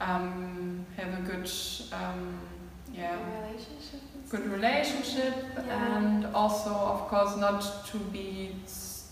um, 0.00 0.86
have 0.96 1.18
a 1.18 1.22
good, 1.22 1.50
um, 1.92 2.38
yeah, 2.94 3.16
Relationship. 3.40 4.00
and 4.14 4.30
good 4.30 4.46
relationship 4.52 5.34
Yeah. 5.66 5.96
and 5.96 6.26
also 6.34 6.70
of 6.70 7.08
course 7.08 7.36
not 7.36 7.60
to 7.90 7.98
be 7.98 8.54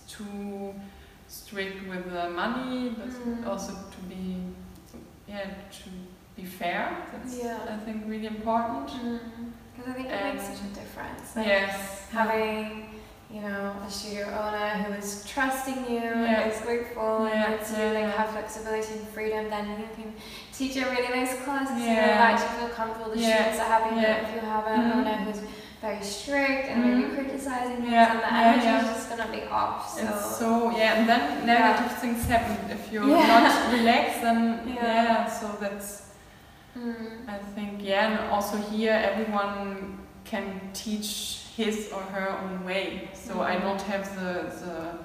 too 0.08 0.74
strict 1.28 1.88
with 1.88 2.04
the 2.12 2.30
money 2.30 2.90
but 2.98 3.08
Mm. 3.10 3.46
also 3.46 3.72
to 3.72 4.00
be 4.08 4.36
yeah 5.28 5.44
to 5.82 5.88
be 6.36 6.44
fair 6.44 6.96
that's 7.12 7.36
Yeah. 7.42 7.58
i 7.74 7.76
think 7.84 8.04
really 8.08 8.26
important 8.26 8.90
Because 9.80 9.92
I 9.92 9.96
think 9.96 10.08
it 10.10 10.34
makes 10.34 10.46
such 10.46 10.60
a 10.70 10.74
difference. 10.74 11.36
Like 11.36 11.46
yes 11.46 12.06
having, 12.12 12.86
you 13.30 13.40
know, 13.40 13.76
a 13.86 13.90
studio 13.90 14.26
owner 14.26 14.70
who 14.82 14.92
is 14.94 15.24
trusting 15.32 15.84
you, 15.88 16.00
Yeah. 16.00 16.48
is 16.48 16.60
grateful, 16.60 17.28
Yeah, 17.28 17.44
and 17.44 17.52
lets 17.54 17.70
you 17.70 17.78
yeah, 17.78 17.90
like 17.92 18.02
yeah. 18.02 18.10
have 18.18 18.30
flexibility 18.30 18.92
and 18.98 19.08
freedom, 19.08 19.48
then 19.48 19.68
you 19.78 19.88
can 19.94 20.12
teach 20.52 20.76
a 20.76 20.90
really 20.90 21.08
nice 21.08 21.40
class. 21.44 21.68
Yeah. 21.70 21.88
You 21.88 21.94
know, 21.96 22.24
actually 22.30 22.58
feel 22.58 22.68
comfortable. 22.70 23.10
The 23.12 23.18
Yeah, 23.20 23.36
students 23.36 23.60
are 23.60 23.70
happy. 23.74 23.96
yeah. 23.96 24.16
If 24.26 24.34
you 24.34 24.40
have 24.40 24.66
an 24.66 24.80
Mhm. 24.82 24.96
owner 24.96 25.16
who's 25.24 25.40
very 25.80 26.02
strict 26.02 26.68
and 26.68 26.84
Mhm. 26.84 26.96
maybe 26.98 27.14
criticizing 27.14 27.76
things, 27.76 27.92
Yeah, 27.92 28.10
and 28.12 28.20
the 28.20 28.32
energy 28.34 28.66
yeah. 28.66 28.82
is 28.82 28.88
just 28.96 29.08
gonna 29.10 29.28
be 29.38 29.42
off. 29.44 29.88
So, 29.96 30.02
it's 30.06 30.36
so 30.38 30.70
yeah 30.76 30.94
and 30.98 31.08
then 31.08 31.46
negative 31.46 31.92
things 32.02 32.26
happen 32.26 32.58
if 32.70 32.92
you're 32.92 33.06
Yeah. 33.06 33.26
not 33.40 33.72
relaxed 33.72 34.20
then 34.20 34.38
Yeah. 34.66 35.02
yeah 35.04 35.26
so 35.26 35.46
that's 35.60 36.09
Mm. 36.76 37.28
I 37.28 37.38
think 37.38 37.82
yeah, 37.82 38.06
and 38.20 38.30
also 38.30 38.56
here 38.56 38.92
everyone 38.92 39.98
can 40.24 40.70
teach 40.72 41.46
his 41.56 41.90
or 41.92 42.02
her 42.02 42.28
own 42.42 42.64
way. 42.64 43.08
So 43.12 43.42
I 43.42 43.56
Mhm. 43.56 43.62
don't 43.62 43.82
have 43.82 44.04
the 44.14 44.32
the 44.64 44.98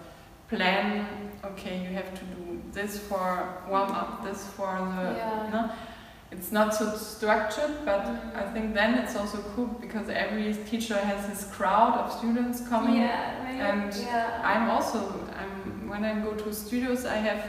plan. 0.49 1.05
Okay, 1.43 1.77
you 1.83 1.89
have 1.95 2.13
to 2.19 2.23
do 2.35 2.61
this 2.71 2.99
for 2.99 3.47
warm 3.69 3.91
up, 3.91 4.23
this 4.23 4.43
for 4.55 4.77
the. 4.95 5.03
Yeah. 5.17 5.49
No? 5.51 5.69
It's 6.31 6.51
not 6.51 6.73
so 6.73 6.85
structured, 6.97 7.85
but 7.85 8.01
Mm. 8.05 8.35
I 8.35 8.43
think 8.53 8.73
then 8.73 8.95
it's 8.95 9.15
also 9.15 9.37
cool 9.55 9.67
because 9.81 10.09
every 10.09 10.53
teacher 10.69 10.97
has 11.11 11.25
his 11.27 11.43
crowd 11.55 11.93
of 12.01 12.11
students 12.11 12.67
coming. 12.69 12.95
Yeah, 12.95 13.43
right. 13.43 13.61
And 13.69 13.93
yeah. 13.95 14.41
I'm 14.43 14.69
also 14.69 14.99
I'm 15.39 15.89
when 15.89 16.03
I 16.03 16.13
go 16.25 16.31
to 16.43 16.53
studios 16.53 17.05
I 17.05 17.17
have 17.29 17.41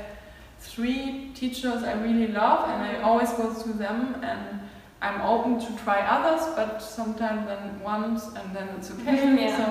three 0.71 1.31
teachers 1.35 1.83
I 1.83 1.93
really 2.07 2.29
love 2.43 2.69
and 2.71 2.81
I 2.91 3.03
always 3.03 3.31
go 3.31 3.53
to 3.65 3.69
them 3.85 3.99
and 4.23 4.61
I'm 5.03 5.21
open 5.23 5.61
to 5.67 5.71
try 5.85 5.99
others 6.17 6.43
but 6.57 6.81
sometimes 6.81 7.47
then 7.47 7.81
once 7.83 8.23
and 8.39 8.47
then 8.57 8.69
it's 8.77 8.91
okay. 8.91 9.17
Yeah. 9.43 9.57
So 9.57 9.65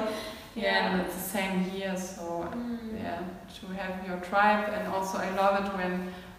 yeah, 0.55 0.63
Yeah. 0.63 0.85
and 0.87 1.01
it's 1.01 1.15
the 1.15 1.29
same 1.37 1.55
here 1.71 1.95
so 1.97 2.23
Mm. 2.55 2.79
yeah, 3.03 3.19
to 3.57 3.63
have 3.79 3.93
your 4.07 4.17
tribe 4.29 4.63
and 4.75 4.83
also 4.93 5.17
I 5.17 5.29
love 5.41 5.55
it 5.65 5.69
when 5.79 5.93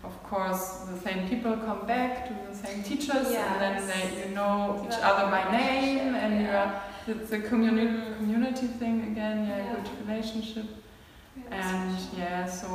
of 0.08 0.14
course 0.30 0.64
the 0.92 0.98
same 1.06 1.20
people 1.28 1.52
come 1.68 1.82
back 1.86 2.12
to 2.28 2.32
the 2.48 2.54
same 2.64 2.82
teachers 2.90 3.28
and 3.44 3.54
then 3.62 3.76
they 3.90 4.04
you 4.22 4.28
know 4.38 4.54
each 4.86 4.98
other 5.08 5.24
by 5.36 5.42
name 5.62 6.14
and 6.22 6.32
yeah. 6.40 6.46
you're 7.06 7.16
it's 7.22 7.32
a 7.32 7.38
communi- 7.50 7.92
Mm. 7.96 8.16
community 8.18 8.66
thing 8.80 8.96
again, 9.12 9.36
yeah, 9.48 9.58
Yeah. 9.58 9.74
good 9.74 9.88
relationship. 10.06 10.66
Really 11.36 11.48
And 11.62 11.96
yeah, 12.18 12.44
so 12.60 12.68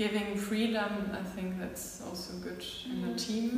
giving 0.00 0.34
freedom, 0.34 0.90
I 1.12 1.22
think 1.34 1.48
that's 1.60 1.86
also 2.06 2.30
good 2.46 2.62
in 2.90 2.96
the 3.02 3.12
Mm. 3.12 3.18
team. 3.26 3.50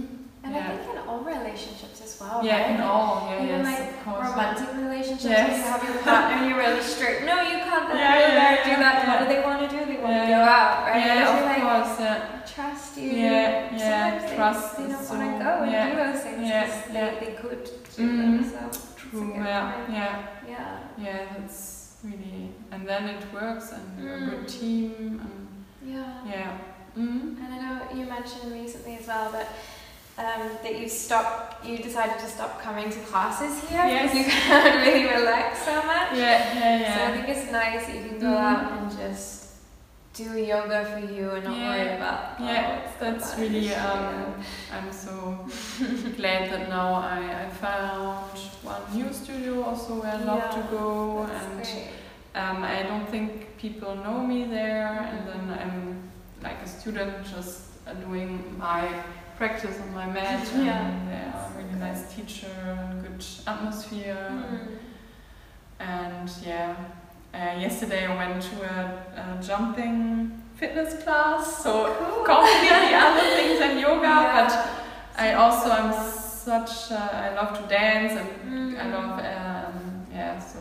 And 0.44 0.50
yeah. 0.56 0.72
I 0.72 0.76
think 0.76 0.90
in 0.92 0.98
all 1.08 1.20
relationships 1.36 1.98
as 2.06 2.12
well. 2.20 2.38
yeah, 2.42 2.62
right? 2.62 2.70
in 2.74 2.80
all, 2.80 3.12
yeah, 3.30 3.44
Even 3.44 3.60
yes, 3.64 3.64
like 3.70 3.90
of 3.90 4.04
course. 4.04 4.28
romantic 4.30 4.68
relationships, 4.84 5.24
Yes. 5.38 5.50
you 5.58 5.62
have 5.72 5.82
your 5.88 5.98
partner 6.08 6.36
you're 6.48 6.58
really 6.64 6.82
strict. 6.94 7.18
No, 7.30 7.36
you 7.50 7.58
can't 7.68 7.86
Yeah, 8.02 8.18
yeah, 8.38 8.64
do 8.68 8.74
that. 8.84 8.96
What 9.08 9.18
do 9.22 9.26
they 9.32 9.40
want 9.48 9.58
to 9.64 9.68
do? 9.76 9.80
They 9.90 10.00
want 10.02 10.14
to 10.22 10.26
go 10.36 10.42
out, 10.58 10.76
right? 10.88 11.06
Yeah, 11.06 11.30
of 11.30 11.44
like, 11.50 11.62
course. 11.62 11.94
Yeah, 12.00 12.18
trust 12.54 12.90
you. 12.98 13.10
Yeah, 13.10 13.76
yeah, 13.76 14.18
Sometimes 14.18 14.34
trust 14.36 14.76
they 14.78 14.84
is 14.84 14.92
don't 14.92 15.04
so- 15.04 15.14
want 15.14 15.38
to 15.38 15.44
go 15.46 15.52
and 15.62 15.90
do 15.90 15.96
those 16.02 16.20
things 16.26 16.42
yeah, 16.48 16.66
'cause 16.66 16.74
yeah. 16.92 16.92
they, 16.98 17.08
they 17.22 17.32
could 17.42 17.64
do 17.96 18.02
Mhm. 18.02 18.18
them. 18.18 18.34
So 18.52 18.80
true. 18.96 19.32
Yeah, 19.36 19.72
point. 19.72 19.90
yeah, 19.98 20.14
Yeah. 20.52 20.78
yeah. 21.04 21.18
That's 21.38 21.60
really, 22.02 22.50
and 22.72 22.80
then 22.90 23.02
it 23.14 23.22
works, 23.32 23.66
and 23.76 23.84
you're 24.02 24.16
a 24.22 24.26
good 24.30 24.44
Mm. 24.48 24.60
team, 24.60 24.92
and 25.24 25.41
mentioned 28.14 28.52
recently 28.52 28.96
as 29.00 29.06
well 29.06 29.30
that 29.32 29.48
um, 30.18 30.42
that 30.62 30.78
you 30.78 30.88
stopped, 30.88 31.64
you 31.66 31.78
decided 31.78 32.18
to 32.18 32.26
stop 32.26 32.60
coming 32.60 32.90
to 32.90 32.98
classes 33.10 33.52
here 33.68 33.84
Yes. 33.86 34.12
because 34.12 34.18
you 34.18 34.24
can't 34.48 34.86
really 34.86 35.04
relax 35.18 35.64
so 35.64 35.76
much. 35.92 36.10
Yeah, 36.12 36.54
yeah, 36.54 36.80
yeah. 36.80 36.94
So 36.96 37.04
I 37.04 37.10
think 37.16 37.28
it's 37.34 37.50
nice 37.50 37.86
that 37.86 37.94
you 37.96 38.04
can 38.10 38.18
go 38.20 38.26
Mhm. 38.26 38.50
out 38.50 38.72
and 38.76 38.90
just 39.04 39.30
do 40.12 40.24
yoga 40.52 40.84
for 40.92 40.98
you 41.14 41.30
and 41.36 41.44
not 41.44 41.56
Yeah. 41.56 41.68
worry 41.70 41.96
about. 41.96 42.20
oh, 42.38 42.44
Yeah, 42.44 42.80
that's 43.00 43.38
really. 43.38 43.74
Um, 43.74 44.34
I'm 44.76 44.92
so 44.92 45.14
glad 46.20 46.42
that 46.52 46.68
now 46.68 46.92
I, 47.16 47.18
I 47.44 47.48
found 47.66 48.36
one 48.62 48.82
new 48.92 49.10
studio 49.14 49.64
also 49.64 49.94
where 50.02 50.12
I 50.12 50.22
love 50.32 50.46
to 50.58 50.62
go, 50.70 51.26
and 51.40 51.66
um, 52.34 52.62
I 52.62 52.82
don't 52.82 53.08
think 53.08 53.56
people 53.56 53.94
know 53.96 54.18
me 54.32 54.44
there, 54.44 54.88
and 55.10 55.20
then 55.28 55.44
I'm 55.58 55.76
like 56.42 56.60
a 56.62 56.68
student 56.68 57.12
just 57.34 57.71
doing 58.06 58.56
my 58.58 58.88
practice 59.36 59.78
on 59.80 59.94
my 59.94 60.06
mat, 60.06 60.46
and 60.54 60.64
Yeah. 60.66 60.90
there 61.08 61.32
are 61.34 61.50
really 61.56 61.78
nice 61.80 62.14
teacher 62.14 62.46
and 62.78 63.02
good 63.02 63.24
atmosphere. 63.46 64.28
Mm. 64.30 64.78
And 65.80 66.30
yeah, 66.46 66.74
uh, 67.34 67.58
yesterday 67.58 68.06
I 68.06 68.14
went 68.16 68.42
to 68.42 68.56
a, 68.62 69.38
a 69.38 69.42
jumping 69.42 70.42
fitness 70.56 71.02
class, 71.02 71.62
so 71.62 71.92
Cool. 71.98 72.24
completely 72.32 72.94
other 72.94 73.26
things 73.36 73.58
than 73.58 73.78
yoga. 73.78 74.02
Yeah. 74.02 74.46
But 74.46 75.20
I 75.20 75.32
also 75.34 75.70
am 75.70 75.92
such 75.92 76.92
uh, 76.92 77.08
I 77.12 77.34
love 77.34 77.60
to 77.60 77.66
dance 77.68 78.12
and 78.12 78.28
I 78.78 78.84
Mm. 78.84 78.92
love 78.92 79.18
um, 79.18 80.06
yeah 80.12 80.38
so 80.38 80.58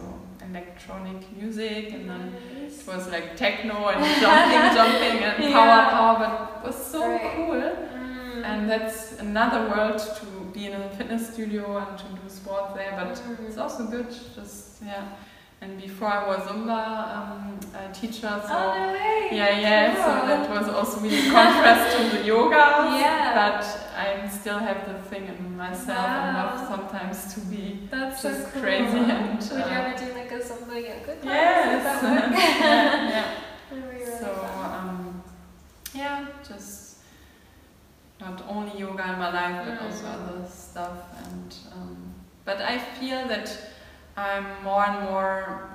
electronic 0.49 1.19
music 1.38 1.91
and 1.93 2.09
then 2.09 2.32
Nice. 2.32 2.41
It 2.80 2.88
was 2.88 3.07
like 3.09 3.36
techno 3.36 3.88
and 3.89 4.03
jumping, 4.22 4.76
jumping 4.78 5.24
and 5.24 5.43
Yeah. 5.43 5.53
power, 5.53 5.89
power. 5.91 6.15
But 6.19 6.59
it 6.63 6.67
was 6.67 6.86
so 6.86 7.07
Right. 7.07 7.22
cool. 7.36 7.61
Mm. 7.61 8.43
And 8.45 8.69
that's 8.69 9.19
another 9.19 9.69
world 9.69 9.99
to 9.99 10.26
be 10.53 10.65
in 10.67 10.74
a 10.82 10.89
fitness 10.89 11.34
studio 11.34 11.78
and 11.78 11.97
to 11.97 12.05
do 12.05 12.30
sport 12.30 12.76
there. 12.76 12.93
But 12.95 13.15
Mm. 13.17 13.47
it's 13.47 13.57
also 13.57 13.86
good, 13.86 14.09
just 14.36 14.82
yeah. 14.84 15.03
And 15.64 15.80
before 15.80 16.07
I 16.07 16.28
was 16.28 16.39
Zumba 16.47 17.16
um, 17.16 17.59
a 17.76 17.93
teacher, 17.93 18.22
so 18.22 18.49
oh 18.49 18.74
no 18.88 18.93
way! 18.93 19.30
yeah, 19.32 19.59
yeah. 19.59 19.93
So 19.95 20.20
Cool. 20.20 20.28
that 20.28 20.49
was 20.49 20.70
also 20.70 20.99
really 21.01 21.30
contrast 21.30 21.97
to 21.97 22.18
the 22.18 22.26
yoga. 22.26 22.55
Yeah. 22.99 23.34
But 23.36 23.64
I 23.95 24.28
still 24.28 24.57
have 24.57 24.88
the 24.88 24.95
thing 25.09 25.28
in 25.28 25.55
myself 25.55 25.99
and 25.99 26.36
love 26.38 26.68
sometimes 26.68 27.34
to 27.36 27.39
be 27.41 27.88
That's 27.91 28.24
just 28.24 28.45
so 28.45 28.49
cool. 28.51 28.62
crazy 28.64 28.97
and, 28.97 29.39
Would 29.39 29.49
you 29.51 29.57
uh, 29.57 29.68
ever 29.70 29.97
do 30.03 30.14
like 30.14 30.32
a 30.32 30.39
Zumba 30.39 30.76
yoga 30.82 31.16
class? 31.22 31.26
yes. 31.26 31.84
Does 31.84 32.01
that 32.01 32.32
work? 32.32 32.39
yeah, 32.39 33.09
yeah. 33.09 33.32
Really 33.72 34.05
So 34.20 34.49
um, 34.55 35.24
yeah, 35.93 36.26
just 36.45 36.97
not 38.20 38.43
only 38.49 38.78
yoga 38.80 39.03
in 39.14 39.20
my 39.20 39.32
life, 39.32 39.66
but 39.68 39.82
also 39.86 40.05
Mm. 40.05 40.14
other 40.16 40.47
stuff. 40.49 40.97
And 41.24 41.55
um, 41.74 41.97
but 42.45 42.59
I 42.62 42.80
feel 42.80 43.28
that 43.28 43.47
I'm 44.18 44.45
more 44.64 44.84
and 44.86 45.09
more 45.09 45.70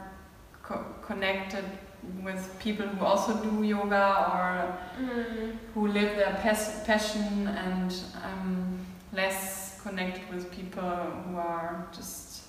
co- 0.63 0.85
connected 1.03 1.65
with 2.23 2.57
people 2.61 2.87
who 2.87 3.05
also 3.05 3.35
do 3.43 3.63
yoga 3.63 4.07
or 4.35 4.79
Mm. 5.03 5.57
who 5.75 5.89
live 5.89 6.17
their 6.17 6.35
pas- 6.43 6.83
passion, 6.87 7.49
and 7.49 7.93
I'm 8.25 8.87
less 9.13 9.81
connected 9.83 10.23
with 10.33 10.51
people 10.51 10.83
who 11.25 11.37
are 11.39 11.87
just 11.93 12.43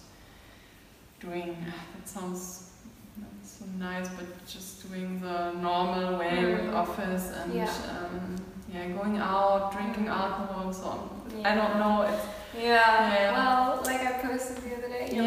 doing. 1.20 1.56
That 1.96 2.08
sounds 2.08 2.72
not 3.18 3.30
so 3.44 3.66
nice, 3.80 4.10
but 4.10 4.28
just 4.46 4.88
doing 4.88 5.20
the 5.22 5.54
normal 5.54 6.18
way 6.20 6.46
with 6.54 6.68
Mm. 6.70 6.76
office 6.84 7.26
and 7.40 7.54
Yeah. 7.54 7.72
um, 7.94 8.36
yeah, 8.74 8.88
going 9.00 9.18
out, 9.18 9.72
drinking 9.72 10.08
alcohol, 10.08 10.66
and 10.66 10.76
so 10.76 10.86
on. 10.94 11.00
I 11.46 11.56
don't 11.56 11.76
know. 11.80 12.02
It's 12.04 12.26
Yeah. 12.54 13.14
Yeah. 13.14 13.32
Well, 13.38 13.82
like 13.86 13.97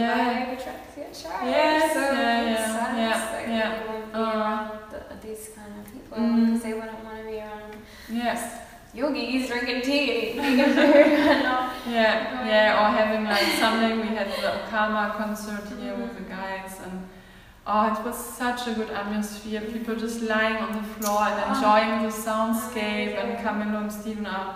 Yeah. 0.00 0.18
vibe 0.18 0.52
attracts 0.58 0.96
your 0.96 1.10
tribe. 1.20 1.46
Yes, 1.56 1.92
So 1.94 2.00
yeah, 2.00 2.44
yeah, 2.44 2.56
sense 2.56 2.96
yeah, 2.96 3.32
that 3.32 3.48
yeah. 3.48 3.82
you 3.82 3.88
won't 3.90 4.12
be 4.12 4.18
Uh, 4.18 4.38
around 4.38 4.70
the, 4.90 5.00
these 5.26 5.44
kind 5.56 5.72
of 5.80 5.84
people 5.92 6.18
Mm. 6.18 6.36
because 6.46 6.62
they 6.64 6.74
wouldn't 6.78 7.04
want 7.04 7.18
to 7.18 7.24
be 7.30 7.38
around 7.38 7.72
yes. 8.08 8.40
yogis 8.94 9.48
drinking 9.48 9.82
tea 9.82 10.06
and 10.38 10.60
eating 10.60 10.74
food 10.74 10.96
and 11.34 11.46
all. 11.46 11.70
Yeah, 11.98 12.46
yeah, 12.52 12.78
or 12.80 12.86
having 12.98 13.24
like 13.24 13.48
Sunday 13.62 13.92
we 13.96 14.08
had 14.18 14.28
the 14.42 14.50
Okama 14.60 15.02
concert 15.16 15.64
here 15.80 15.94
with 15.94 16.12
the 16.18 16.26
guys 16.38 16.72
and 16.84 16.94
oh 17.66 17.84
it 17.92 17.98
was 18.04 18.16
such 18.42 18.60
a 18.70 18.72
good 18.78 18.90
atmosphere. 18.90 19.60
People 19.74 19.94
just 20.06 20.22
lying 20.22 20.56
on 20.64 20.72
the 20.80 20.86
floor 20.94 21.22
and 21.30 21.38
Oh. 21.40 21.54
enjoying 21.54 22.02
the 22.06 22.12
soundscape 22.26 23.14
and 23.20 23.28
Amazing. 23.30 23.44
Camilo 23.44 23.78
and 23.84 23.92
Steven 23.92 24.26
are 24.26 24.48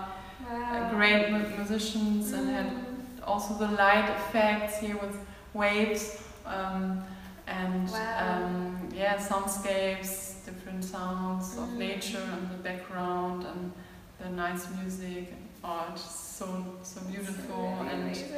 Wow. 0.50 0.74
uh, 0.74 0.90
great 0.96 1.30
mu- 1.32 1.48
musicians 1.58 2.32
and 2.32 2.44
had 2.56 2.66
Mm. 2.66 3.28
also 3.30 3.54
the 3.64 3.70
light 3.82 4.08
effects 4.18 4.74
here 4.84 4.96
with 5.04 5.16
waves 5.54 6.18
um, 6.46 7.02
and 7.46 7.88
Wow. 7.90 8.44
um, 8.46 8.88
yeah 8.94 9.16
soundscapes, 9.16 10.44
different 10.44 10.84
sounds 10.84 11.56
of 11.58 11.68
Mm. 11.68 11.78
nature 11.78 12.22
in 12.38 12.48
the 12.56 12.62
background 12.62 13.44
and 13.46 13.72
the 14.18 14.28
nice 14.30 14.66
music. 14.80 15.32
Oh, 15.62 15.86
it's 15.92 16.02
so 16.38 16.46
so 16.82 17.00
beautiful 17.02 17.62
Really 17.80 17.90
and 17.92 18.02
amazing. 18.02 18.32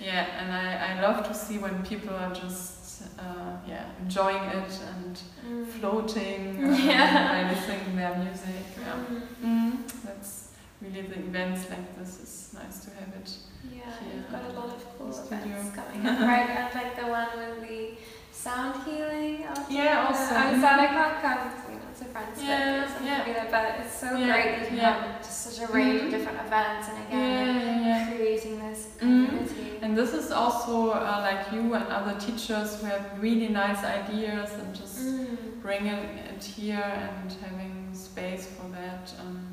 yeah, 0.00 0.26
and 0.40 0.52
I, 0.52 0.66
I 0.98 1.02
love 1.02 1.26
to 1.28 1.34
see 1.34 1.58
when 1.58 1.82
people 1.84 2.14
are 2.14 2.34
just 2.34 3.02
uh, 3.18 3.56
yeah 3.68 3.84
enjoying 4.02 4.44
it 4.62 4.72
and 4.94 5.18
Mm. 5.46 5.66
floating 5.78 6.42
Yeah. 6.90 7.32
by 7.32 7.54
listening 7.54 7.96
their 7.96 8.14
music. 8.18 8.64
Yeah. 8.80 8.98
Mm. 9.44 9.44
Mm, 9.44 10.04
that's 10.04 10.48
really 10.82 11.02
the 11.02 11.18
events 11.20 11.70
like 11.70 11.88
this 11.98 12.18
is 12.20 12.54
nice 12.54 12.84
to 12.84 12.90
have 12.98 13.12
it. 13.20 13.30
Yeah, 13.64 13.92
you've 14.14 14.30
got 14.30 14.44
a 14.50 14.52
lot 14.60 14.68
of 14.74 14.98
cool 14.98 15.08
events 15.08 15.74
coming 15.76 16.06
up, 16.06 16.20
right? 16.20 16.48
And 16.50 16.74
like 16.74 16.96
the 16.96 17.06
one 17.06 17.28
with 17.36 17.68
the 17.68 17.94
sound 18.32 18.82
healing. 18.84 19.44
Yeah, 19.70 20.06
also. 20.08 20.34
I'm 20.34 20.60
sad 20.60 20.80
I 20.80 20.86
can't 20.86 21.22
come 21.22 21.72
you 21.72 21.78
know 21.78 21.82
it's 21.90 22.00
a 22.02 22.04
friend's 22.06 22.42
Yeah, 22.42 22.86
birthday, 22.86 22.92
so 22.92 22.98
I'm 23.00 23.06
yeah. 23.06 23.26
gonna. 23.26 23.48
But 23.50 23.80
it's 23.86 23.94
so 23.94 24.16
Yeah, 24.16 24.26
great 24.32 24.58
that 24.60 24.70
you 24.72 24.76
yeah. 24.78 25.02
have 25.02 25.22
just 25.22 25.40
such 25.46 25.68
a 25.68 25.72
range 25.72 26.00
Mhm. 26.00 26.04
of 26.06 26.10
different 26.10 26.38
events, 26.46 26.88
and 26.88 27.06
again, 27.06 27.84
yeah, 27.86 28.10
creating 28.14 28.58
this 28.60 28.88
Mhm. 28.96 28.98
community. 28.98 29.78
And 29.82 29.96
this 29.96 30.12
is 30.12 30.30
also 30.30 30.90
uh, 30.90 31.20
like 31.22 31.52
you 31.52 31.74
and 31.74 31.86
other 31.88 32.18
teachers 32.18 32.80
who 32.80 32.86
have 32.86 33.20
really 33.20 33.48
nice 33.48 33.82
ideas 33.84 34.52
and 34.54 34.74
just 34.74 34.96
Mm. 34.98 35.60
bringing 35.62 36.18
it 36.30 36.42
here 36.44 36.82
and 37.04 37.32
having 37.44 37.90
space 37.94 38.46
for 38.46 38.68
that. 38.70 39.12
Um, 39.20 39.46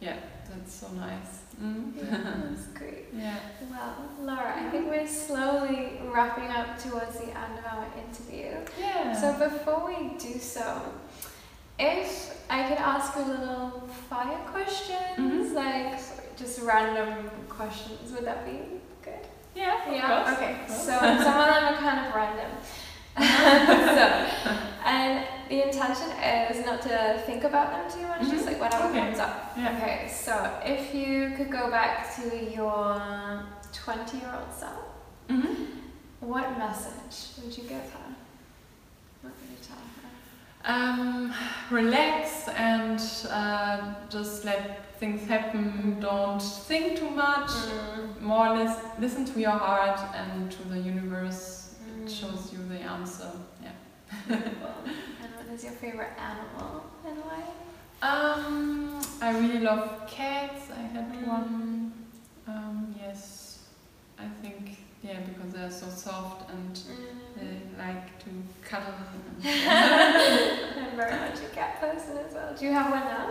yeah, 0.00 0.16
that's 0.48 0.74
so 0.74 0.88
nice. 0.88 1.39
Mm. 1.62 1.92
Yeah, 1.96 2.32
that's 2.50 2.66
great. 2.68 3.06
yeah. 3.14 3.36
Well, 3.70 3.94
Laura, 4.22 4.54
I 4.56 4.70
think 4.70 4.88
we're 4.88 5.06
slowly 5.06 6.00
wrapping 6.12 6.48
up 6.48 6.78
towards 6.78 7.18
the 7.18 7.26
end 7.26 7.58
of 7.58 7.64
our 7.66 7.86
interview. 8.02 8.56
Yeah. 8.78 9.12
So 9.12 9.32
before 9.48 9.86
we 9.86 10.16
do 10.18 10.38
so, 10.38 10.80
if 11.78 12.38
I 12.50 12.68
could 12.68 12.78
ask 12.78 13.16
a 13.16 13.20
little 13.20 13.88
fire 14.08 14.38
questions, 14.46 15.18
Mhm. 15.18 15.54
like 15.54 16.36
just 16.36 16.62
random 16.62 17.30
questions, 17.48 18.12
would 18.12 18.24
that 18.24 18.44
be 18.46 18.58
good? 19.02 19.26
yeah. 19.54 19.86
of 19.86 19.92
Yeah. 19.92 20.24
course, 20.24 20.36
Okay. 20.38 20.56
So 20.68 20.92
some 20.98 21.10
of 21.10 21.24
them 21.24 21.64
are 21.64 21.76
kind 21.76 22.06
of 22.06 22.14
random. 22.14 22.50
so, 23.96 24.06
and 24.86 25.26
the 25.50 25.66
intention 25.66 26.08
is 26.52 26.64
not 26.64 26.80
to 26.82 27.20
think 27.26 27.42
about 27.44 27.68
them 27.72 27.84
too 27.90 28.06
much, 28.06 28.20
just 28.30 28.44
Mhm. 28.44 28.50
like 28.50 28.60
whatever 28.60 28.84
Okay. 28.88 29.00
comes 29.00 29.18
up. 29.18 29.52
Yeah. 29.56 29.72
Okay. 29.76 30.08
So 30.08 30.32
if 30.64 30.94
you 30.94 31.32
could 31.36 31.50
go 31.50 31.70
back 31.70 32.14
to 32.16 32.22
your 32.58 33.02
twenty-year-old 33.72 34.52
self, 34.62 34.84
Mhm. 35.28 35.66
what 36.20 36.46
message 36.56 37.16
would 37.38 37.52
you 37.58 37.64
give 37.64 37.86
her? 37.96 38.08
What 39.22 39.32
would 39.38 39.50
you 39.50 39.60
tell 39.70 39.82
her? 39.98 40.08
Um, 40.72 41.34
relax 41.70 42.46
and 42.48 43.00
uh, 43.30 43.78
just 44.08 44.44
let 44.44 44.60
things 45.00 45.26
happen. 45.28 45.98
Don't 46.00 46.42
think 46.68 46.98
too 46.98 47.10
much. 47.10 47.50
More 48.20 48.46
or 48.48 48.56
less, 48.58 48.76
listen 49.00 49.24
to 49.24 49.40
your 49.40 49.58
heart 49.66 49.98
and 50.14 50.50
to 50.52 50.62
the 50.68 50.78
universe. 50.78 51.74
Mm. 51.82 52.04
It 52.04 52.10
shows 52.10 52.52
you 52.52 52.58
the 52.68 52.80
answer. 52.94 53.30
Yeah. 53.64 54.36
is 55.60 55.64
your 55.64 55.72
favorite 55.74 56.12
animal 56.18 56.84
and 57.06 57.18
why? 57.18 57.42
Um, 58.02 59.02
I 59.20 59.30
really 59.38 59.60
love 59.60 60.06
cats. 60.08 60.70
I 60.70 60.80
had 60.94 61.12
Mm. 61.12 61.26
one. 61.26 61.92
Um, 62.46 62.94
yes, 62.98 63.58
I 64.18 64.24
think 64.42 64.78
yeah 65.02 65.20
because 65.28 65.52
they're 65.52 65.70
so 65.82 65.88
soft 65.90 66.50
and 66.50 66.72
they 67.36 67.60
like 67.78 68.18
to 68.24 68.30
cuddle. 68.68 68.94
And, 69.44 69.44
I'm 70.86 70.96
very 70.96 71.16
much 71.24 71.38
a 71.48 71.50
cat 71.54 71.78
person 71.80 72.16
as 72.24 72.32
well. 72.32 72.54
Do 72.58 72.64
you 72.64 72.72
have 72.72 72.90
one 72.90 73.04
now? 73.16 73.26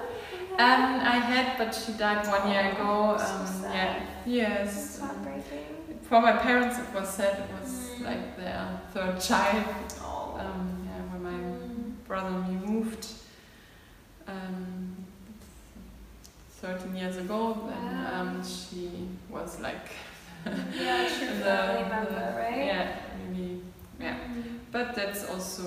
um, 0.65 0.99
I 1.15 1.17
had, 1.31 1.57
but 1.57 1.73
she 1.73 1.93
died 1.93 2.27
one 2.27 2.51
year 2.51 2.71
ago. 2.73 3.17
So 3.17 3.25
Um, 3.25 3.73
yeah, 3.73 4.05
yes. 4.27 4.67
It's 4.77 4.99
heartbreaking. 4.99 5.65
For 6.03 6.21
my 6.21 6.33
parents, 6.33 6.77
it 6.77 6.93
was 6.93 7.09
sad. 7.09 7.39
It 7.39 7.49
was 7.59 7.71
Mm. 7.71 8.05
like 8.05 8.37
their 8.37 8.63
third 8.93 9.19
child. 9.19 9.65
Oh. 10.01 10.37
Um, 10.39 10.65
yeah, 10.85 11.01
when 11.11 11.21
my 11.23 11.39
Mm. 11.39 11.93
Brother 12.09 12.27
and 12.35 12.47
me 12.49 12.67
moved 12.73 13.05
um, 14.27 14.95
13 16.61 16.95
years 16.95 17.17
ago, 17.17 17.69
then 17.69 17.85
Wow. 18.03 18.21
um, 18.21 18.43
she 18.43 19.07
was 19.29 19.59
like 19.61 19.87
Yeah, 20.45 21.07
true 21.07 21.27
the- 21.37 21.43
family 21.43 22.15
the- 22.15 22.33
right? 22.41 22.65
Yeah, 22.65 22.95
really. 23.29 23.61
Yeah, 23.99 24.15
Mm. 24.15 24.59
but 24.71 24.95
that's 24.95 25.23
also 25.29 25.63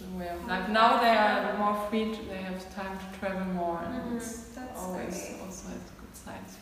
the 0.00 0.10
way 0.18 0.28
of 0.28 0.46
life. 0.46 0.68
Now 0.68 1.00
they 1.00 1.16
are 1.16 1.56
more 1.56 1.76
free. 1.88 2.06
To, 2.14 2.20
they 2.28 2.42
have 2.50 2.60
time 2.74 2.98
to 2.98 3.18
travel 3.18 3.46
more, 3.54 3.78
and 3.86 3.94
Mm, 4.12 4.16
it's 4.16 4.30
that's 4.56 4.78
always 4.80 5.14
great. 5.14 5.40
also 5.46 5.68
has 5.72 5.82
good 6.00 6.14
sides. 6.24 6.52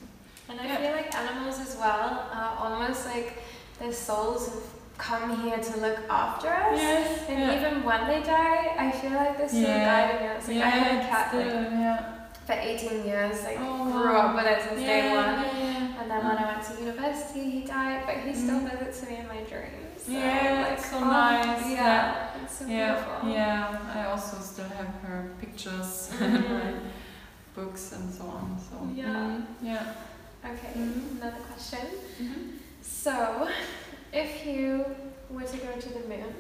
And 0.49 0.61
I 0.61 0.65
Yeah. 0.67 0.77
feel 0.81 0.93
like 1.01 1.15
animals 1.23 1.59
as 1.67 1.77
well 1.77 2.09
are 2.41 2.55
almost 2.65 3.07
like 3.07 3.31
their 3.81 3.93
souls 3.93 4.49
have 4.49 4.63
come 5.09 5.25
here 5.43 5.59
to 5.59 5.73
look 5.81 5.99
after 6.09 6.49
us. 6.49 6.79
Yes, 6.79 7.29
And 7.29 7.39
yeah. 7.41 7.57
even 7.57 7.83
when 7.89 8.03
they 8.11 8.21
die, 8.23 8.65
I 8.79 8.89
feel 8.93 9.11
like 9.23 9.37
they're 9.39 9.49
still 9.49 9.63
Yeah. 9.63 9.91
guiding 9.93 10.27
us. 10.35 10.47
Like 10.49 10.57
I 10.59 10.71
had 10.71 10.91
a 10.97 11.09
cat 11.11 11.35
like, 11.35 11.49
still- 11.51 11.73
yeah. 11.85 11.99
for 12.47 12.53
18 12.53 13.05
years, 13.11 13.37
like 13.45 13.59
Oh, 13.61 13.91
grew 13.91 14.15
up 14.23 14.35
with 14.37 14.47
it 14.47 14.61
since 14.67 14.81
yeah, 14.81 14.87
day 14.87 15.03
one. 15.21 15.35
Yeah, 15.43 15.59
yeah. 15.59 16.01
And 16.01 16.07
then 16.11 16.21
when 16.27 16.37
I 16.43 16.45
went 16.51 16.63
to 16.69 16.73
university, 16.89 17.45
he 17.55 17.61
died, 17.77 18.01
but 18.07 18.17
he 18.25 18.33
still 18.43 18.61
Mm. 18.61 18.71
visits 18.71 18.99
me 19.09 19.17
in 19.23 19.27
my 19.35 19.41
dreams. 19.53 19.79
So, 20.07 20.13
Yeah, 20.13 20.67
like, 20.69 20.81
so 20.91 20.97
oh, 20.99 21.05
nice, 21.05 21.63
Yeah, 21.71 21.83
yeah. 21.83 22.43
it's 22.43 22.55
so 22.59 22.65
yeah, 22.67 22.95
beautiful. 22.95 23.29
yeah. 23.39 23.99
I 23.99 24.01
also 24.13 24.37
still 24.51 24.71
have 24.79 24.93
her 25.07 25.19
pictures 25.43 26.11
and 26.21 26.33
my 26.59 26.73
books 27.57 27.85
and 27.97 28.07
so 28.19 28.25
on. 28.39 28.47
So 28.69 28.75
Yeah. 28.95 29.07
mm, 29.07 29.45
yeah. 29.71 29.85
Okay, 30.51 30.73
Mhm. 30.79 31.21
another 31.21 31.43
question. 31.51 31.87
Mm-hmm. 32.21 32.43
So, 32.83 33.15
if 34.13 34.47
you 34.47 34.85
were 35.31 35.43
to 35.43 35.57
go 35.59 35.73
to 35.81 35.89
the 35.89 36.01
moon 36.09 36.35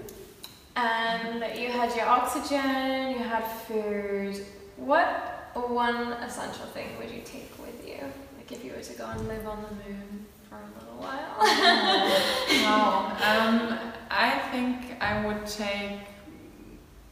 and 0.76 1.58
you 1.58 1.68
had 1.70 1.94
your 1.96 2.06
oxygen, 2.06 3.10
you 3.12 3.18
had 3.18 3.44
food, 3.66 4.44
what 4.76 5.50
one 5.54 6.12
essential 6.24 6.66
thing 6.66 6.88
would 6.98 7.10
you 7.10 7.20
take 7.24 7.50
with 7.58 7.86
you? 7.86 7.98
Like 8.36 8.50
if 8.52 8.64
you 8.64 8.72
were 8.72 8.80
to 8.82 8.94
go 8.94 9.06
and 9.06 9.28
live 9.28 9.46
on 9.46 9.62
the 9.62 9.74
moon 9.90 10.26
for 10.48 10.56
a 10.56 10.68
little 10.78 10.98
while? 10.98 11.36
wow. 12.64 13.16
Um, 13.20 13.78
I 14.10 14.38
think 14.50 15.00
I 15.02 15.24
would 15.26 15.46
take 15.46 16.00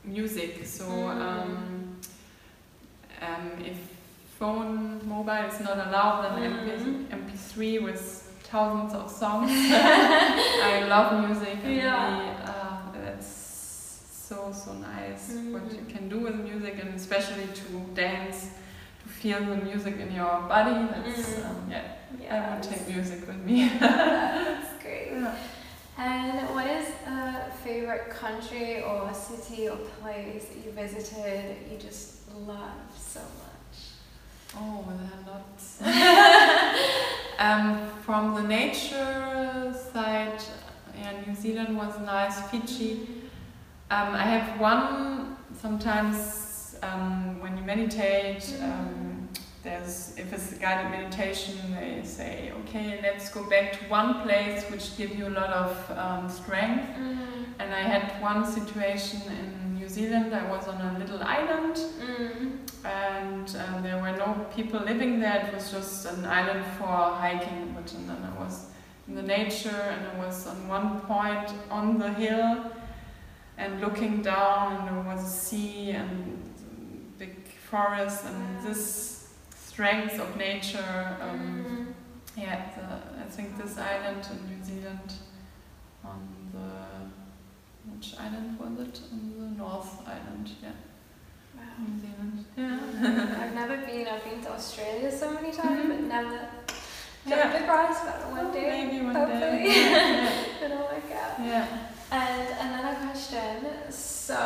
music. 0.04 0.64
So 0.66 0.84
Mm. 0.84 1.20
um, 1.20 1.96
um, 3.22 3.50
if 3.64 3.76
phone 4.38 5.00
mobile 5.06 5.44
is 5.52 5.60
not 5.60 5.76
allowed, 5.86 6.22
then 6.36 6.52
Mm. 6.52 7.08
MP, 7.08 7.10
MP3 7.10 7.78
with 7.84 8.29
thousands 8.50 8.94
of 8.94 9.10
songs. 9.10 9.50
I 10.72 10.84
love 10.88 11.08
music. 11.28 11.58
And 11.64 11.74
Yeah. 11.76 12.18
really, 12.18 12.30
uh, 12.44 12.92
that's 13.04 13.30
so 14.28 14.52
so 14.52 14.72
nice 14.74 15.24
what 15.52 15.64
you 15.72 15.80
Mm. 15.82 15.88
can 15.94 16.08
do 16.08 16.18
with 16.26 16.36
music, 16.50 16.74
and 16.82 16.94
especially 16.94 17.46
to 17.62 17.66
dance, 17.94 18.38
to 19.02 19.06
feel 19.20 19.40
the 19.52 19.56
music 19.70 19.94
in 20.04 20.10
your 20.20 20.34
body. 20.54 20.76
That's 20.92 21.26
Mm. 21.30 21.46
um, 21.48 21.70
yeah. 21.74 21.86
I 22.30 22.54
would 22.54 22.62
take 22.62 22.84
music 22.96 23.20
with 23.26 23.40
me. 23.48 23.56
That's 23.80 24.72
great. 24.82 25.08
Yeah. 25.12 25.34
And 25.98 26.48
what 26.54 26.66
is 26.78 26.86
a 27.06 27.50
favorite 27.64 28.08
country 28.22 28.82
or 28.88 29.12
city 29.12 29.68
or 29.68 29.76
place 30.00 30.44
that 30.50 30.58
you 30.64 30.70
visited 30.82 31.40
that 31.50 31.60
you 31.70 31.76
just 31.88 32.06
love 32.52 32.80
so 33.14 33.20
much? 33.42 33.49
Oh, 34.56 34.84
are 34.88 35.32
lots. 35.32 35.80
um, 37.38 37.88
from 38.02 38.34
the 38.34 38.42
nature 38.42 39.72
side, 39.92 40.42
yeah, 40.98 41.12
New 41.26 41.34
Zealand 41.34 41.76
was 41.76 41.98
nice. 42.00 42.40
Fiji. 42.50 43.06
Um, 43.90 44.14
I 44.14 44.22
have 44.22 44.60
one 44.60 45.36
sometimes 45.60 46.76
um, 46.82 47.40
when 47.40 47.56
you 47.56 47.62
meditate. 47.64 48.56
Um, 48.60 49.19
there's 49.62 50.14
if 50.16 50.32
it's 50.32 50.52
a 50.52 50.56
guided 50.56 50.90
meditation, 50.90 51.54
they 51.78 52.00
say, 52.04 52.52
okay, 52.60 52.98
let's 53.02 53.28
go 53.30 53.42
back 53.48 53.72
to 53.78 53.84
one 53.88 54.22
place 54.22 54.64
which 54.70 54.96
give 54.96 55.14
you 55.16 55.28
a 55.28 55.34
lot 55.40 55.50
of 55.50 55.90
um, 55.98 56.28
strength. 56.28 56.88
Mm. 56.98 57.18
And 57.58 57.74
I 57.74 57.80
had 57.82 58.20
one 58.22 58.46
situation 58.46 59.20
in 59.28 59.74
New 59.78 59.88
Zealand. 59.88 60.34
I 60.34 60.48
was 60.50 60.66
on 60.68 60.80
a 60.80 60.98
little 60.98 61.22
island 61.22 61.76
Mm. 62.00 62.58
and 62.84 63.56
um, 63.56 63.82
there 63.82 64.00
were 64.00 64.16
no 64.16 64.46
people 64.56 64.80
living 64.80 65.20
there. 65.20 65.46
It 65.46 65.54
was 65.54 65.70
just 65.70 66.06
an 66.06 66.24
island 66.24 66.64
for 66.78 66.86
hiking. 66.86 67.74
But 67.76 67.92
and 67.92 68.08
then 68.08 68.22
I 68.24 68.42
was 68.42 68.66
in 69.08 69.14
the 69.14 69.22
nature, 69.22 69.68
and 69.92 70.06
I 70.12 70.24
was 70.26 70.46
on 70.46 70.68
one 70.68 71.00
point 71.00 71.52
on 71.70 71.98
the 71.98 72.10
hill, 72.12 72.64
and 73.58 73.80
looking 73.80 74.22
down, 74.22 74.76
and 74.76 74.88
there 74.88 75.14
was 75.14 75.24
a 75.24 75.28
sea 75.28 75.90
and 75.90 76.38
big 77.18 77.36
forest, 77.70 78.24
and 78.24 78.56
Wow. 78.56 78.62
this 78.68 79.09
strength 79.74 80.18
of 80.24 80.36
nature. 80.36 81.16
Um, 81.22 81.40
Mm. 82.36 82.42
yeah, 82.44 82.58
the, 82.76 82.86
I 83.24 83.26
think 83.34 83.48
this 83.60 83.76
island 83.78 84.22
in 84.32 84.38
New 84.50 84.62
Zealand, 84.70 85.10
on 86.04 86.20
the 86.54 86.70
which 87.90 88.08
island 88.26 88.58
was 88.60 88.74
it? 88.86 88.96
On 89.12 89.20
the 89.38 89.48
North 89.62 89.92
Island. 90.16 90.46
Yeah, 90.62 90.76
Wow. 91.56 91.62
New 91.84 91.96
Zealand. 92.04 92.36
Yeah. 92.62 93.36
I've 93.42 93.54
never 93.62 93.76
been. 93.88 94.06
I've 94.12 94.24
been 94.24 94.40
to 94.46 94.50
Australia 94.58 95.10
so 95.22 95.26
many 95.36 95.50
times, 95.60 95.82
but 95.90 95.98
Mhm. 96.00 96.08
never 96.16 96.38
Yeah. 97.26 97.36
jumped 97.36 97.56
across. 97.62 97.96
But 98.06 98.18
one 98.38 98.48
day, 98.52 98.68
Maybe 98.76 99.04
one 99.04 99.14
hopefully, 99.14 99.40
day. 99.40 99.90
Yeah. 99.90 100.30
it'll 100.64 100.86
work 100.92 101.10
out. 101.22 101.34
yeah. 101.52 101.66
And 102.22 102.46
another 102.66 102.94
question. 103.06 103.54
So, 103.90 104.38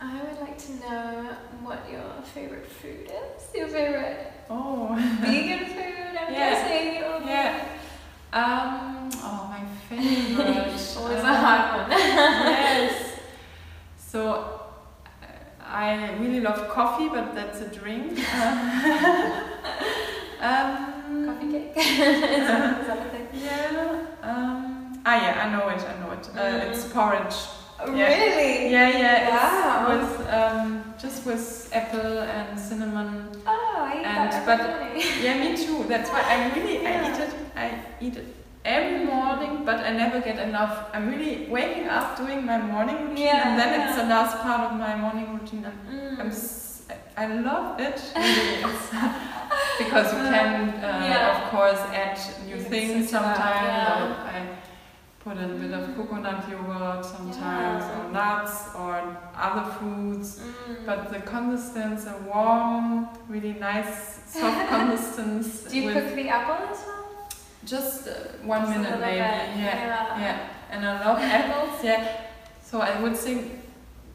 I 0.00 0.22
would 0.22 0.40
like 0.40 0.56
to 0.58 0.72
know 0.80 1.28
what 1.62 1.80
your 1.90 2.02
favorite 2.34 2.66
food 2.66 3.10
is. 3.10 3.42
Your 3.54 3.68
favorite 3.68 4.32
Oh. 4.48 4.96
vegan 5.20 5.66
food. 5.76 6.16
I'm 6.18 6.32
Yeah. 6.32 6.50
guessing. 6.50 6.94
Yeah. 7.28 7.64
Um. 8.32 9.10
Oh, 9.16 9.46
my 9.50 9.62
favorite. 9.88 10.96
Always 10.98 11.20
um, 11.20 11.26
a 11.26 11.34
hard 11.34 11.62
one. 11.82 11.90
yes. 11.98 13.18
So. 13.96 14.56
I 15.72 16.14
really 16.18 16.40
love 16.40 16.68
coffee, 16.68 17.08
but 17.08 17.32
that's 17.32 17.60
a 17.60 17.68
drink. 17.68 18.18
um, 20.40 21.26
Coffee 21.26 21.52
cake. 21.52 21.72
is, 21.76 21.98
that, 22.48 22.80
is 22.80 22.86
that 22.88 23.06
a 23.06 23.10
thing? 23.10 23.28
Yeah. 23.34 24.06
Um, 24.22 25.00
ah, 25.06 25.22
yeah, 25.22 25.44
I 25.46 25.50
know 25.52 25.68
it. 25.68 25.80
I 25.82 25.94
know 26.00 26.10
it. 26.12 26.28
Uh, 26.34 26.40
Mm. 26.40 26.70
It's 26.70 26.84
porridge. 26.92 27.36
Yeah. 27.86 28.08
Really? 28.08 28.70
Yeah, 28.70 28.88
yeah. 28.98 29.30
Wow. 29.30 29.88
With 29.90 30.28
um, 30.28 30.94
just 31.00 31.24
with 31.26 31.70
apple 31.72 32.18
and 32.20 32.58
cinnamon. 32.58 33.30
Oh, 33.46 33.76
I 33.90 34.00
eat 34.00 34.06
And- 34.06 34.32
that 34.32 34.46
but- 34.46 35.22
Yeah, 35.24 35.38
me 35.42 35.56
too. 35.56 35.84
That's 35.88 36.10
why 36.10 36.22
I 36.22 36.36
really 36.54 36.86
I 36.86 37.08
eat 37.10 37.18
it. 37.20 37.32
I 37.56 37.66
eat 38.00 38.16
it 38.16 38.26
every 38.64 39.04
morning, 39.06 39.64
but 39.64 39.80
I 39.80 39.90
never 39.92 40.20
get 40.20 40.38
enough. 40.38 40.74
I'm 40.94 41.08
really 41.10 41.46
waking 41.48 41.88
up, 41.88 42.16
doing 42.18 42.44
my 42.44 42.58
morning 42.58 42.96
routine, 43.08 43.24
Yeah, 43.26 43.48
and 43.48 43.58
then 43.60 43.80
it's 43.80 43.96
the 43.96 44.04
last 44.04 44.36
part 44.38 44.60
of 44.70 44.78
my 44.78 44.94
morning 44.96 45.32
routine, 45.38 45.64
and 45.64 45.76
Mm. 45.88 46.20
I'm 46.20 46.28
s- 46.28 46.82
I 47.16 47.26
love 47.26 47.80
it. 47.80 47.98
Really, 48.16 48.62
because 49.78 50.12
you 50.12 50.20
can, 50.34 50.70
uh, 50.84 51.06
Yeah. 51.08 51.30
of 51.32 51.50
course, 51.50 51.80
add 51.94 52.18
new 52.46 52.56
You 52.56 52.62
things 52.62 53.10
sometimes. 53.10 54.14
Yeah. 55.26 55.32
or 55.32 55.38
I 55.38 55.44
put 55.44 55.50
a 55.50 55.54
bit 55.54 55.72
of 55.72 55.96
coconut 55.96 56.48
yogurt 56.50 57.04
sometimes, 57.04 57.84
Yeah. 57.84 58.06
or 58.06 58.12
nuts, 58.12 58.74
or 58.74 59.16
other 59.36 59.70
foods 59.72 60.40
Mm. 60.40 60.86
But 60.86 61.12
the 61.12 61.20
consistence, 61.20 62.06
a 62.06 62.16
warm, 62.26 63.08
really 63.28 63.54
nice, 63.54 64.20
soft 64.26 64.68
consistence. 64.74 65.64
Do 65.70 65.76
you 65.80 65.92
cook 65.92 66.14
the 66.14 66.28
apple 66.28 66.66
as 66.68 66.84
well? 66.86 66.96
just 67.64 68.08
uh, 68.08 68.12
one 68.42 68.62
Just 68.62 68.70
minute 68.78 69.00
maybe? 69.00 69.16
Yeah, 69.16 69.56
yeah. 69.56 70.20
yeah. 70.20 70.48
And 70.70 70.86
I 70.86 71.04
love 71.06 71.18
apples. 71.20 71.84
Yeah. 71.84 72.06
So 72.62 72.80
I 72.80 73.00
would 73.02 73.16
think, 73.16 73.52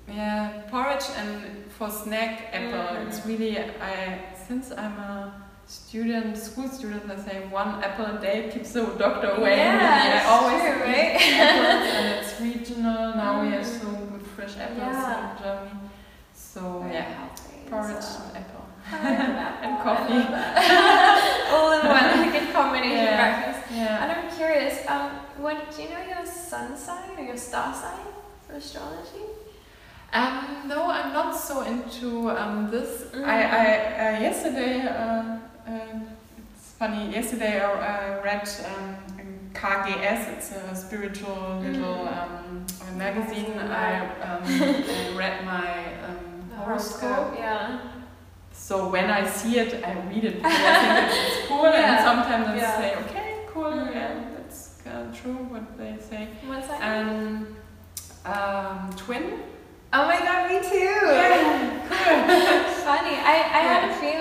yeah, 0.08 0.64
porridge 0.72 1.06
and 1.18 1.66
for 1.78 1.90
snack 1.92 2.50
apple. 2.54 2.98
Mm. 2.98 3.08
It's 3.08 3.26
really 3.26 3.60
I 3.60 4.20
since 4.48 4.72
I'm 4.72 4.98
a 4.98 5.45
student, 5.68 6.38
school 6.38 6.68
student, 6.68 7.10
I 7.10 7.16
say 7.18 7.48
one 7.50 7.84
apple 7.84 8.06
a 8.06 8.20
day 8.22 8.50
keeps 8.54 8.74
the 8.74 8.86
doctor 8.98 9.30
away. 9.32 9.58
Yeah. 9.58 10.24
I 10.26 10.30
always 10.30 10.62
true, 10.62 10.82
right? 10.84 11.16
apples 11.16 11.94
and 11.96 12.20
it's 12.20 12.42
regional. 12.42 13.16
Now 13.16 13.42
we 13.42 13.50
have 13.50 13.66
Mm. 13.66 13.82
so 13.82 13.88
good 14.12 14.22
fresh 14.36 14.58
apples 14.58 14.78
Yeah. 14.78 15.32
in 15.32 15.44
Germany. 15.44 15.90
So 16.34 16.80
Very 16.82 16.94
yeah, 16.94 17.02
healthy, 17.02 17.70
porridge 17.70 18.04
so- 18.04 18.22
and 18.28 18.38
apple. 18.38 18.66
and 19.66 19.80
coffee. 19.82 20.22
All 21.54 21.72
in 21.74 21.88
one, 21.88 22.08
like 22.22 22.42
a 22.42 22.54
combination 22.54 22.98
Yeah. 22.98 23.18
breakfast. 23.42 23.72
Yeah. 23.74 24.04
And 24.04 24.12
I'm 24.12 24.38
curious, 24.38 24.88
um, 24.88 25.10
what 25.40 25.58
do 25.76 25.82
you 25.82 25.90
know 25.90 26.04
your 26.08 26.26
sun 26.26 26.78
sign 26.78 27.18
or 27.18 27.24
your 27.24 27.38
star 27.38 27.74
sign 27.74 28.06
for 28.46 28.54
astrology? 28.54 29.26
Um, 30.14 30.68
no, 30.68 30.86
I'm 30.90 31.12
not 31.14 31.36
so 31.36 31.62
into 31.64 32.30
um, 32.30 32.70
this. 32.72 33.06
Mm. 33.12 33.26
I, 33.26 33.42
I 33.42 33.66
uh, 34.16 34.20
yesterday, 34.22 34.82
uh, 34.88 35.40
uh, 35.68 36.00
it's 36.56 36.72
funny. 36.80 37.12
Yesterday 37.12 37.60
I 37.60 37.66
uh, 37.72 38.24
read 38.24 38.48
um, 38.66 38.96
KGS. 39.54 40.34
It's 40.38 40.52
a 40.52 40.76
spiritual 40.76 41.60
little 41.62 41.96
Mm. 42.06 42.90
um, 42.92 42.98
magazine. 42.98 43.58
I, 43.60 44.00
um, 44.22 44.44
I 44.46 45.18
read 45.18 45.46
my 45.46 45.70
um, 46.08 46.50
horoscope. 46.58 47.36
yeah. 47.38 47.80
So 48.52 48.90
when 48.90 49.10
I 49.10 49.28
see 49.28 49.60
it, 49.60 49.84
I 49.84 49.94
read 50.10 50.24
it 50.24 50.36
because 50.38 50.52
I 50.54 51.08
think 51.08 51.28
it's, 51.28 51.48
cool. 51.48 51.66
And 51.66 51.74
Yeah. 51.98 52.04
sometimes 52.04 52.48
I 52.48 52.56
Yeah. 52.58 52.78
say, 52.82 52.96
okay, 53.04 53.32
cool, 53.54 53.64
Mm. 53.72 53.94
yeah, 53.94 54.14
that's 54.36 54.80
uh, 54.88 55.12
true 55.14 55.36
what 55.52 55.78
they 55.78 55.98
say. 56.10 56.30
What's 56.48 56.68
that? 56.68 56.82
And 56.82 57.48
um, 58.26 58.90
twin. 58.98 59.40
oh 59.94 60.08
my 60.08 60.20
god, 60.20 60.50
me 60.52 60.58
too! 60.70 60.78
Yeah. 60.78 61.82
Funny. 62.86 63.16
I, 63.18 63.36
I 63.60 63.62
had 63.72 63.90
a 63.90 63.94
feeling 63.96 64.04
you'd 64.04 64.04
be 64.06 64.12
a 64.12 64.15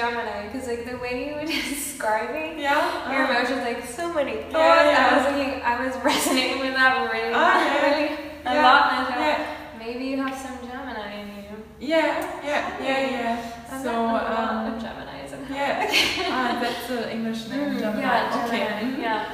Gemini 0.00 0.38
because 0.48 0.66
like 0.72 0.84
the 0.90 0.96
way 1.04 1.14
you 1.28 1.32
were 1.38 1.44
describing 1.74 2.58
Yeah. 2.58 3.12
your 3.12 3.22
uh, 3.22 3.30
emotions, 3.30 3.62
like 3.68 3.80
so 3.98 4.04
many 4.18 4.36
thoughts. 4.50 4.54
Yeah, 4.54 4.90
yeah. 4.92 5.08
I 5.10 5.16
was 5.16 5.24
thinking, 5.28 5.52
I 5.72 5.74
was 5.84 5.94
resonating 6.10 6.60
with 6.64 6.74
that 6.80 6.92
really, 7.12 7.32
Ah, 7.34 7.56
yeah. 7.64 7.86
really 7.86 8.08
a 8.50 8.52
lot. 8.64 8.82
And 8.92 9.00
I 9.00 9.10
thought, 9.10 9.20
Yeah, 9.20 9.38
maybe 9.84 10.04
you 10.12 10.16
have 10.24 10.36
some 10.44 10.56
Gemini 10.68 11.10
in 11.20 11.28
you. 11.44 11.54
yeah, 11.92 12.40
yeah, 12.50 12.62
yeah, 12.88 13.10
yeah. 13.16 13.36
I've 13.72 13.82
So, 13.82 13.92
met 13.92 13.96
a 13.96 14.34
lot 14.34 14.66
um, 14.66 14.74
of 14.74 14.82
Geminis 14.84 15.30
and 15.36 15.42
yeah. 15.54 15.86
ah, 16.34 16.58
that's 16.62 16.82
the 16.88 17.00
English 17.16 17.48
name, 17.50 17.70
Mm, 17.74 17.78
Gemini. 17.80 18.00
yeah, 18.02 18.44
okay. 18.46 18.58
Gemini, 18.58 18.96
mhm. 18.96 19.02
Yeah. 19.02 19.24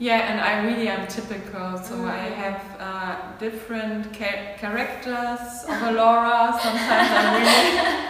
Yeah, 0.00 0.30
and 0.30 0.38
I 0.40 0.52
really 0.66 0.88
am 0.88 1.06
typical. 1.08 1.68
So 1.88 1.94
I 2.06 2.30
Mm. 2.30 2.34
have 2.42 2.60
uh, 2.88 3.14
different 3.44 4.12
cha- 4.18 4.54
characters 4.62 5.42
of 5.72 5.78
a 5.88 5.90
Laura. 5.98 6.54
Sometimes 6.62 7.10
I'm 7.18 7.30
really, 7.38 8.07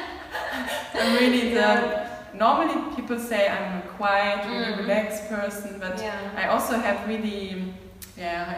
I'm 0.94 1.14
really 1.14 1.54
the. 1.54 2.06
Normally, 2.34 2.94
people 2.94 3.18
say 3.18 3.48
I'm 3.48 3.78
a 3.78 3.82
quiet, 3.96 4.46
really 4.46 4.72
Mm. 4.74 4.78
relaxed 4.78 5.28
person, 5.28 5.78
but 5.80 5.98
yeah. 5.98 6.12
I 6.36 6.48
also 6.48 6.74
have 6.78 7.08
really, 7.08 7.72
yeah, 8.16 8.54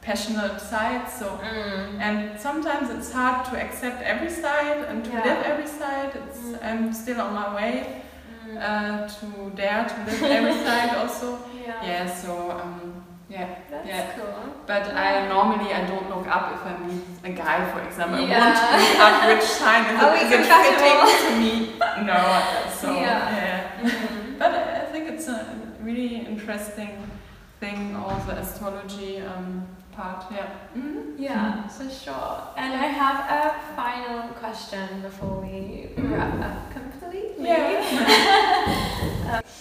passionate 0.00 0.58
sides. 0.60 1.12
So 1.18 1.26
Mm. 1.42 2.00
And 2.00 2.40
sometimes 2.40 2.90
it's 2.90 3.12
hard 3.12 3.44
to 3.50 3.56
accept 3.60 4.02
every 4.02 4.30
side 4.30 4.78
and 4.88 5.04
to 5.04 5.10
Yeah. 5.10 5.24
live 5.24 5.42
every 5.52 5.66
side. 5.66 6.10
It's, 6.14 6.38
Mm. 6.40 6.64
I'm 6.64 6.92
still 6.92 7.20
on 7.20 7.32
my 7.34 7.54
way 7.54 8.02
Mm. 8.48 8.56
uh, 8.58 9.08
to 9.18 9.26
dare 9.54 9.84
to 9.84 9.96
live 10.06 10.22
every 10.38 10.54
side 10.66 10.96
also. 10.96 11.38
yeah. 11.66 11.86
Yeah, 11.86 12.06
so 12.22 12.50
um, 12.50 12.89
yeah. 13.30 13.48
That's 13.70 13.86
yeah. 13.88 14.12
cool. 14.16 14.54
But 14.66 14.84
I 14.94 15.28
normally 15.28 15.72
I 15.72 15.86
don't 15.86 16.08
look 16.10 16.26
up 16.26 16.44
if 16.54 16.62
I 16.66 16.72
meet 16.86 17.02
a 17.24 17.30
guy, 17.42 17.58
for 17.72 17.80
example. 17.88 18.20
Yeah. 18.20 18.36
I 18.36 18.50
want 18.50 18.58
to 18.58 18.76
look 18.88 19.00
up 19.06 19.14
which 19.30 19.48
sign 19.48 19.82
is, 19.94 19.96
Are 20.02 20.10
it, 20.10 20.18
we 20.18 20.26
is 20.26 20.32
it 20.32 20.40
compatible? 20.42 21.06
fitting 21.06 21.26
to 21.26 21.40
me. 21.40 21.54
No, 22.10 22.18
so 22.80 22.86
Yeah. 22.94 23.36
yeah. 23.38 23.88
Mhm. 23.88 24.38
But 24.38 24.52
I 24.54 24.84
think 24.92 25.04
it's 25.12 25.28
a 25.28 25.40
really 25.80 26.16
interesting 26.32 26.92
thing, 27.60 27.94
all 27.96 28.16
the 28.26 28.36
astrology 28.44 29.12
um, 29.20 29.66
part. 29.92 30.24
Yeah. 30.32 30.48
Mhm. 30.76 31.14
Yeah, 31.18 31.68
for 31.68 31.88
sure. 31.90 32.36
And 32.56 32.72
I 32.74 32.86
have 33.02 33.18
a 33.40 33.42
final 33.76 34.28
question 34.42 35.02
before 35.02 35.40
we 35.40 35.90
wrap 35.96 36.40
up 36.48 36.58
completely. 36.72 37.48
Yeah. 37.48 39.06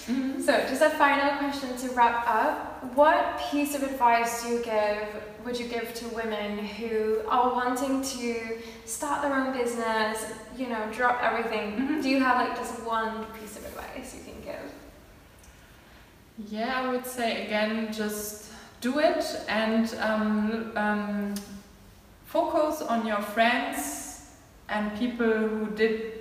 Mhm. 0.08 0.42
So, 0.42 0.54
just 0.68 0.82
a 0.82 0.90
final 0.90 1.38
question 1.38 1.76
to 1.78 1.90
wrap 1.96 2.28
up. 2.28 2.84
What 2.96 3.40
piece 3.52 3.76
of 3.76 3.84
advice 3.84 4.44
do 4.44 4.50
you 4.50 4.64
give, 4.64 5.08
would 5.46 5.60
you 5.60 5.68
give 5.68 5.94
to 5.96 6.08
women 6.10 6.58
who 6.58 7.22
are 7.28 7.54
wanting 7.54 8.02
to 8.02 8.58
start 8.86 9.22
their 9.22 9.34
own 9.34 9.54
business, 9.54 10.26
you 10.58 10.68
know, 10.68 10.82
drop 10.92 11.22
everything? 11.24 11.78
Mhm. 11.78 12.02
Do 12.02 12.10
you 12.10 12.20
have 12.24 12.38
like 12.38 12.58
just 12.58 12.82
one 12.84 13.26
piece 13.40 13.58
of 13.58 13.66
advice 13.66 14.16
you 14.16 14.24
can 14.24 14.42
give? 14.44 14.72
Yeah, 16.48 16.82
I 16.82 16.90
would 16.90 17.06
say 17.06 17.46
again, 17.46 17.92
just 17.94 18.46
do 18.82 19.00
it 19.00 19.24
and 19.50 19.94
um, 20.00 20.72
um, 20.76 21.36
focus 22.26 22.82
on 22.82 23.06
your 23.06 23.22
friends 23.22 24.32
and 24.70 24.98
people 24.98 25.28
who 25.28 25.66
did 25.76 26.14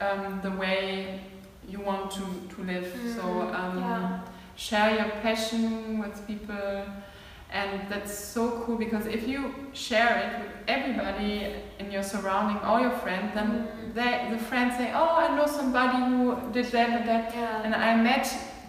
um, 0.00 0.40
the 0.42 0.50
way 0.50 1.20
you 1.68 1.80
want 1.80 2.10
to, 2.12 2.24
to 2.54 2.62
live. 2.62 2.86
So 3.16 3.22
Mhm, 3.22 3.54
um, 3.54 3.78
yeah. 3.78 4.20
share 4.56 4.90
your 4.96 5.10
passion 5.22 5.98
with 5.98 6.26
people, 6.26 6.84
and 7.50 7.70
that's 7.88 8.16
so 8.18 8.62
cool 8.64 8.76
because 8.76 9.06
if 9.06 9.26
you 9.28 9.54
share 9.72 10.16
it 10.24 10.30
with 10.42 10.52
everybody 10.68 11.54
in 11.78 11.90
your 11.90 12.02
surrounding, 12.02 12.58
all 12.58 12.80
your 12.80 12.96
friends, 13.04 13.32
then 13.34 13.48
Mhm. 13.68 13.94
they, 13.94 14.28
the 14.30 14.38
friends 14.38 14.76
say, 14.76 14.92
"Oh, 14.94 15.16
I 15.24 15.34
know 15.36 15.46
somebody 15.46 15.98
who 16.10 16.36
did 16.52 16.66
that 16.72 16.88
and 16.90 17.08
that." 17.08 17.34
Yeah. 17.34 17.62
And 17.64 17.74
I 17.74 17.94
met 17.96 18.26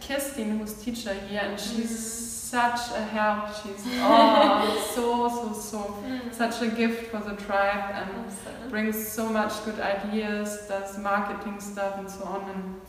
Kirsten, 0.08 0.60
who's 0.60 0.74
teacher 0.74 1.14
here, 1.14 1.42
and 1.44 1.60
she's 1.60 1.92
Mhm. 1.92 2.26
such 2.56 2.92
a 2.96 3.02
help. 3.02 3.48
She's 3.62 3.84
oh, 4.02 4.92
so 4.96 5.28
so 5.30 5.54
so 5.54 5.78
Mm. 6.06 6.34
such 6.34 6.62
a 6.62 6.68
gift 6.68 7.12
for 7.12 7.20
the 7.20 7.36
tribe 7.36 7.86
and 7.94 8.10
Awesome. 8.26 8.70
brings 8.70 8.96
so 9.08 9.26
much 9.30 9.54
good 9.66 9.80
ideas, 9.80 10.68
does 10.70 10.98
marketing 10.98 11.60
stuff 11.60 11.98
and 11.98 12.10
so 12.10 12.24
on. 12.26 12.42
And 12.54 12.82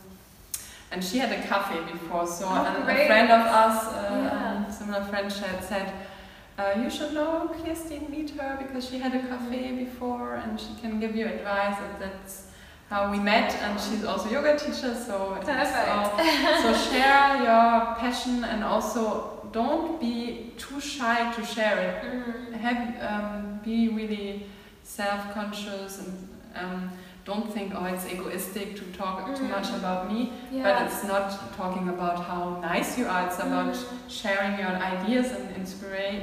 and 0.91 1.03
she 1.03 1.17
had 1.17 1.31
a 1.33 1.41
cafe 1.47 1.79
before, 1.91 2.25
so 2.25 2.45
Oh, 2.45 2.63
and 2.63 2.89
a 2.89 3.05
friend 3.07 3.29
of 3.29 3.41
us, 3.41 3.87
uh, 3.87 3.97
Yeah. 4.23 4.71
similar 4.71 5.03
friend, 5.03 5.31
she 5.31 5.43
had 5.43 5.61
said. 5.63 5.91
Uh, 6.57 6.73
you 6.81 6.89
should 6.89 7.13
know 7.13 7.51
Kirsten, 7.63 8.07
meet 8.09 8.29
her 8.39 8.57
because 8.57 8.87
she 8.89 8.97
had 8.99 9.13
a 9.13 9.19
cafe 9.19 9.73
before 9.85 10.35
and 10.35 10.59
she 10.59 10.73
can 10.81 10.99
give 10.99 11.13
you 11.15 11.25
advice 11.27 11.77
and 11.85 11.93
that's 12.01 12.35
how 12.89 13.11
we 13.11 13.19
met 13.19 13.53
and 13.63 13.79
she's 13.79 14.03
also 14.05 14.29
yoga 14.29 14.57
teacher 14.57 14.95
so 14.95 15.37
Perfect. 15.41 15.89
all- 15.89 16.17
so 16.63 16.73
share 16.91 17.37
your 17.47 17.95
passion 17.95 18.43
and 18.45 18.63
also 18.63 19.33
don't 19.51 19.99
be 19.99 20.51
too 20.57 20.79
shy 20.79 21.31
to 21.33 21.41
share 21.45 21.77
it 21.89 21.95
Mm. 22.03 22.53
have 22.65 22.81
um, 23.09 23.59
be 23.63 23.89
really 23.89 24.45
self-conscious 24.83 25.99
and 25.99 26.27
um, 26.55 26.89
don't 27.25 27.51
think 27.53 27.73
oh 27.75 27.83
it's 27.85 28.05
egoistic 28.05 28.75
to 28.77 28.83
talk 28.97 29.35
too 29.35 29.43
Mm. 29.43 29.49
much 29.51 29.69
about 29.79 30.11
me 30.11 30.31
Yeah. 30.51 30.63
but 30.63 30.75
it's 30.85 31.03
not 31.03 31.27
talking 31.57 31.89
about 31.89 32.17
how 32.29 32.59
nice 32.61 32.97
you 32.97 33.05
are 33.07 33.27
it's 33.27 33.39
about 33.39 33.73
Mm. 33.75 34.09
sharing 34.21 34.53
your 34.59 34.73
ideas 34.93 35.27
and 35.37 35.45
inspiring 35.57 36.19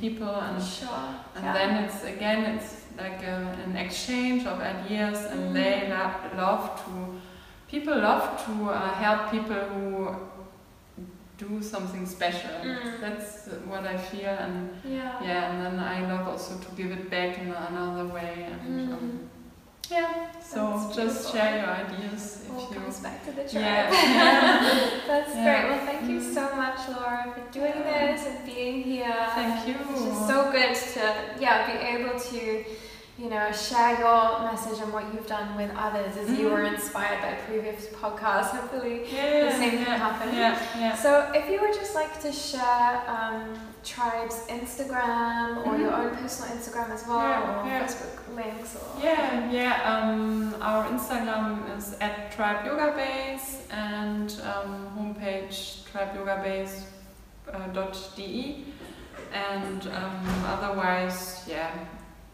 people 0.00 0.34
and 0.48 0.62
Sure. 0.62 1.08
and 1.36 1.44
yeah. 1.44 1.52
then 1.54 1.84
it's 1.84 2.04
again 2.04 2.40
it's 2.54 2.81
like 2.98 3.22
a, 3.22 3.36
an 3.64 3.76
exchange 3.76 4.46
of 4.46 4.60
ideas 4.60 5.18
and 5.32 5.40
Mm. 5.50 5.52
they 5.54 5.88
lo- 5.90 6.42
love 6.42 6.64
to 6.84 6.90
people 7.70 7.94
love 7.98 8.24
to 8.44 8.52
uh, 8.70 8.92
help 9.04 9.30
people 9.30 9.54
who 9.74 10.14
do 11.38 11.62
something 11.62 12.06
special 12.06 12.50
Mm. 12.62 13.00
that's 13.00 13.48
what 13.70 13.84
i 13.86 13.96
feel 13.96 14.34
and 14.44 14.70
yeah. 14.84 15.22
yeah 15.28 15.50
and 15.50 15.56
then 15.64 15.78
i 15.80 15.98
love 16.12 16.28
also 16.28 16.54
to 16.58 16.68
give 16.76 16.90
it 16.92 17.10
back 17.10 17.38
in 17.38 17.48
another 17.70 18.06
way 18.14 18.48
and 18.50 18.62
Mm. 18.90 18.92
um, 18.94 19.28
Yeah. 19.92 20.30
So 20.40 20.90
just 20.94 20.96
beautiful. 20.96 21.32
share 21.32 21.56
your 21.58 21.70
ideas 21.84 22.44
All 22.50 22.64
if 22.64 22.70
you. 22.70 22.76
comes 22.76 23.00
back 23.00 23.24
to 23.26 23.32
the 23.32 23.42
tribe. 23.42 23.52
Yeah. 23.52 24.90
That's 25.06 25.34
Yeah. 25.34 25.44
great. 25.44 25.70
Well, 25.70 25.86
thank 25.86 26.10
you 26.10 26.20
so 26.20 26.42
mm-hmm. 26.46 26.56
much, 26.56 26.80
Laura, 26.88 27.32
for 27.34 27.42
doing 27.52 27.78
this 27.84 28.26
and 28.26 28.44
being 28.46 28.82
here. 28.82 29.26
Thank 29.34 29.68
you. 29.68 29.74
It's 29.90 30.04
just 30.04 30.26
so 30.26 30.50
good 30.50 30.74
to 30.94 31.02
yeah 31.40 31.66
be 31.70 31.76
able 31.94 32.18
to 32.18 32.64
you 33.18 33.28
know 33.28 33.52
share 33.52 33.98
your 34.00 34.40
message 34.50 34.78
and 34.80 34.90
what 34.92 35.04
you've 35.12 35.26
done 35.26 35.54
with 35.54 35.70
others 35.76 36.16
as 36.16 36.30
you 36.30 36.46
Mhm. 36.48 36.52
were 36.52 36.62
inspired 36.64 37.20
by 37.20 37.34
previous 37.46 37.86
podcasts. 37.88 38.52
Hopefully. 38.56 39.04
Yeah. 39.14 39.44
the 39.44 39.50
same 39.52 39.70
thing 39.72 39.80
yeah, 39.86 39.96
happened. 39.98 40.32
Yeah. 40.34 40.56
Yeah. 40.78 40.94
So 40.94 41.30
if 41.34 41.46
you 41.50 41.60
would 41.60 41.74
just 41.74 41.94
like 41.94 42.18
to 42.22 42.32
share 42.32 43.02
um, 43.06 43.54
Tribe's 43.84 44.46
Instagram 44.48 45.58
or 45.66 45.76
your 45.76 45.90
Mhm. 45.92 45.98
own 46.00 46.16
personal 46.16 46.56
Instagram 46.56 46.90
as 46.90 47.06
well, 47.06 47.20
Yeah, 47.28 47.62
or 47.62 47.66
yeah. 47.66 47.82
Facebook 47.84 48.18
links, 48.34 48.76
or 48.76 48.86
Yeah, 49.04 49.50
yeah. 49.50 49.82
Um, 49.92 50.54
our 50.62 50.84
Instagram 50.84 51.68
is 51.76 51.94
at 52.00 52.32
Tribe 52.32 52.64
Yoga 52.64 52.92
Base 52.92 53.58
and 53.70 54.32
um, 54.50 54.88
homepage 54.96 55.82
tribeyogabase.de. 55.92 58.64
And 59.34 59.86
um, 59.88 60.44
otherwise, 60.46 61.42
yeah, 61.46 61.70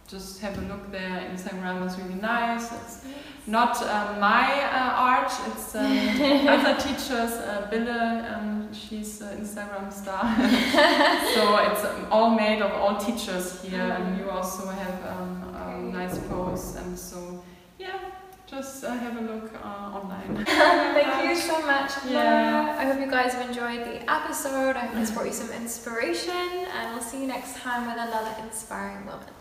just 0.09 0.41
have 0.41 0.57
a 0.59 0.63
look 0.63 0.91
there. 0.91 1.31
Instagram 1.33 1.87
is 1.87 1.99
really 1.99 2.21
nice. 2.21 2.73
It's 2.73 3.05
not 3.47 3.77
uh, 3.83 4.17
my 4.19 4.65
uh, 4.65 4.93
art, 4.95 5.33
it's 5.49 5.75
um, 5.75 5.87
other 6.49 6.75
teachers. 6.81 7.33
Uh, 7.33 7.69
Bille, 7.71 8.25
um, 8.35 8.73
she's 8.73 9.21
an 9.21 9.39
Instagram 9.39 9.93
star. 9.93 10.25
so 11.35 11.59
it's 11.59 11.85
um, 11.85 12.07
all 12.11 12.31
made 12.35 12.63
of 12.63 12.73
all 12.73 12.97
teachers 12.97 13.63
here, 13.63 13.81
and 13.81 14.19
you 14.19 14.31
also 14.31 14.69
have 14.69 15.07
um, 15.07 15.93
nice 15.93 16.19
posts. 16.29 16.77
And 16.77 16.99
so, 16.99 17.43
yeah, 17.79 17.99
just 18.47 18.85
uh, 18.85 18.95
have 18.95 19.17
a 19.17 19.21
look 19.21 19.53
uh, 19.63 19.99
online. 19.99 20.45
Thank 20.47 21.29
you 21.29 21.37
so 21.37 21.61
much, 21.67 21.91
Yeah. 22.09 22.77
I 22.79 22.85
hope 22.85 23.01
you 23.01 23.11
guys 23.11 23.35
have 23.35 23.49
enjoyed 23.49 23.81
the 23.81 24.11
episode. 24.11 24.77
I 24.77 24.87
hope 24.87 24.95
this 24.95 25.11
brought 25.11 25.27
you 25.27 25.33
some 25.33 25.51
inspiration, 25.53 26.33
and 26.33 26.95
we'll 26.95 27.03
see 27.03 27.21
you 27.21 27.27
next 27.27 27.57
time 27.57 27.87
with 27.87 27.97
another 27.97 28.35
inspiring 28.43 29.05
woman. 29.05 29.38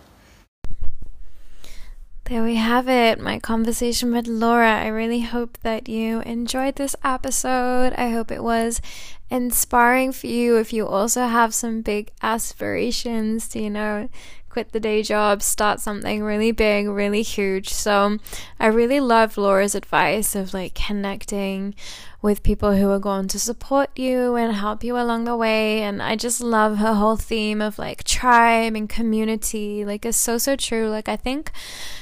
There 2.30 2.44
we 2.44 2.56
have 2.56 2.90
it, 2.90 3.22
my 3.22 3.40
conversation 3.40 4.12
with 4.12 4.28
Laura. 4.28 4.82
I 4.82 4.88
really 4.88 5.22
hope 5.22 5.58
that 5.62 5.88
you 5.88 6.20
enjoyed 6.24 6.76
this 6.76 6.94
episode. 7.02 7.94
I 7.94 8.10
hope 8.10 8.32
it 8.32 8.44
was 8.44 8.82
inspiring 9.30 10.12
for 10.12 10.28
you 10.28 10.58
if 10.58 10.74
you 10.74 10.86
also 10.86 11.28
have 11.28 11.54
some 11.54 11.82
big 11.82 12.12
aspirations 12.22 13.48
to, 13.50 13.62
you 13.62 13.70
know, 13.70 14.10
quit 14.50 14.74
the 14.74 14.80
day 14.82 15.04
job, 15.04 15.42
start 15.42 15.80
something 15.80 16.22
really 16.22 16.52
big, 16.52 16.90
really 16.90 17.22
huge. 17.22 17.70
So 17.70 18.18
I 18.60 18.66
really 18.66 19.00
love 19.00 19.38
Laura's 19.38 19.74
advice 19.74 20.36
of 20.36 20.54
like 20.54 20.74
connecting 20.74 21.76
with 22.22 22.42
people 22.42 22.76
who 22.76 22.90
are 22.90 23.00
going 23.00 23.28
to 23.28 23.40
support 23.40 23.90
you 23.96 24.36
and 24.36 24.56
help 24.56 24.84
you 24.84 24.98
along 24.98 25.26
the 25.26 25.38
way. 25.38 25.84
And 25.84 26.02
I 26.02 26.16
just 26.16 26.42
love 26.42 26.78
her 26.78 26.96
whole 26.96 27.16
theme 27.16 27.62
of 27.62 27.78
like 27.78 28.04
tribe 28.04 28.76
and 28.76 28.90
community. 28.90 29.86
Like, 29.86 30.06
it's 30.06 30.18
so, 30.18 30.38
so 30.38 30.56
true. 30.56 30.90
Like, 30.90 31.08
I 31.08 31.16
think 31.16 31.52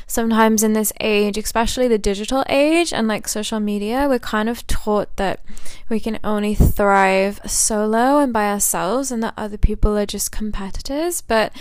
sometimes 0.08 0.64
in 0.64 0.74
this 0.74 0.94
age, 1.02 1.38
especially 1.38 1.88
the 1.88 1.98
digital 1.98 2.46
age 2.48 2.94
and 2.94 3.08
like 3.08 3.28
social 3.28 3.60
media, 3.60 4.08
we're 4.08 4.20
kind 4.20 4.48
of 4.48 4.66
taught 4.68 5.16
that 5.18 5.42
we 5.90 6.00
can 6.00 6.20
only 6.24 6.56
thrive 6.56 7.42
solo 7.46 8.20
and 8.20 8.32
by 8.32 8.50
ourselves 8.50 9.12
and 9.12 9.22
that 9.22 9.34
other 9.36 9.58
people 9.58 9.98
are 9.98 10.06
just 10.06 10.32
competitors. 10.32 11.20
But 11.20 11.52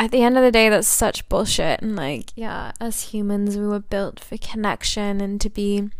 at 0.00 0.10
the 0.10 0.22
end 0.22 0.36
of 0.36 0.42
the 0.42 0.52
day, 0.52 0.68
that's 0.68 0.88
such 0.88 1.28
bullshit. 1.28 1.80
And 1.80 1.94
like, 1.94 2.32
yeah, 2.34 2.72
as 2.80 3.10
humans, 3.10 3.56
we 3.56 3.66
were 3.66 3.80
built 3.80 4.18
for 4.18 4.36
connection 4.36 5.20
and 5.20 5.40
to 5.40 5.48
be 5.48 5.90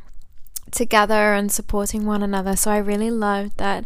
together 0.72 1.34
and 1.34 1.50
supporting 1.50 2.04
one 2.06 2.22
another. 2.22 2.56
So 2.56 2.70
I 2.70 2.78
really 2.78 3.10
loved 3.10 3.56
that 3.58 3.84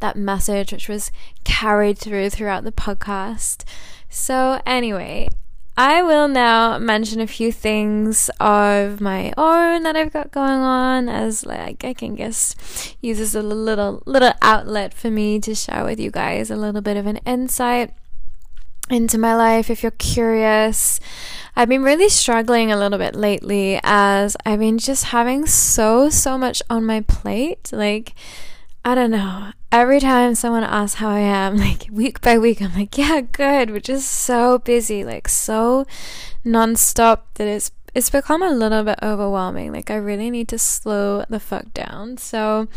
that 0.00 0.16
message 0.16 0.72
which 0.72 0.88
was 0.88 1.10
carried 1.44 1.98
through 1.98 2.30
throughout 2.30 2.64
the 2.64 2.72
podcast. 2.72 3.64
So 4.08 4.60
anyway, 4.66 5.28
I 5.76 6.02
will 6.02 6.28
now 6.28 6.78
mention 6.78 7.20
a 7.20 7.26
few 7.26 7.50
things 7.50 8.28
of 8.38 9.00
my 9.00 9.32
own 9.38 9.84
that 9.84 9.96
I've 9.96 10.12
got 10.12 10.30
going 10.30 10.60
on 10.60 11.08
as 11.08 11.46
like 11.46 11.82
I 11.82 11.94
can 11.94 12.14
guess 12.14 12.94
use 13.00 13.18
as 13.18 13.34
a 13.34 13.42
little 13.42 14.02
little 14.04 14.34
outlet 14.42 14.92
for 14.92 15.10
me 15.10 15.40
to 15.40 15.54
share 15.54 15.84
with 15.84 15.98
you 15.98 16.10
guys 16.10 16.50
a 16.50 16.56
little 16.56 16.82
bit 16.82 16.98
of 16.98 17.06
an 17.06 17.16
insight 17.18 17.94
into 18.92 19.18
my 19.18 19.34
life 19.34 19.70
if 19.70 19.82
you're 19.82 19.92
curious. 19.92 21.00
I've 21.54 21.68
been 21.68 21.82
really 21.82 22.08
struggling 22.08 22.72
a 22.72 22.76
little 22.76 22.98
bit 22.98 23.14
lately 23.14 23.78
as 23.82 24.36
I've 24.44 24.58
been 24.58 24.78
just 24.78 25.04
having 25.04 25.46
so, 25.46 26.08
so 26.08 26.38
much 26.38 26.62
on 26.70 26.84
my 26.84 27.02
plate. 27.02 27.70
Like, 27.72 28.14
I 28.84 28.94
don't 28.94 29.10
know. 29.10 29.52
Every 29.70 30.00
time 30.00 30.34
someone 30.34 30.64
asks 30.64 30.98
how 30.98 31.08
I 31.08 31.20
am, 31.20 31.56
like 31.58 31.86
week 31.90 32.20
by 32.20 32.38
week, 32.38 32.60
I'm 32.60 32.74
like, 32.74 32.96
yeah, 32.96 33.20
good. 33.20 33.70
We're 33.70 33.80
just 33.80 34.08
so 34.10 34.58
busy, 34.58 35.04
like 35.04 35.28
so 35.28 35.86
nonstop 36.44 37.20
that 37.34 37.46
it's 37.46 37.70
it's 37.94 38.08
become 38.08 38.42
a 38.42 38.50
little 38.50 38.84
bit 38.84 38.98
overwhelming. 39.02 39.72
Like 39.72 39.90
I 39.90 39.96
really 39.96 40.30
need 40.30 40.48
to 40.48 40.58
slow 40.58 41.24
the 41.28 41.38
fuck 41.38 41.74
down. 41.74 42.16
So 42.16 42.68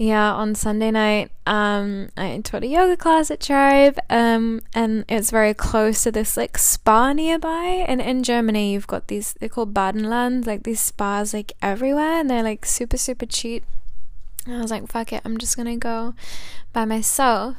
yeah, 0.00 0.32
on 0.32 0.54
Sunday 0.54 0.90
night, 0.90 1.30
um, 1.44 2.08
I 2.16 2.40
taught 2.42 2.64
a 2.64 2.66
yoga 2.66 2.96
class 2.96 3.30
at 3.30 3.38
Tribe, 3.38 3.98
um, 4.08 4.62
and 4.74 5.04
it's 5.10 5.30
very 5.30 5.52
close 5.52 6.04
to 6.04 6.10
this 6.10 6.38
like 6.38 6.56
spa 6.56 7.12
nearby. 7.12 7.84
And 7.86 8.00
in 8.00 8.22
Germany, 8.22 8.72
you've 8.72 8.86
got 8.86 9.08
these 9.08 9.34
they're 9.34 9.50
called 9.50 9.74
Badenland, 9.74 10.46
like 10.46 10.62
these 10.62 10.80
spas 10.80 11.34
like 11.34 11.52
everywhere, 11.60 12.18
and 12.18 12.30
they're 12.30 12.42
like 12.42 12.64
super 12.64 12.96
super 12.96 13.26
cheap. 13.26 13.62
And 14.46 14.56
I 14.56 14.62
was 14.62 14.70
like, 14.70 14.88
fuck 14.88 15.12
it, 15.12 15.20
I'm 15.22 15.36
just 15.36 15.54
gonna 15.54 15.76
go 15.76 16.14
by 16.72 16.86
myself. 16.86 17.56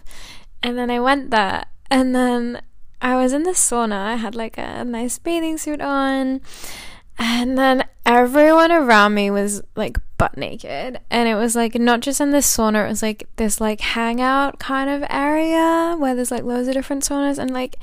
And 0.63 0.79
then 0.79 0.89
I 0.89 0.99
went 0.99 1.29
there, 1.29 1.65
and 1.91 2.15
then 2.15 2.63
I 3.03 3.17
was 3.17 3.33
in 3.33 3.43
the 3.43 3.51
sauna. 3.51 3.93
I 3.93 4.15
had 4.15 4.33
like 4.33 4.57
a 4.57 4.83
nice 4.83 5.19
bathing 5.19 5.59
suit 5.59 5.79
on. 5.79 6.41
And 7.17 7.57
then 7.57 7.85
everyone 8.05 8.71
around 8.71 9.13
me 9.13 9.29
was 9.29 9.61
like 9.75 9.97
butt 10.17 10.37
naked. 10.37 10.99
And 11.09 11.29
it 11.29 11.35
was 11.35 11.55
like 11.55 11.75
not 11.75 12.01
just 12.01 12.21
in 12.21 12.31
the 12.31 12.39
sauna, 12.39 12.85
it 12.85 12.89
was 12.89 13.01
like 13.01 13.27
this 13.35 13.61
like 13.61 13.81
hangout 13.81 14.59
kind 14.59 14.89
of 14.89 15.07
area 15.09 15.95
where 15.97 16.15
there's 16.15 16.31
like 16.31 16.43
loads 16.43 16.67
of 16.67 16.73
different 16.73 17.03
saunas. 17.03 17.37
And 17.37 17.51
like, 17.51 17.77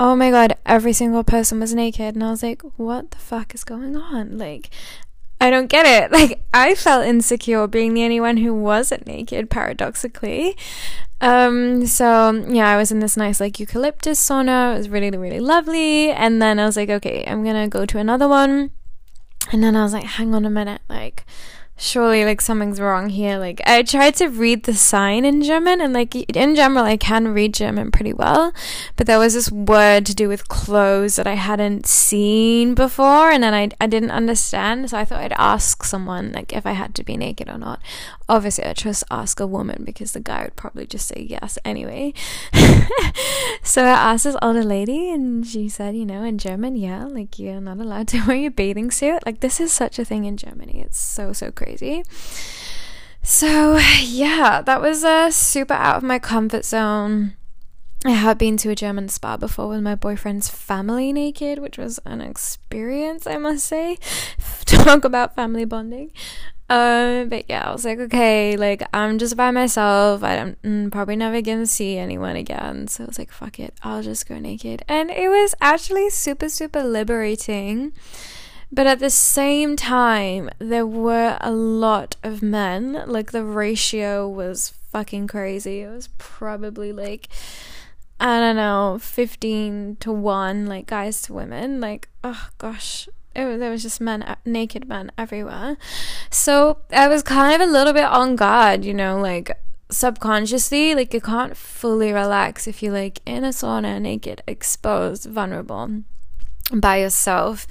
oh 0.00 0.14
my 0.14 0.30
god, 0.30 0.56
every 0.64 0.92
single 0.92 1.24
person 1.24 1.60
was 1.60 1.74
naked. 1.74 2.14
And 2.14 2.24
I 2.24 2.30
was 2.30 2.42
like, 2.42 2.62
what 2.76 3.10
the 3.10 3.18
fuck 3.18 3.54
is 3.54 3.64
going 3.64 3.96
on? 3.96 4.38
Like, 4.38 4.70
I 5.40 5.50
don't 5.50 5.68
get 5.68 5.86
it. 5.86 6.10
Like, 6.18 6.42
I 6.52 6.74
felt 6.74 7.06
insecure 7.06 7.66
being 7.66 7.94
the 7.94 8.02
only 8.04 8.20
one 8.20 8.38
who 8.38 8.54
wasn't 8.54 9.06
naked, 9.06 9.50
paradoxically. 9.50 10.56
Um, 11.20 11.86
so 11.86 12.30
yeah, 12.48 12.68
I 12.68 12.76
was 12.76 12.92
in 12.92 13.00
this 13.00 13.16
nice 13.16 13.40
like 13.40 13.58
eucalyptus 13.58 14.20
sauna. 14.26 14.74
It 14.74 14.78
was 14.78 14.88
really, 14.88 15.10
really 15.10 15.40
lovely. 15.40 16.10
And 16.10 16.40
then 16.40 16.58
I 16.58 16.66
was 16.66 16.76
like, 16.76 16.90
okay, 16.90 17.24
I'm 17.26 17.44
gonna 17.44 17.68
go 17.68 17.86
to 17.86 17.98
another 17.98 18.28
one. 18.28 18.70
And 19.52 19.62
then 19.62 19.76
I 19.76 19.82
was 19.82 19.92
like, 19.92 20.04
hang 20.04 20.34
on 20.34 20.44
a 20.44 20.50
minute, 20.50 20.82
like 20.88 21.24
surely 21.78 22.24
like 22.24 22.40
something's 22.40 22.80
wrong 22.80 23.08
here. 23.08 23.38
Like 23.38 23.60
I 23.64 23.82
tried 23.82 24.16
to 24.16 24.26
read 24.26 24.64
the 24.64 24.74
sign 24.74 25.24
in 25.24 25.42
German 25.42 25.80
and 25.80 25.92
like 25.92 26.14
in 26.14 26.54
general 26.54 26.84
I 26.84 26.96
can 26.96 27.28
read 27.28 27.54
German 27.54 27.90
pretty 27.90 28.12
well, 28.12 28.52
but 28.96 29.06
there 29.06 29.18
was 29.18 29.34
this 29.34 29.50
word 29.50 30.04
to 30.06 30.14
do 30.14 30.28
with 30.28 30.48
clothes 30.48 31.16
that 31.16 31.26
I 31.26 31.34
hadn't 31.34 31.86
seen 31.86 32.74
before 32.74 33.30
and 33.30 33.42
then 33.42 33.54
I 33.54 33.70
I 33.80 33.86
didn't 33.86 34.10
understand, 34.10 34.90
so 34.90 34.98
I 34.98 35.04
thought 35.04 35.20
I'd 35.20 35.32
ask 35.32 35.84
someone 35.84 36.32
like 36.32 36.52
if 36.52 36.66
I 36.66 36.72
had 36.72 36.94
to 36.96 37.04
be 37.04 37.16
naked 37.16 37.48
or 37.48 37.58
not. 37.58 37.80
Obviously 38.28 38.64
I 38.64 38.74
just 38.74 39.04
ask 39.10 39.38
a 39.40 39.46
woman 39.46 39.84
because 39.84 40.12
the 40.12 40.20
guy 40.20 40.42
would 40.42 40.56
probably 40.56 40.86
just 40.86 41.06
say 41.08 41.26
yes 41.30 41.58
anyway. 41.64 42.12
so 43.62 43.84
I 43.84 44.12
asked 44.12 44.24
this 44.24 44.36
older 44.42 44.64
lady 44.64 45.10
and 45.10 45.46
she 45.46 45.68
said, 45.68 45.94
you 45.94 46.04
know, 46.04 46.24
in 46.24 46.38
German, 46.38 46.76
yeah, 46.76 47.04
like 47.04 47.38
you're 47.38 47.60
not 47.60 47.78
allowed 47.78 48.08
to 48.08 48.26
wear 48.26 48.36
your 48.36 48.50
bathing 48.50 48.90
suit. 48.90 49.24
Like 49.24 49.40
this 49.40 49.60
is 49.60 49.72
such 49.72 49.98
a 49.98 50.04
thing 50.04 50.24
in 50.24 50.36
Germany. 50.36 50.82
It's 50.84 50.98
so 50.98 51.32
so 51.32 51.52
crazy. 51.52 51.67
So, 53.22 53.78
yeah, 54.00 54.62
that 54.62 54.80
was 54.80 55.04
uh, 55.04 55.30
super 55.30 55.74
out 55.74 55.96
of 55.96 56.02
my 56.02 56.18
comfort 56.18 56.64
zone. 56.64 57.34
I 58.04 58.10
had 58.10 58.38
been 58.38 58.56
to 58.58 58.70
a 58.70 58.76
German 58.76 59.08
spa 59.08 59.36
before 59.36 59.68
with 59.68 59.82
my 59.82 59.96
boyfriend's 59.96 60.48
family 60.48 61.12
naked, 61.12 61.58
which 61.58 61.76
was 61.76 61.98
an 62.04 62.20
experience, 62.20 63.26
I 63.26 63.38
must 63.38 63.66
say. 63.66 63.98
Talk 64.66 65.04
about 65.04 65.34
family 65.34 65.64
bonding. 65.64 66.12
Um, 66.70 67.30
but 67.30 67.46
yeah, 67.48 67.68
I 67.68 67.72
was 67.72 67.84
like, 67.84 67.98
okay, 67.98 68.56
like 68.56 68.82
I'm 68.92 69.18
just 69.18 69.36
by 69.36 69.50
myself. 69.50 70.22
I'm 70.22 70.56
mm, 70.62 70.92
probably 70.92 71.16
never 71.16 71.40
gonna 71.40 71.66
see 71.66 71.96
anyone 71.96 72.36
again. 72.36 72.88
So 72.88 73.04
I 73.04 73.06
was 73.06 73.18
like, 73.18 73.32
fuck 73.32 73.58
it, 73.58 73.74
I'll 73.82 74.02
just 74.02 74.28
go 74.28 74.38
naked. 74.38 74.84
And 74.86 75.10
it 75.10 75.28
was 75.28 75.54
actually 75.60 76.10
super, 76.10 76.48
super 76.48 76.84
liberating. 76.84 77.92
But 78.70 78.86
at 78.86 78.98
the 78.98 79.10
same 79.10 79.76
time, 79.76 80.50
there 80.58 80.86
were 80.86 81.38
a 81.40 81.50
lot 81.50 82.16
of 82.22 82.42
men. 82.42 83.04
Like 83.06 83.32
the 83.32 83.44
ratio 83.44 84.28
was 84.28 84.74
fucking 84.90 85.26
crazy. 85.26 85.80
It 85.80 85.90
was 85.90 86.08
probably 86.18 86.92
like, 86.92 87.28
I 88.20 88.40
don't 88.40 88.56
know, 88.56 88.98
15 89.00 89.96
to 90.00 90.12
1, 90.12 90.66
like 90.66 90.86
guys 90.86 91.22
to 91.22 91.32
women. 91.32 91.80
Like, 91.80 92.08
oh 92.22 92.48
gosh, 92.58 93.08
it, 93.34 93.58
there 93.58 93.70
was 93.70 93.82
just 93.82 94.00
men, 94.00 94.22
uh, 94.22 94.36
naked 94.44 94.88
men 94.88 95.12
everywhere. 95.16 95.76
So 96.30 96.78
I 96.90 97.08
was 97.08 97.22
kind 97.22 97.60
of 97.60 97.66
a 97.66 97.72
little 97.72 97.92
bit 97.92 98.04
on 98.04 98.36
guard, 98.36 98.84
you 98.84 98.94
know, 98.94 99.18
like 99.18 99.58
subconsciously, 99.90 100.94
like 100.94 101.14
you 101.14 101.20
can't 101.20 101.56
fully 101.56 102.12
relax 102.12 102.66
if 102.66 102.82
you're 102.82 102.92
like 102.92 103.20
in 103.24 103.44
a 103.44 103.48
sauna, 103.48 104.00
naked, 104.00 104.42
exposed, 104.46 105.24
vulnerable 105.24 106.02
by 106.72 106.98
yourself. 106.98 107.66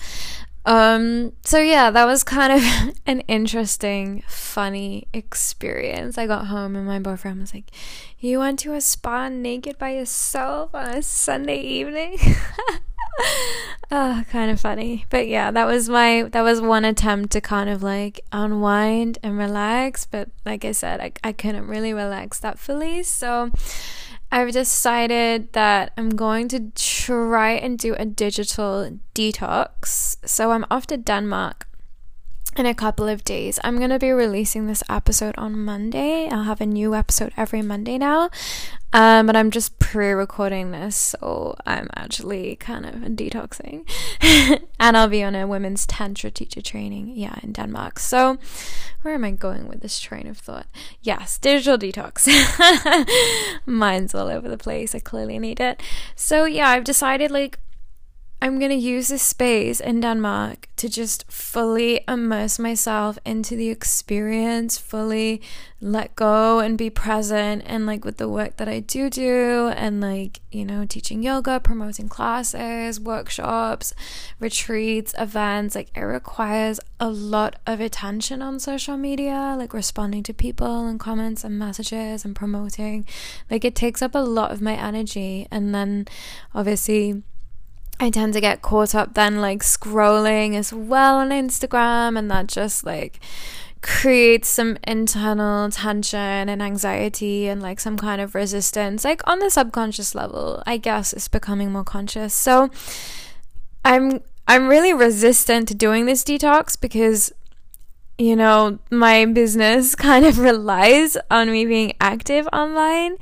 Um, 0.67 1.31
so 1.43 1.59
yeah, 1.59 1.91
that 1.91 2.03
was 2.03 2.25
kind 2.25 2.51
of 2.51 2.95
an 3.07 3.21
interesting, 3.21 4.21
funny 4.27 5.07
experience. 5.13 6.17
I 6.17 6.27
got 6.27 6.47
home 6.47 6.75
and 6.75 6.85
my 6.85 6.99
boyfriend 6.99 7.39
was 7.39 7.53
like, 7.53 7.71
You 8.19 8.39
went 8.39 8.59
to 8.59 8.73
a 8.73 8.81
spa 8.81 9.29
naked 9.29 9.77
by 9.77 9.91
yourself 9.91 10.75
on 10.75 10.89
a 10.89 11.01
Sunday 11.01 11.61
evening? 11.61 12.17
oh, 13.91 14.25
kind 14.29 14.51
of 14.51 14.59
funny. 14.59 15.05
But 15.09 15.29
yeah, 15.29 15.51
that 15.51 15.65
was 15.65 15.87
my 15.87 16.23
that 16.23 16.41
was 16.41 16.59
one 16.59 16.83
attempt 16.83 17.31
to 17.31 17.39
kind 17.39 17.69
of 17.69 17.81
like 17.81 18.19
unwind 18.33 19.19
and 19.23 19.37
relax. 19.37 20.05
But 20.05 20.29
like 20.45 20.65
I 20.65 20.73
said, 20.73 20.99
I, 20.99 21.13
I 21.23 21.31
couldn't 21.31 21.67
really 21.67 21.93
relax 21.93 22.41
that 22.41 22.59
fully. 22.59 23.03
So 23.03 23.51
I've 24.31 24.51
decided 24.51 25.53
that 25.53 25.93
I'm 25.97 26.09
going 26.09 26.47
to 26.49 26.71
try 26.75 27.51
and 27.51 27.79
do 27.79 27.95
a 27.95 28.05
digital 28.05 28.99
detox. 29.15 30.17
So 30.25 30.51
I'm 30.51 30.65
off 30.69 30.87
to 30.87 30.97
Denmark 30.97 31.67
in 32.57 32.65
a 32.65 32.73
couple 32.73 33.07
of 33.07 33.23
days. 33.23 33.59
I'm 33.63 33.77
going 33.77 33.91
to 33.91 33.99
be 33.99 34.11
releasing 34.11 34.67
this 34.67 34.83
episode 34.89 35.35
on 35.37 35.59
Monday. 35.63 36.27
I'll 36.27 36.43
have 36.43 36.61
a 36.61 36.65
new 36.65 36.95
episode 36.95 37.31
every 37.37 37.61
Monday 37.61 37.97
now. 37.97 38.29
Um, 38.93 39.27
but 39.27 39.35
I'm 39.35 39.51
just 39.51 39.77
pre 39.79 40.11
recording 40.11 40.71
this, 40.71 40.95
so 40.95 41.55
I'm 41.65 41.87
actually 41.95 42.55
kind 42.55 42.85
of 42.85 42.95
detoxing. 42.95 43.87
and 44.79 44.97
I'll 44.97 45.09
be 45.09 45.23
on 45.23 45.35
a 45.35 45.45
women's 45.45 45.85
Tantra 45.85 46.31
teacher 46.31 46.61
training, 46.61 47.13
yeah, 47.15 47.35
in 47.43 47.51
Denmark. 47.51 47.99
So, 47.99 48.37
where 49.01 49.13
am 49.13 49.25
I 49.25 49.31
going 49.31 49.67
with 49.67 49.81
this 49.81 49.99
train 49.99 50.25
of 50.25 50.37
thought? 50.37 50.67
Yes, 51.01 51.37
digital 51.37 51.77
detox. 51.77 52.27
Mine's 53.65 54.15
all 54.15 54.29
over 54.29 54.47
the 54.47 54.57
place. 54.57 54.95
I 54.95 54.99
clearly 54.99 55.37
need 55.37 55.59
it. 55.59 55.83
So, 56.15 56.45
yeah, 56.45 56.69
I've 56.69 56.85
decided 56.85 57.29
like 57.29 57.59
I'm 58.39 58.59
going 58.59 58.69
to 58.69 58.77
use 58.77 59.07
this 59.07 59.23
space 59.23 59.79
in 59.79 59.99
Denmark 59.99 60.69
to 60.75 60.87
just 60.87 61.29
fully 61.29 62.01
immerse 62.07 62.59
myself 62.59 63.17
into 63.25 63.55
the 63.55 63.69
experience, 63.69 64.77
fully 64.77 65.41
let 65.81 66.15
go 66.15 66.59
and 66.59 66.77
be 66.77 66.91
present 66.91 67.63
and 67.65 67.87
like 67.87 68.05
with 68.05 68.17
the 68.17 68.29
work 68.29 68.57
that 68.57 68.69
I 68.69 68.81
do 68.81 69.09
do 69.09 69.71
and 69.75 69.99
like, 69.99 70.41
you 70.51 70.65
know, 70.65 70.85
teaching 70.85 71.23
yoga, 71.23 71.59
promoting 71.59 72.09
classes, 72.09 72.99
workshops, 72.99 73.95
retreats, 74.39 75.15
events, 75.17 75.73
like 75.73 75.89
it 75.95 76.01
requires 76.01 76.79
a 76.99 77.09
lot 77.09 77.55
of 77.65 77.79
attention 77.79 78.43
on 78.43 78.59
social 78.59 78.97
media, 78.97 79.55
like 79.57 79.73
responding 79.73 80.21
to 80.21 80.33
people 80.33 80.85
and 80.87 80.99
comments 80.99 81.43
and 81.43 81.57
messages 81.57 82.23
and 82.23 82.35
promoting. 82.35 83.03
Like 83.49 83.65
it 83.65 83.73
takes 83.73 84.03
up 84.03 84.13
a 84.13 84.19
lot 84.19 84.51
of 84.51 84.61
my 84.61 84.75
energy 84.75 85.47
and 85.49 85.73
then 85.73 86.05
obviously 86.53 87.23
I 87.99 88.09
tend 88.09 88.33
to 88.33 88.41
get 88.41 88.61
caught 88.61 88.93
up 88.93 89.15
then 89.15 89.41
like 89.41 89.63
scrolling 89.63 90.55
as 90.55 90.71
well 90.71 91.17
on 91.17 91.29
Instagram, 91.29 92.17
and 92.17 92.29
that 92.29 92.47
just 92.47 92.85
like 92.85 93.19
creates 93.81 94.49
some 94.49 94.77
internal 94.85 95.69
tension 95.69 96.49
and 96.49 96.61
anxiety 96.61 97.47
and 97.47 97.61
like 97.61 97.79
some 97.79 97.97
kind 97.97 98.21
of 98.21 98.35
resistance, 98.35 99.03
like 99.03 99.27
on 99.27 99.39
the 99.39 99.49
subconscious 99.49 100.13
level. 100.13 100.61
I 100.65 100.77
guess 100.77 101.13
it's 101.13 101.27
becoming 101.27 101.71
more 101.71 101.83
conscious. 101.83 102.33
So 102.33 102.69
I'm 103.83 104.21
I'm 104.47 104.67
really 104.67 104.93
resistant 104.93 105.67
to 105.69 105.75
doing 105.75 106.05
this 106.05 106.23
detox 106.23 106.79
because 106.79 107.33
you 108.17 108.35
know, 108.35 108.79
my 108.89 109.25
business 109.25 109.95
kind 110.09 110.25
of 110.25 110.39
relies 110.39 111.17
on 111.29 111.51
me 111.51 111.65
being 111.65 111.93
active 112.01 112.47
online, 112.51 113.17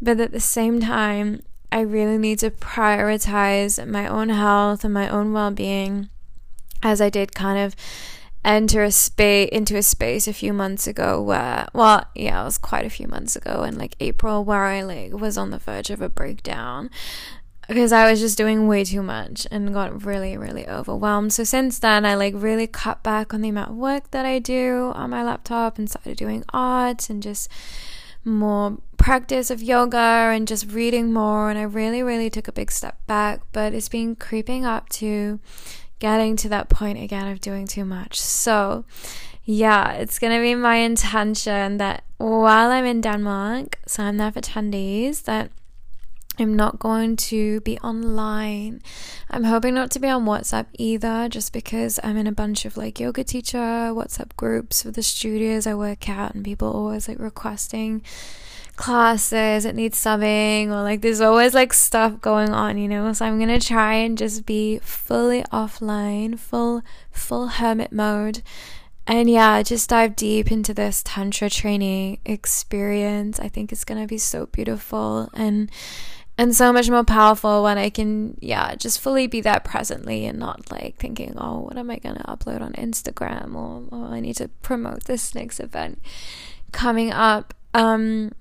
but 0.00 0.20
at 0.20 0.32
the 0.32 0.40
same 0.40 0.80
time, 0.80 1.42
I 1.74 1.80
really 1.80 2.18
need 2.18 2.38
to 2.38 2.52
prioritize 2.52 3.84
my 3.84 4.06
own 4.06 4.28
health 4.28 4.84
and 4.84 4.94
my 4.94 5.08
own 5.08 5.32
well-being 5.32 6.08
as 6.84 7.00
I 7.00 7.10
did 7.10 7.34
kind 7.34 7.58
of 7.58 7.74
enter 8.44 8.84
a 8.84 8.92
space 8.92 9.48
into 9.50 9.76
a 9.76 9.82
space 9.82 10.28
a 10.28 10.32
few 10.32 10.52
months 10.52 10.86
ago 10.86 11.20
where 11.20 11.66
well 11.72 12.04
yeah 12.14 12.42
it 12.42 12.44
was 12.44 12.58
quite 12.58 12.86
a 12.86 12.90
few 12.90 13.08
months 13.08 13.34
ago 13.34 13.64
in 13.64 13.76
like 13.76 13.96
April 13.98 14.44
where 14.44 14.64
I 14.66 14.82
like 14.82 15.14
was 15.14 15.36
on 15.36 15.50
the 15.50 15.58
verge 15.58 15.90
of 15.90 16.00
a 16.00 16.08
breakdown 16.08 16.90
because 17.66 17.90
I 17.90 18.08
was 18.08 18.20
just 18.20 18.38
doing 18.38 18.68
way 18.68 18.84
too 18.84 19.02
much 19.02 19.44
and 19.50 19.74
got 19.74 20.04
really 20.04 20.36
really 20.36 20.68
overwhelmed. 20.68 21.32
So 21.32 21.42
since 21.42 21.80
then 21.80 22.06
I 22.06 22.14
like 22.14 22.34
really 22.36 22.68
cut 22.68 23.02
back 23.02 23.34
on 23.34 23.40
the 23.40 23.48
amount 23.48 23.70
of 23.70 23.76
work 23.76 24.12
that 24.12 24.24
I 24.24 24.38
do 24.38 24.92
on 24.94 25.10
my 25.10 25.24
laptop 25.24 25.76
and 25.76 25.90
started 25.90 26.18
doing 26.18 26.44
art 26.52 27.10
and 27.10 27.20
just 27.20 27.48
more 28.24 28.78
practice 29.04 29.50
of 29.50 29.62
yoga 29.62 30.32
and 30.32 30.48
just 30.48 30.72
reading 30.72 31.12
more. 31.12 31.50
And 31.50 31.58
I 31.58 31.64
really, 31.64 32.02
really 32.02 32.30
took 32.30 32.48
a 32.48 32.52
big 32.52 32.72
step 32.72 33.06
back, 33.06 33.42
but 33.52 33.74
it's 33.74 33.90
been 33.90 34.16
creeping 34.16 34.64
up 34.64 34.88
to 35.00 35.40
getting 35.98 36.36
to 36.36 36.48
that 36.48 36.70
point 36.70 36.98
again 36.98 37.28
of 37.28 37.38
doing 37.38 37.66
too 37.66 37.84
much. 37.84 38.18
So, 38.18 38.86
yeah, 39.44 39.92
it's 39.92 40.18
gonna 40.18 40.40
be 40.40 40.54
my 40.54 40.76
intention 40.76 41.76
that 41.76 42.04
while 42.16 42.70
I'm 42.70 42.86
in 42.86 43.02
Denmark, 43.02 43.78
so 43.86 44.04
I'm 44.04 44.16
there 44.16 44.32
for 44.32 44.40
10 44.40 44.70
days, 44.70 45.20
that 45.22 45.50
I'm 46.38 46.54
not 46.56 46.78
going 46.78 47.16
to 47.16 47.60
be 47.60 47.78
online. 47.80 48.80
I'm 49.28 49.44
hoping 49.44 49.74
not 49.74 49.90
to 49.90 50.00
be 50.00 50.08
on 50.08 50.24
WhatsApp 50.24 50.66
either, 50.78 51.28
just 51.28 51.52
because 51.52 52.00
I'm 52.02 52.16
in 52.16 52.26
a 52.26 52.32
bunch 52.32 52.64
of 52.64 52.78
like 52.78 52.98
yoga 52.98 53.22
teacher 53.22 53.58
WhatsApp 53.92 54.34
groups 54.36 54.82
for 54.82 54.90
the 54.90 55.02
studios 55.02 55.66
I 55.66 55.74
work 55.74 56.08
at, 56.08 56.34
and 56.34 56.42
people 56.42 56.72
always 56.72 57.06
like 57.06 57.18
requesting 57.18 58.02
classes 58.76 59.64
it 59.64 59.74
needs 59.74 59.98
subbing 59.98 60.68
or 60.68 60.82
like 60.82 61.00
there's 61.00 61.20
always 61.20 61.54
like 61.54 61.72
stuff 61.72 62.20
going 62.20 62.50
on 62.50 62.76
you 62.76 62.88
know? 62.88 63.12
So 63.12 63.24
i'm 63.24 63.38
gonna 63.38 63.60
try 63.60 63.94
and 63.94 64.18
just 64.18 64.46
be 64.46 64.78
fully 64.80 65.42
offline 65.44 66.38
full 66.38 66.82
full 67.10 67.48
hermit 67.48 67.92
mode. 67.92 68.42
And 69.06 69.28
yeah 69.28 69.62
just 69.62 69.90
dive 69.90 70.16
deep 70.16 70.50
into 70.50 70.72
this 70.74 71.02
tantra 71.04 71.50
training 71.50 72.18
experience. 72.24 73.38
I 73.38 73.48
think 73.48 73.70
it's 73.70 73.84
gonna 73.84 74.06
be 74.06 74.18
so 74.18 74.46
beautiful 74.46 75.30
and 75.34 75.70
and 76.36 76.54
so 76.54 76.72
much 76.72 76.90
more 76.90 77.04
powerful 77.04 77.62
when 77.62 77.78
I 77.78 77.90
can, 77.90 78.36
yeah, 78.40 78.74
just 78.74 79.00
fully 79.00 79.28
be 79.28 79.40
there 79.40 79.60
presently 79.60 80.26
and 80.26 80.38
not 80.38 80.70
like 80.70 80.96
thinking, 80.96 81.34
oh, 81.36 81.60
what 81.60 81.76
am 81.76 81.90
I 81.90 81.98
to 82.16 82.24
upload 82.24 82.60
on 82.60 82.72
Instagram? 82.72 83.54
or, 83.54 83.84
oh, 83.92 84.12
I 84.12 84.18
need 84.18 84.36
to 84.36 84.48
promote 84.48 85.04
this 85.04 85.34
next 85.34 85.60
event 85.60 86.02
coming 86.72 87.12
up. 87.12 87.54
Um, 87.72 88.32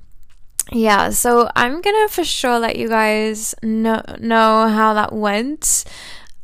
yeah, 0.71 1.09
so 1.09 1.49
I'm 1.55 1.81
gonna 1.81 2.07
for 2.07 2.23
sure 2.23 2.59
let 2.59 2.77
you 2.77 2.87
guys 2.87 3.53
know 3.61 4.01
know 4.19 4.67
how 4.67 4.93
that 4.93 5.13
went 5.13 5.83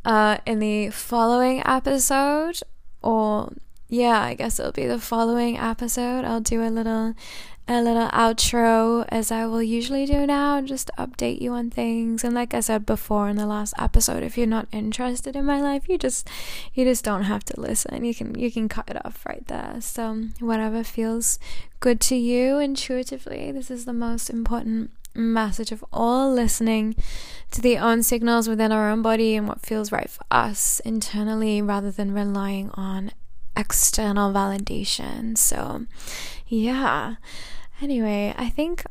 uh, 0.04 0.38
in 0.46 0.58
the 0.58 0.90
following 0.90 1.62
episode, 1.64 2.60
or 3.02 3.52
yeah, 3.88 4.20
I 4.22 4.34
guess 4.34 4.58
it'll 4.58 4.72
be 4.72 4.86
the 4.86 5.00
following 5.00 5.58
episode. 5.58 6.24
I'll 6.24 6.40
do 6.40 6.62
a 6.62 6.70
little 6.70 7.14
a 7.70 7.82
little 7.82 8.08
outro 8.08 9.04
as 9.08 9.30
I 9.30 9.46
will 9.46 9.62
usually 9.62 10.04
do 10.04 10.26
now, 10.26 10.60
just 10.60 10.90
update 10.98 11.40
you 11.40 11.52
on 11.52 11.70
things. 11.70 12.24
And 12.24 12.34
like 12.34 12.52
I 12.52 12.60
said 12.60 12.84
before 12.84 13.28
in 13.28 13.36
the 13.36 13.46
last 13.46 13.74
episode, 13.78 14.22
if 14.22 14.36
you're 14.36 14.46
not 14.46 14.68
interested 14.72 15.36
in 15.36 15.44
my 15.44 15.60
life, 15.60 15.88
you 15.88 15.96
just 15.96 16.28
you 16.74 16.84
just 16.84 17.04
don't 17.04 17.24
have 17.24 17.44
to 17.44 17.60
listen. 17.60 18.04
You 18.04 18.14
can 18.14 18.38
you 18.38 18.50
can 18.50 18.68
cut 18.68 18.90
it 18.90 19.04
off 19.04 19.24
right 19.24 19.46
there. 19.46 19.76
So 19.80 20.28
whatever 20.40 20.82
feels 20.82 21.38
good 21.78 22.00
to 22.02 22.16
you 22.16 22.58
intuitively, 22.58 23.52
this 23.52 23.70
is 23.70 23.84
the 23.84 23.92
most 23.92 24.30
important 24.30 24.90
message 25.14 25.72
of 25.72 25.84
all 25.92 26.32
listening 26.32 26.94
to 27.50 27.60
the 27.60 27.78
own 27.78 28.02
signals 28.02 28.48
within 28.48 28.72
our 28.72 28.90
own 28.90 29.02
body 29.02 29.34
and 29.34 29.46
what 29.46 29.64
feels 29.64 29.90
right 29.92 30.08
for 30.08 30.24
us 30.30 30.80
internally 30.80 31.60
rather 31.60 31.90
than 31.90 32.12
relying 32.14 32.70
on 32.74 33.12
external 33.56 34.32
validation. 34.32 35.36
So, 35.36 35.86
yeah. 36.46 37.16
Anyway, 37.82 38.34
I 38.36 38.50
think 38.50 38.84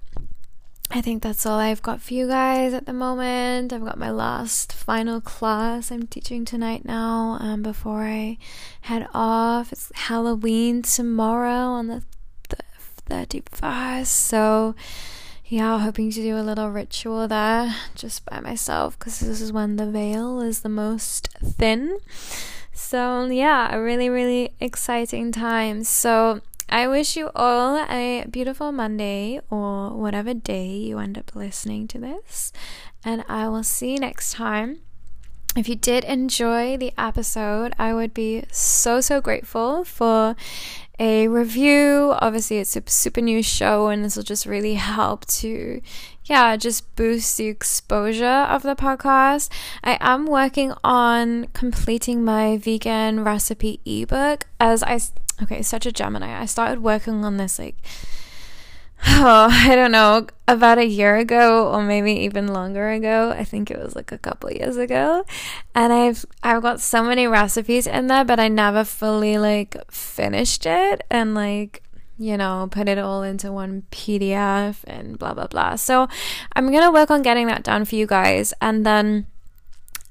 I 0.91 1.01
think 1.01 1.21
that's 1.21 1.45
all 1.45 1.59
I've 1.59 1.83
got 1.83 2.01
for 2.01 2.15
you 2.15 2.27
guys 2.27 2.73
at 2.73 2.87
the 2.87 2.93
moment. 2.93 3.71
I've 3.71 3.85
got 3.85 3.99
my 3.99 4.09
last 4.09 4.73
final 4.73 5.21
class 5.21 5.91
I'm 5.91 6.07
teaching 6.07 6.45
tonight 6.45 6.83
now 6.83 7.37
um, 7.39 7.61
before 7.61 8.03
I 8.03 8.39
head 8.81 9.07
off. 9.13 9.71
It's 9.71 9.91
Halloween 9.93 10.81
tomorrow 10.81 11.67
on 11.67 11.87
the 11.87 12.03
31st. 13.09 14.07
So, 14.07 14.75
yeah, 15.45 15.77
hoping 15.77 16.09
to 16.09 16.21
do 16.21 16.35
a 16.37 16.41
little 16.41 16.69
ritual 16.69 17.27
there 17.27 17.75
just 17.93 18.25
by 18.25 18.39
myself 18.39 18.97
because 18.97 19.19
this 19.19 19.41
is 19.41 19.53
when 19.53 19.75
the 19.75 19.89
veil 19.89 20.41
is 20.41 20.61
the 20.61 20.69
most 20.69 21.29
thin. 21.43 21.99
So, 22.73 23.25
yeah, 23.25 23.75
a 23.75 23.79
really, 23.79 24.09
really 24.09 24.55
exciting 24.59 25.31
time. 25.31 25.83
So, 25.83 26.41
I 26.71 26.87
wish 26.87 27.17
you 27.17 27.31
all 27.35 27.77
a 27.89 28.25
beautiful 28.29 28.71
Monday 28.71 29.39
or 29.49 29.89
whatever 29.95 30.33
day 30.33 30.67
you 30.67 30.99
end 30.99 31.17
up 31.17 31.35
listening 31.35 31.87
to 31.89 31.97
this. 31.97 32.53
And 33.03 33.23
I 33.27 33.47
will 33.47 33.63
see 33.63 33.93
you 33.93 33.99
next 33.99 34.33
time. 34.33 34.81
if 35.55 35.67
you 35.67 35.75
did 35.75 36.03
enjoy 36.03 36.77
the 36.77 36.93
episode, 36.97 37.73
I 37.79 37.93
would 37.93 38.13
be 38.13 38.43
so, 38.51 39.01
so 39.01 39.19
grateful 39.19 39.83
for 39.83 40.35
a 40.99 41.27
review. 41.27 42.13
Obviously, 42.19 42.59
it's 42.59 42.75
a 42.75 42.83
super 42.85 43.21
new 43.21 43.41
show, 43.41 43.87
and 43.87 44.05
this 44.05 44.15
will 44.15 44.23
just 44.23 44.45
really 44.45 44.75
help 44.75 45.25
to, 45.25 45.81
yeah, 46.25 46.55
just 46.55 46.95
boost 46.95 47.37
the 47.37 47.47
exposure 47.47 48.25
of 48.25 48.61
the 48.61 48.75
podcast. 48.75 49.49
I 49.83 49.97
am 49.99 50.25
working 50.25 50.73
on 50.83 51.47
completing 51.47 52.23
my 52.23 52.57
vegan 52.57 53.23
recipe 53.23 53.79
ebook 53.85 54.45
as 54.59 54.83
I, 54.83 54.99
okay, 55.41 55.61
such 55.61 55.85
a 55.85 55.91
Gemini. 55.91 56.39
I 56.39 56.45
started 56.45 56.81
working 56.81 57.25
on 57.25 57.37
this 57.37 57.59
like 57.59 57.77
oh, 59.07 59.47
I 59.49 59.75
don't 59.75 59.93
know, 59.93 60.27
about 60.47 60.77
a 60.77 60.85
year 60.85 61.15
ago 61.15 61.71
or 61.71 61.81
maybe 61.81 62.11
even 62.11 62.47
longer 62.47 62.89
ago. 62.89 63.31
I 63.31 63.45
think 63.45 63.71
it 63.71 63.79
was 63.79 63.95
like 63.95 64.11
a 64.11 64.17
couple 64.17 64.51
years 64.51 64.75
ago. 64.75 65.23
And 65.73 65.93
I've 65.93 66.25
I've 66.43 66.61
got 66.61 66.81
so 66.81 67.03
many 67.03 67.25
recipes 67.25 67.87
in 67.87 68.07
there, 68.07 68.25
but 68.25 68.39
I 68.39 68.49
never 68.49 68.83
fully 68.83 69.37
like 69.37 69.77
finished 69.89 70.65
it 70.65 71.03
and 71.09 71.33
like 71.33 71.83
you 72.17 72.35
know, 72.35 72.67
put 72.69 72.89
it 72.89 72.97
all 72.97 73.23
into 73.23 73.49
one 73.49 73.83
PDF 73.91 74.79
and 74.83 75.17
blah 75.17 75.33
blah 75.33 75.47
blah. 75.47 75.77
So 75.77 76.09
I'm 76.53 76.69
going 76.69 76.83
to 76.83 76.91
work 76.91 77.09
on 77.09 77.21
getting 77.21 77.47
that 77.47 77.63
done 77.63 77.85
for 77.85 77.95
you 77.95 78.05
guys 78.05 78.53
and 78.59 78.85
then 78.85 79.27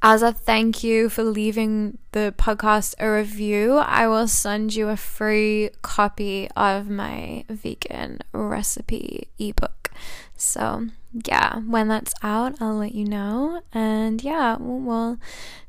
as 0.03 0.23
a 0.23 0.33
thank 0.33 0.85
you 0.85 1.09
for 1.09 1.25
leaving 1.25 1.99
the 2.13 2.33
podcast 2.37 2.95
a 2.99 3.11
review, 3.11 3.75
I 3.79 4.07
will 4.07 4.29
send 4.29 4.75
you 4.75 4.89
a 4.89 4.97
free 4.97 5.71
copy 5.83 6.49
of 6.57 6.89
my 6.89 7.45
vegan 7.49 8.21
recipe 8.33 9.29
ebook. 9.39 9.91
So, 10.37 10.89
yeah, 11.27 11.59
when 11.61 11.89
that's 11.89 12.15
out, 12.23 12.61
I'll 12.61 12.77
let 12.77 12.95
you 12.95 13.05
know. 13.05 13.63
And 13.73 14.23
yeah, 14.23 14.57
we'll 14.61 15.19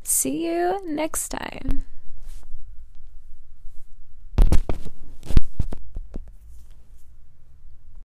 see 0.04 0.46
you 0.46 0.80
next 0.86 1.30
time. 1.30 1.86